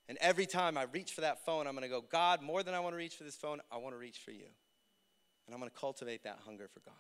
And 0.09 0.17
every 0.21 0.47
time 0.47 0.79
I 0.79 0.85
reach 0.85 1.13
for 1.13 1.23
that 1.23 1.45
phone, 1.45 1.67
I'm 1.67 1.75
gonna 1.75 1.89
go, 1.89 2.01
God, 2.01 2.41
more 2.41 2.63
than 2.63 2.73
I 2.73 2.79
wanna 2.79 2.97
reach 2.97 3.17
for 3.17 3.25
this 3.25 3.35
phone, 3.35 3.61
I 3.73 3.79
wanna 3.79 3.97
reach 3.97 4.19
for 4.19 4.31
you. 4.31 4.47
And 5.47 5.55
I'm 5.55 5.59
gonna 5.59 5.73
cultivate 5.73 6.23
that 6.23 6.39
hunger 6.45 6.69
for 6.73 6.81
God. 6.81 6.95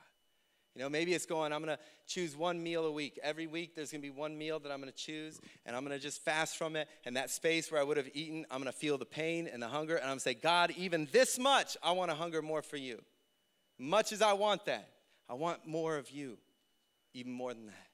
You 0.74 0.82
know, 0.82 0.88
maybe 0.88 1.14
it's 1.14 1.26
going, 1.26 1.52
I'm 1.52 1.60
gonna 1.60 1.78
choose 2.08 2.36
one 2.36 2.60
meal 2.60 2.86
a 2.86 2.92
week. 2.92 3.20
Every 3.22 3.46
week 3.46 3.76
there's 3.76 3.92
gonna 3.92 4.02
be 4.02 4.10
one 4.10 4.36
meal 4.36 4.58
that 4.58 4.72
I'm 4.72 4.80
gonna 4.80 4.90
choose, 4.90 5.40
and 5.64 5.76
I'm 5.76 5.84
gonna 5.84 6.00
just 6.00 6.24
fast 6.24 6.56
from 6.56 6.74
it. 6.74 6.88
And 7.04 7.16
that 7.16 7.30
space 7.30 7.70
where 7.70 7.80
I 7.80 7.84
would 7.84 7.98
have 7.98 8.10
eaten, 8.14 8.46
I'm 8.50 8.58
gonna 8.58 8.72
feel 8.72 8.98
the 8.98 9.06
pain 9.06 9.46
and 9.46 9.62
the 9.62 9.68
hunger, 9.68 9.94
and 9.94 10.04
I'm 10.04 10.10
gonna 10.10 10.20
say, 10.20 10.34
God, 10.34 10.72
even 10.76 11.06
this 11.12 11.38
much, 11.38 11.76
I 11.84 11.92
wanna 11.92 12.16
hunger 12.16 12.42
more 12.42 12.62
for 12.62 12.76
you. 12.76 13.00
Much 13.78 14.12
as 14.12 14.22
I 14.22 14.32
want 14.32 14.64
that, 14.66 14.88
I 15.28 15.34
want 15.34 15.66
more 15.66 15.96
of 15.96 16.10
you, 16.10 16.38
even 17.14 17.32
more 17.32 17.54
than 17.54 17.66
that. 17.66 17.86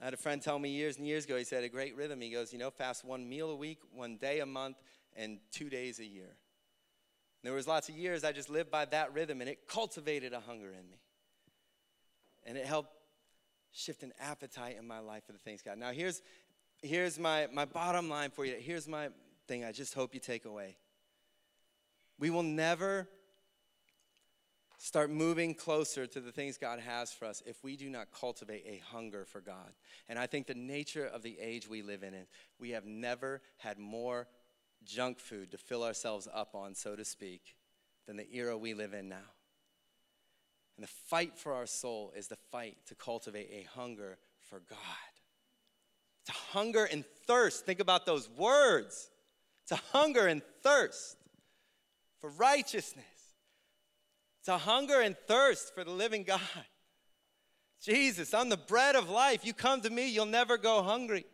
I 0.00 0.04
had 0.04 0.14
a 0.14 0.18
friend 0.18 0.42
tell 0.42 0.58
me 0.58 0.70
years 0.70 0.98
and 0.98 1.06
years 1.06 1.24
ago, 1.24 1.36
he 1.36 1.44
said, 1.44 1.64
a 1.64 1.68
great 1.68 1.96
rhythm. 1.96 2.20
He 2.20 2.30
goes, 2.30 2.52
you 2.52 2.58
know, 2.58 2.70
fast 2.70 3.04
one 3.04 3.28
meal 3.28 3.50
a 3.50 3.56
week, 3.56 3.78
one 3.92 4.18
day 4.18 4.40
a 4.40 4.46
month, 4.46 4.76
and 5.16 5.38
two 5.50 5.70
days 5.70 5.98
a 5.98 6.04
year. 6.04 6.26
And 6.28 7.44
there 7.44 7.54
was 7.54 7.66
lots 7.66 7.88
of 7.88 7.96
years 7.96 8.22
I 8.22 8.32
just 8.32 8.50
lived 8.50 8.70
by 8.70 8.84
that 8.86 9.14
rhythm, 9.14 9.40
and 9.40 9.48
it 9.48 9.66
cultivated 9.66 10.32
a 10.32 10.40
hunger 10.40 10.68
in 10.68 10.88
me. 10.90 11.00
And 12.44 12.58
it 12.58 12.66
helped 12.66 12.90
shift 13.72 14.02
an 14.02 14.12
appetite 14.20 14.76
in 14.78 14.86
my 14.86 14.98
life 14.98 15.24
for 15.26 15.32
the 15.32 15.38
things 15.38 15.62
God. 15.62 15.78
Now, 15.78 15.90
here's, 15.90 16.22
here's 16.82 17.18
my, 17.18 17.48
my 17.52 17.64
bottom 17.64 18.08
line 18.08 18.30
for 18.30 18.44
you. 18.44 18.54
Here's 18.58 18.86
my 18.86 19.08
thing 19.48 19.64
I 19.64 19.72
just 19.72 19.94
hope 19.94 20.14
you 20.14 20.20
take 20.20 20.44
away. 20.44 20.76
We 22.18 22.30
will 22.30 22.42
never 22.42 23.08
start 24.86 25.10
moving 25.10 25.52
closer 25.52 26.06
to 26.06 26.20
the 26.20 26.30
things 26.30 26.56
God 26.56 26.78
has 26.78 27.12
for 27.12 27.24
us 27.24 27.42
if 27.44 27.64
we 27.64 27.76
do 27.76 27.90
not 27.90 28.06
cultivate 28.12 28.64
a 28.68 28.80
hunger 28.94 29.24
for 29.24 29.40
God. 29.40 29.72
And 30.08 30.16
I 30.16 30.28
think 30.28 30.46
the 30.46 30.54
nature 30.54 31.04
of 31.04 31.22
the 31.22 31.36
age 31.40 31.68
we 31.68 31.82
live 31.82 32.04
in 32.04 32.14
is 32.14 32.28
we 32.60 32.70
have 32.70 32.86
never 32.86 33.42
had 33.56 33.80
more 33.80 34.28
junk 34.84 35.18
food 35.18 35.50
to 35.50 35.58
fill 35.58 35.82
ourselves 35.82 36.28
up 36.32 36.54
on, 36.54 36.76
so 36.76 36.94
to 36.94 37.04
speak, 37.04 37.56
than 38.06 38.16
the 38.16 38.32
era 38.32 38.56
we 38.56 38.74
live 38.74 38.94
in 38.94 39.08
now. 39.08 39.26
And 40.76 40.84
the 40.84 40.92
fight 41.08 41.36
for 41.36 41.52
our 41.52 41.66
soul 41.66 42.12
is 42.16 42.28
the 42.28 42.38
fight 42.52 42.76
to 42.86 42.94
cultivate 42.94 43.50
a 43.50 43.66
hunger 43.76 44.18
for 44.38 44.60
God. 44.70 44.78
To 46.26 46.32
hunger 46.52 46.84
and 46.84 47.04
thirst. 47.26 47.66
Think 47.66 47.80
about 47.80 48.06
those 48.06 48.30
words. 48.30 49.10
To 49.66 49.80
hunger 49.90 50.28
and 50.28 50.42
thirst 50.62 51.16
for 52.20 52.30
righteousness 52.30 53.15
to 54.46 54.56
hunger 54.56 55.00
and 55.00 55.16
thirst 55.26 55.74
for 55.74 55.84
the 55.84 55.90
living 55.90 56.22
God. 56.22 56.40
Jesus, 57.82 58.32
I'm 58.32 58.48
the 58.48 58.56
bread 58.56 58.96
of 58.96 59.10
life. 59.10 59.44
You 59.44 59.52
come 59.52 59.82
to 59.82 59.90
me, 59.90 60.08
you'll 60.08 60.26
never 60.26 60.56
go 60.56 60.82
hungry. 60.82 61.26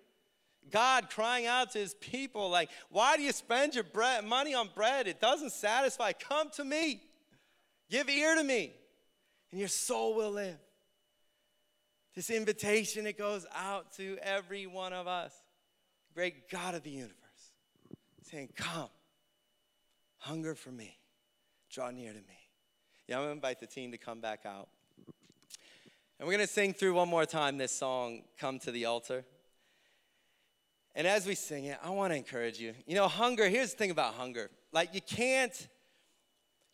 God 0.71 1.11
crying 1.11 1.47
out 1.47 1.73
to 1.73 1.79
his 1.79 1.95
people, 1.95 2.49
like, 2.49 2.71
why 2.89 3.17
do 3.17 3.23
you 3.23 3.33
spend 3.33 3.75
your 3.75 3.85
bread, 3.85 4.25
money 4.25 4.55
on 4.55 4.71
bread? 4.75 5.07
It 5.07 5.21
doesn't 5.21 5.53
satisfy. 5.53 6.13
Come 6.13 6.51
to 6.57 6.65
me. 6.65 7.03
Give 7.91 8.09
ear 8.09 8.35
to 8.37 8.43
me, 8.45 8.73
and 9.51 9.61
your 9.61 9.69
soul 9.69 10.15
will 10.15 10.31
live. 10.31 10.59
This 12.15 12.31
invitation, 12.31 13.07
it 13.07 13.19
goes 13.19 13.45
out 13.55 13.93
to 13.97 14.17
every 14.23 14.67
one 14.67 14.93
of 14.93 15.07
us. 15.07 15.35
Great 16.15 16.49
God 16.49 16.75
of 16.75 16.83
the 16.83 16.91
universe, 16.91 17.15
saying, 18.23 18.51
Come, 18.57 18.89
hunger 20.19 20.55
for 20.55 20.71
me, 20.71 20.99
draw 21.71 21.91
near 21.91 22.13
to 22.13 22.19
me. 22.19 22.42
Yeah, 23.09 23.19
I'm 23.19 23.25
to 23.25 23.31
invite 23.33 23.59
the 23.59 23.67
team 23.67 23.91
to 23.93 23.99
come 23.99 24.21
back 24.21 24.47
out. 24.47 24.69
And 26.19 26.29
we're 26.29 26.39
to 26.39 26.47
sing 26.47 26.73
through 26.73 26.95
one 26.95 27.09
more 27.09 27.27
time 27.27 27.59
this 27.59 27.73
song, 27.73 28.23
Come 28.39 28.61
to 28.61 28.71
the 28.71 28.85
Altar. 28.85 29.25
And 30.95 31.07
as 31.07 31.27
we 31.27 31.35
sing 31.35 31.65
it, 31.65 31.79
I 31.83 31.91
want 31.91 32.13
to 32.13 32.17
encourage 32.17 32.61
you. 32.61 32.75
You 32.87 32.95
know, 32.95 33.09
hunger, 33.09 33.49
here's 33.49 33.73
the 33.73 33.77
thing 33.77 33.91
about 33.91 34.15
hunger. 34.15 34.51
Like 34.73 34.95
you 34.95 35.01
can't 35.01 35.69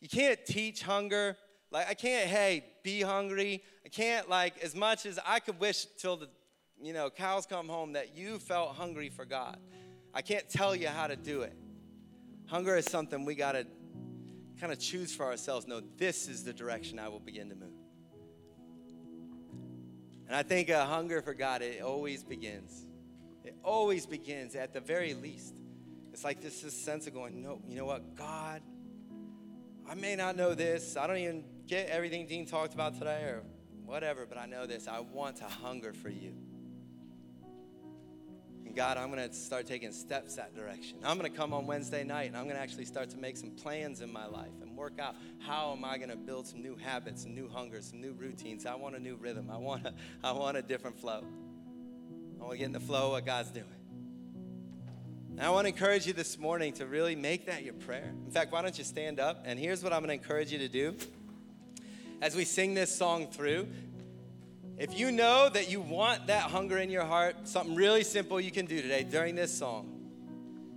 you 0.01 0.07
can't 0.07 0.39
teach 0.45 0.83
hunger. 0.83 1.35
Like 1.71 1.89
I 1.89 1.93
can't, 1.93 2.29
hey, 2.29 2.65
be 2.83 3.01
hungry. 3.01 3.63
I 3.85 3.89
can't 3.89 4.29
like 4.29 4.57
as 4.63 4.75
much 4.75 5.05
as 5.05 5.19
I 5.25 5.39
could 5.39 5.59
wish 5.59 5.85
till 5.97 6.17
the 6.17 6.29
you 6.81 6.93
know, 6.93 7.09
cows 7.09 7.45
come 7.45 7.67
home 7.67 7.93
that 7.93 8.15
you 8.15 8.39
felt 8.39 8.75
hungry 8.75 9.09
for 9.09 9.25
God. 9.25 9.57
I 10.13 10.21
can't 10.21 10.47
tell 10.49 10.75
you 10.75 10.87
how 10.87 11.07
to 11.07 11.15
do 11.15 11.41
it. 11.41 11.53
Hunger 12.47 12.77
is 12.77 12.85
something 12.85 13.25
we 13.25 13.35
got 13.35 13.53
to 13.53 13.65
kind 14.59 14.71
of 14.73 14.79
choose 14.79 15.15
for 15.15 15.25
ourselves 15.25 15.67
no, 15.67 15.81
this 15.97 16.27
is 16.27 16.43
the 16.43 16.53
direction 16.53 16.99
I 16.99 17.07
will 17.07 17.19
begin 17.19 17.49
to 17.49 17.55
move. 17.55 17.69
And 20.27 20.35
I 20.35 20.43
think 20.43 20.69
a 20.69 20.85
hunger 20.85 21.21
for 21.21 21.33
God, 21.33 21.61
it 21.61 21.81
always 21.81 22.23
begins. 22.23 22.85
It 23.43 23.55
always 23.63 24.05
begins 24.05 24.55
at 24.55 24.73
the 24.73 24.79
very 24.79 25.13
least. 25.13 25.55
It's 26.13 26.23
like 26.23 26.41
this, 26.41 26.61
this 26.61 26.73
sense 26.73 27.07
of 27.07 27.13
going, 27.13 27.41
no, 27.41 27.61
you 27.67 27.77
know 27.77 27.85
what, 27.85 28.15
God, 28.15 28.61
I 29.89 29.95
may 29.95 30.15
not 30.15 30.35
know 30.35 30.53
this. 30.53 30.97
I 30.97 31.07
don't 31.07 31.17
even 31.17 31.43
get 31.65 31.89
everything 31.89 32.27
Dean 32.27 32.45
talked 32.45 32.73
about 32.73 32.99
today 32.99 33.23
or 33.23 33.43
whatever, 33.85 34.27
but 34.27 34.37
I 34.37 34.45
know 34.45 34.67
this. 34.67 34.87
I 34.87 34.99
want 34.99 35.37
to 35.37 35.45
hunger 35.45 35.93
for 35.93 36.09
you. 36.09 36.35
God, 38.79 38.95
I'm 38.95 39.11
going 39.11 39.27
to 39.27 39.35
start 39.35 39.67
taking 39.67 39.91
steps 39.91 40.35
that 40.35 40.55
direction. 40.55 40.99
I'm 41.03 41.17
going 41.17 41.29
to 41.29 41.37
come 41.37 41.51
on 41.51 41.67
Wednesday 41.67 42.05
night 42.05 42.29
and 42.29 42.37
I'm 42.37 42.45
going 42.45 42.55
to 42.55 42.61
actually 42.61 42.85
start 42.85 43.09
to 43.09 43.17
make 43.17 43.35
some 43.35 43.51
plans 43.51 43.99
in 43.99 44.09
my 44.09 44.25
life 44.25 44.53
and 44.61 44.73
work 44.77 44.99
out 44.99 45.17
how 45.39 45.73
am 45.73 45.83
I 45.83 45.97
going 45.97 46.11
to 46.11 46.15
build 46.15 46.47
some 46.47 46.61
new 46.61 46.77
habits, 46.77 47.23
some 47.23 47.35
new 47.35 47.49
hungers, 47.49 47.87
some 47.89 47.99
new 47.99 48.13
routines. 48.13 48.65
I 48.65 48.75
want 48.75 48.95
a 48.95 48.99
new 48.99 49.17
rhythm. 49.17 49.49
I 49.51 49.57
want 49.57 49.85
a, 49.85 49.93
I 50.23 50.31
want 50.31 50.55
a 50.55 50.61
different 50.61 50.97
flow. 50.97 51.25
I 52.39 52.41
want 52.41 52.53
to 52.53 52.57
get 52.57 52.67
in 52.67 52.71
the 52.71 52.79
flow 52.79 53.07
of 53.07 53.11
what 53.11 53.25
God's 53.25 53.51
doing. 53.51 53.65
And 55.31 55.41
I 55.41 55.49
want 55.49 55.65
to 55.65 55.73
encourage 55.73 56.07
you 56.07 56.13
this 56.13 56.39
morning 56.39 56.71
to 56.75 56.85
really 56.85 57.17
make 57.17 57.47
that 57.47 57.65
your 57.65 57.73
prayer. 57.73 58.13
In 58.25 58.31
fact, 58.31 58.53
why 58.53 58.61
don't 58.61 58.77
you 58.77 58.85
stand 58.85 59.19
up? 59.19 59.43
And 59.43 59.59
here's 59.59 59.83
what 59.83 59.91
I'm 59.91 59.99
going 59.99 60.17
to 60.17 60.23
encourage 60.23 60.53
you 60.53 60.59
to 60.59 60.69
do. 60.69 60.95
As 62.21 62.33
we 62.33 62.45
sing 62.45 62.75
this 62.75 62.95
song 62.95 63.27
through, 63.27 63.67
if 64.79 64.97
you 64.97 65.11
know 65.11 65.49
that 65.49 65.69
you 65.69 65.81
want 65.81 66.27
that 66.27 66.43
hunger 66.43 66.77
in 66.77 66.89
your 66.89 67.03
heart, 67.03 67.35
something 67.43 67.75
really 67.75 68.05
simple 68.05 68.39
you 68.39 68.49
can 68.49 68.65
do 68.65 68.81
today 68.81 69.03
during 69.03 69.35
this 69.35 69.53
song. 69.53 69.99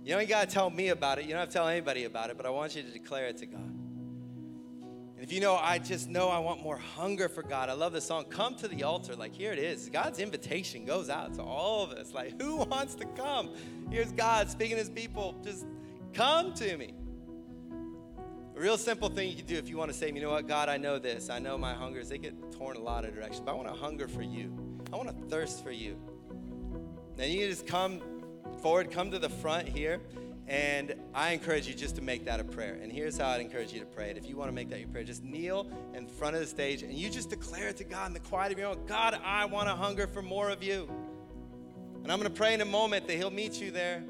You 0.03 0.15
don't 0.15 0.27
got 0.27 0.49
to 0.49 0.53
tell 0.53 0.69
me 0.69 0.89
about 0.89 1.19
it. 1.19 1.23
You 1.23 1.31
don't 1.31 1.39
have 1.39 1.47
to 1.47 1.53
tell 1.53 1.69
anybody 1.69 2.03
about 2.03 2.29
it, 2.29 2.35
but 2.35 2.45
I 2.45 2.49
want 2.49 2.75
you 2.75 2.83
to 2.83 2.91
declare 2.91 3.27
it 3.27 3.37
to 3.37 3.45
God. 3.45 3.61
And 3.61 5.19
if 5.23 5.31
you 5.31 5.39
know, 5.39 5.55
I 5.55 5.79
just 5.79 6.09
know 6.09 6.27
I 6.27 6.39
want 6.39 6.61
more 6.61 6.77
hunger 6.77 7.29
for 7.29 7.43
God. 7.43 7.69
I 7.69 7.73
love 7.73 7.93
the 7.93 8.01
song, 8.01 8.25
Come 8.25 8.55
to 8.55 8.67
the 8.67 8.83
Altar. 8.83 9.15
Like, 9.15 9.33
here 9.33 9.53
it 9.53 9.59
is. 9.59 9.89
God's 9.89 10.19
invitation 10.19 10.83
goes 10.83 11.09
out 11.09 11.33
to 11.35 11.41
all 11.41 11.85
of 11.85 11.91
us. 11.91 12.13
Like, 12.13 12.41
who 12.41 12.57
wants 12.57 12.95
to 12.95 13.05
come? 13.05 13.51
Here's 13.89 14.11
God 14.11 14.49
speaking 14.49 14.75
to 14.75 14.81
his 14.81 14.89
people. 14.89 15.33
Just 15.45 15.65
come 16.13 16.53
to 16.55 16.75
me. 16.75 16.93
A 18.55 18.59
real 18.59 18.77
simple 18.77 19.09
thing 19.09 19.29
you 19.29 19.35
can 19.35 19.47
do 19.47 19.55
if 19.55 19.67
you 19.67 19.77
want 19.77 19.91
to 19.91 19.97
say, 19.97 20.11
you 20.11 20.21
know 20.21 20.29
what, 20.29 20.47
God, 20.47 20.69
I 20.69 20.77
know 20.77 20.99
this. 20.99 21.29
I 21.31 21.39
know 21.39 21.57
my 21.57 21.73
hungers, 21.73 22.09
they 22.09 22.19
get 22.19 22.51
torn 22.51 22.77
a 22.77 22.79
lot 22.79 23.03
of 23.03 23.15
directions, 23.15 23.41
but 23.43 23.51
I 23.51 23.55
want 23.55 23.67
to 23.67 23.73
hunger 23.73 24.07
for 24.07 24.21
you. 24.21 24.53
I 24.91 24.95
want 24.95 25.09
to 25.09 25.25
thirst 25.27 25.63
for 25.63 25.71
you. 25.71 25.97
Then 27.15 27.31
you 27.31 27.47
just 27.47 27.65
come 27.65 28.01
forward, 28.61 28.91
come 28.91 29.09
to 29.09 29.17
the 29.17 29.29
front 29.29 29.67
here. 29.67 30.01
And 30.47 30.93
I 31.15 31.31
encourage 31.31 31.67
you 31.67 31.73
just 31.73 31.95
to 31.95 32.01
make 32.01 32.25
that 32.25 32.39
a 32.39 32.43
prayer. 32.43 32.77
And 32.81 32.91
here's 32.91 33.17
how 33.17 33.29
I'd 33.29 33.41
encourage 33.41 33.71
you 33.71 33.79
to 33.79 33.85
pray 33.85 34.11
it. 34.11 34.17
If 34.17 34.27
you 34.27 34.35
want 34.35 34.49
to 34.49 34.53
make 34.53 34.69
that 34.69 34.79
your 34.79 34.89
prayer, 34.89 35.03
just 35.03 35.23
kneel 35.23 35.67
in 35.95 36.05
front 36.05 36.35
of 36.35 36.41
the 36.41 36.47
stage 36.47 36.83
and 36.83 36.93
you 36.93 37.09
just 37.09 37.29
declare 37.29 37.69
it 37.69 37.77
to 37.77 37.83
God 37.83 38.07
in 38.07 38.13
the 38.13 38.19
quiet 38.19 38.51
of 38.51 38.59
your 38.59 38.67
own 38.67 38.85
God, 38.85 39.19
I 39.23 39.45
want 39.45 39.69
to 39.69 39.75
hunger 39.75 40.05
for 40.05 40.21
more 40.21 40.49
of 40.49 40.61
you. 40.61 40.87
And 42.03 42.11
I'm 42.11 42.19
going 42.19 42.29
to 42.29 42.37
pray 42.37 42.53
in 42.53 42.61
a 42.61 42.65
moment 42.65 43.07
that 43.07 43.15
He'll 43.15 43.31
meet 43.31 43.61
you 43.61 43.71
there 43.71 44.03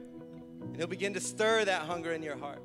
and 0.61 0.75
He'll 0.75 0.87
begin 0.87 1.13
to 1.13 1.19
stir 1.19 1.65
that 1.65 1.83
hunger 1.83 2.13
in 2.13 2.23
your 2.23 2.35
heart. 2.35 2.63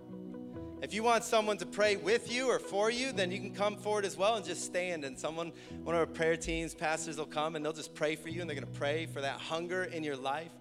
If 0.81 0.95
you 0.95 1.03
want 1.03 1.25
someone 1.25 1.57
to 1.59 1.67
pray 1.67 1.97
with 1.97 2.31
you 2.33 2.49
or 2.49 2.61
for 2.61 2.89
you, 2.89 3.11
then 3.11 3.33
you 3.33 3.41
can 3.41 3.53
come 3.53 3.77
forward 3.77 4.05
as 4.05 4.17
well 4.17 4.37
and 4.37 4.45
just 4.45 4.65
stand. 4.65 5.05
And 5.05 5.19
someone, 5.19 5.53
one 5.83 5.97
of 5.97 6.01
our 6.01 6.07
prayer 6.07 6.37
teams, 6.37 6.73
pastors 6.73 7.19
will 7.19 7.27
come 7.27 7.57
and 7.57 7.65
they'll 7.65 7.73
just 7.73 7.95
pray 7.95 8.15
for 8.15 8.29
you 8.29 8.41
and 8.41 8.49
they're 8.49 8.55
going 8.55 8.73
to 8.73 8.79
pray 8.79 9.07
for 9.07 9.21
that 9.21 9.41
hunger 9.41 9.85
in 9.85 10.05
your 10.05 10.17
life. 10.17 10.53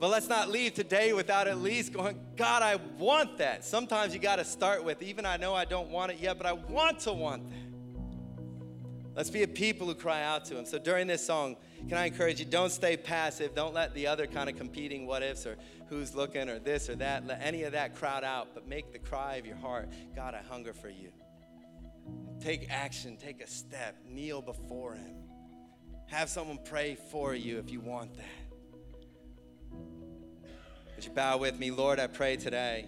But 0.00 0.08
let's 0.08 0.28
not 0.28 0.48
leave 0.48 0.74
today 0.74 1.12
without 1.12 1.46
at 1.46 1.58
least 1.58 1.92
going, 1.92 2.18
God, 2.34 2.62
I 2.62 2.74
want 2.98 3.38
that. 3.38 3.64
Sometimes 3.64 4.12
you 4.12 4.18
got 4.18 4.36
to 4.36 4.44
start 4.44 4.82
with, 4.82 5.00
even 5.00 5.24
I 5.24 5.36
know 5.36 5.54
I 5.54 5.64
don't 5.64 5.90
want 5.90 6.10
it 6.10 6.18
yet, 6.18 6.38
but 6.38 6.46
I 6.46 6.54
want 6.54 6.98
to 7.00 7.12
want 7.12 7.48
that. 7.48 7.71
Let's 9.14 9.28
be 9.28 9.42
a 9.42 9.48
people 9.48 9.86
who 9.86 9.94
cry 9.94 10.22
out 10.22 10.46
to 10.46 10.58
Him. 10.58 10.64
So 10.64 10.78
during 10.78 11.06
this 11.06 11.24
song, 11.24 11.56
can 11.88 11.98
I 11.98 12.06
encourage 12.06 12.38
you, 12.38 12.46
don't 12.46 12.70
stay 12.72 12.96
passive. 12.96 13.54
Don't 13.54 13.74
let 13.74 13.94
the 13.94 14.06
other 14.06 14.26
kind 14.26 14.48
of 14.48 14.56
competing 14.56 15.06
what 15.06 15.22
ifs 15.22 15.46
or 15.46 15.56
who's 15.88 16.14
looking 16.14 16.48
or 16.48 16.58
this 16.58 16.88
or 16.88 16.94
that, 16.96 17.26
let 17.26 17.42
any 17.42 17.64
of 17.64 17.72
that 17.72 17.94
crowd 17.94 18.24
out, 18.24 18.48
but 18.54 18.66
make 18.66 18.92
the 18.92 18.98
cry 18.98 19.36
of 19.36 19.44
your 19.44 19.56
heart 19.56 19.90
God, 20.16 20.34
I 20.34 20.40
hunger 20.42 20.72
for 20.72 20.88
you. 20.88 21.10
Take 22.40 22.68
action, 22.70 23.16
take 23.16 23.42
a 23.42 23.46
step, 23.46 23.96
kneel 24.08 24.40
before 24.40 24.94
Him. 24.94 25.16
Have 26.06 26.28
someone 26.28 26.58
pray 26.64 26.96
for 27.10 27.34
you 27.34 27.58
if 27.58 27.70
you 27.70 27.80
want 27.80 28.16
that. 28.16 28.24
Would 30.96 31.04
you 31.04 31.12
bow 31.12 31.36
with 31.36 31.58
me? 31.58 31.70
Lord, 31.70 32.00
I 32.00 32.06
pray 32.06 32.36
today 32.36 32.86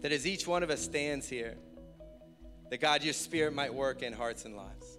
that 0.00 0.12
as 0.12 0.26
each 0.26 0.46
one 0.46 0.62
of 0.62 0.70
us 0.70 0.80
stands 0.80 1.28
here, 1.28 1.56
that 2.70 2.80
God, 2.80 3.02
your 3.02 3.12
spirit 3.12 3.54
might 3.54 3.72
work 3.72 4.02
in 4.02 4.12
hearts 4.12 4.44
and 4.44 4.56
lives. 4.56 4.98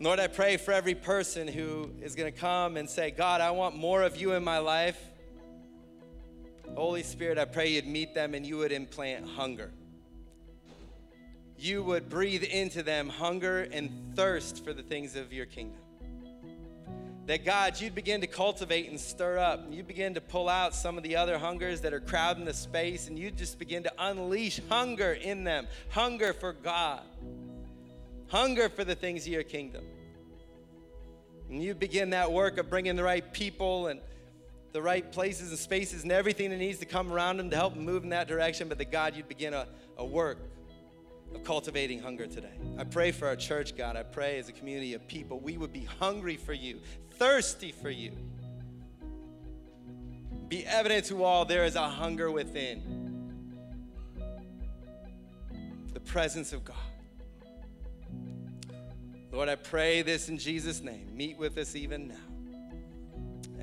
Lord, 0.00 0.20
I 0.20 0.28
pray 0.28 0.56
for 0.56 0.72
every 0.72 0.94
person 0.94 1.48
who 1.48 1.90
is 2.00 2.14
going 2.14 2.32
to 2.32 2.38
come 2.38 2.76
and 2.76 2.88
say, 2.88 3.10
God, 3.10 3.40
I 3.40 3.50
want 3.50 3.76
more 3.76 4.02
of 4.02 4.16
you 4.16 4.32
in 4.32 4.44
my 4.44 4.58
life. 4.58 4.98
Holy 6.76 7.02
Spirit, 7.02 7.38
I 7.38 7.46
pray 7.46 7.72
you'd 7.72 7.86
meet 7.86 8.14
them 8.14 8.34
and 8.34 8.46
you 8.46 8.58
would 8.58 8.70
implant 8.70 9.26
hunger. 9.26 9.72
You 11.58 11.82
would 11.82 12.08
breathe 12.08 12.44
into 12.44 12.84
them 12.84 13.08
hunger 13.08 13.62
and 13.72 14.14
thirst 14.14 14.64
for 14.64 14.72
the 14.72 14.82
things 14.82 15.16
of 15.16 15.32
your 15.32 15.46
kingdom. 15.46 15.80
That 17.28 17.44
God, 17.44 17.80
you'd 17.80 17.94
begin 17.94 18.20
to 18.22 18.26
cultivate 18.26 18.90
and 18.90 18.98
stir 18.98 19.38
up. 19.38 19.64
And 19.64 19.74
you 19.74 19.82
begin 19.82 20.14
to 20.14 20.20
pull 20.20 20.48
out 20.48 20.74
some 20.74 20.96
of 20.96 21.04
the 21.04 21.16
other 21.16 21.38
hungers 21.38 21.82
that 21.82 21.92
are 21.92 22.00
crowding 22.00 22.44
the 22.44 22.54
space, 22.54 23.06
and 23.08 23.18
you 23.18 23.30
just 23.30 23.58
begin 23.58 23.84
to 23.84 23.92
unleash 23.98 24.60
hunger 24.68 25.12
in 25.12 25.44
them 25.44 25.68
hunger 25.90 26.32
for 26.32 26.52
God 26.52 27.02
hunger 28.28 28.68
for 28.68 28.84
the 28.84 28.94
things 28.94 29.26
of 29.26 29.32
your 29.32 29.42
kingdom. 29.42 29.84
And 31.50 31.62
you 31.62 31.74
begin 31.74 32.10
that 32.10 32.30
work 32.30 32.58
of 32.58 32.70
bringing 32.70 32.96
the 32.96 33.02
right 33.02 33.32
people 33.32 33.88
and 33.88 34.00
the 34.72 34.82
right 34.82 35.10
places 35.10 35.48
and 35.48 35.58
spaces 35.58 36.02
and 36.02 36.12
everything 36.12 36.50
that 36.50 36.58
needs 36.58 36.78
to 36.80 36.86
come 36.86 37.10
around 37.10 37.38
them 37.38 37.50
to 37.50 37.56
help 37.56 37.74
move 37.74 38.04
in 38.04 38.10
that 38.10 38.28
direction. 38.28 38.68
But 38.68 38.78
that 38.78 38.92
God, 38.92 39.16
you'd 39.16 39.28
begin 39.28 39.54
a, 39.54 39.66
a 39.96 40.04
work 40.04 40.38
of 41.34 41.42
cultivating 41.42 42.00
hunger 42.00 42.26
today. 42.26 42.52
I 42.78 42.84
pray 42.84 43.12
for 43.12 43.26
our 43.26 43.36
church, 43.36 43.76
God. 43.76 43.96
I 43.96 44.02
pray 44.02 44.38
as 44.38 44.48
a 44.48 44.52
community 44.52 44.92
of 44.92 45.06
people, 45.08 45.40
we 45.40 45.56
would 45.56 45.72
be 45.72 45.84
hungry 45.84 46.36
for 46.36 46.52
you, 46.52 46.80
thirsty 47.18 47.72
for 47.72 47.90
you. 47.90 48.12
Be 50.48 50.64
evident 50.64 51.04
to 51.06 51.24
all 51.24 51.44
there 51.44 51.64
is 51.64 51.74
a 51.74 51.88
hunger 51.88 52.30
within 52.30 53.34
the 55.92 56.00
presence 56.00 56.52
of 56.52 56.64
God. 56.64 56.76
Lord, 59.30 59.48
I 59.48 59.56
pray 59.56 60.02
this 60.02 60.28
in 60.28 60.38
Jesus' 60.38 60.80
name. 60.80 61.10
Meet 61.14 61.36
with 61.36 61.58
us 61.58 61.76
even 61.76 62.08
now. 62.08 62.27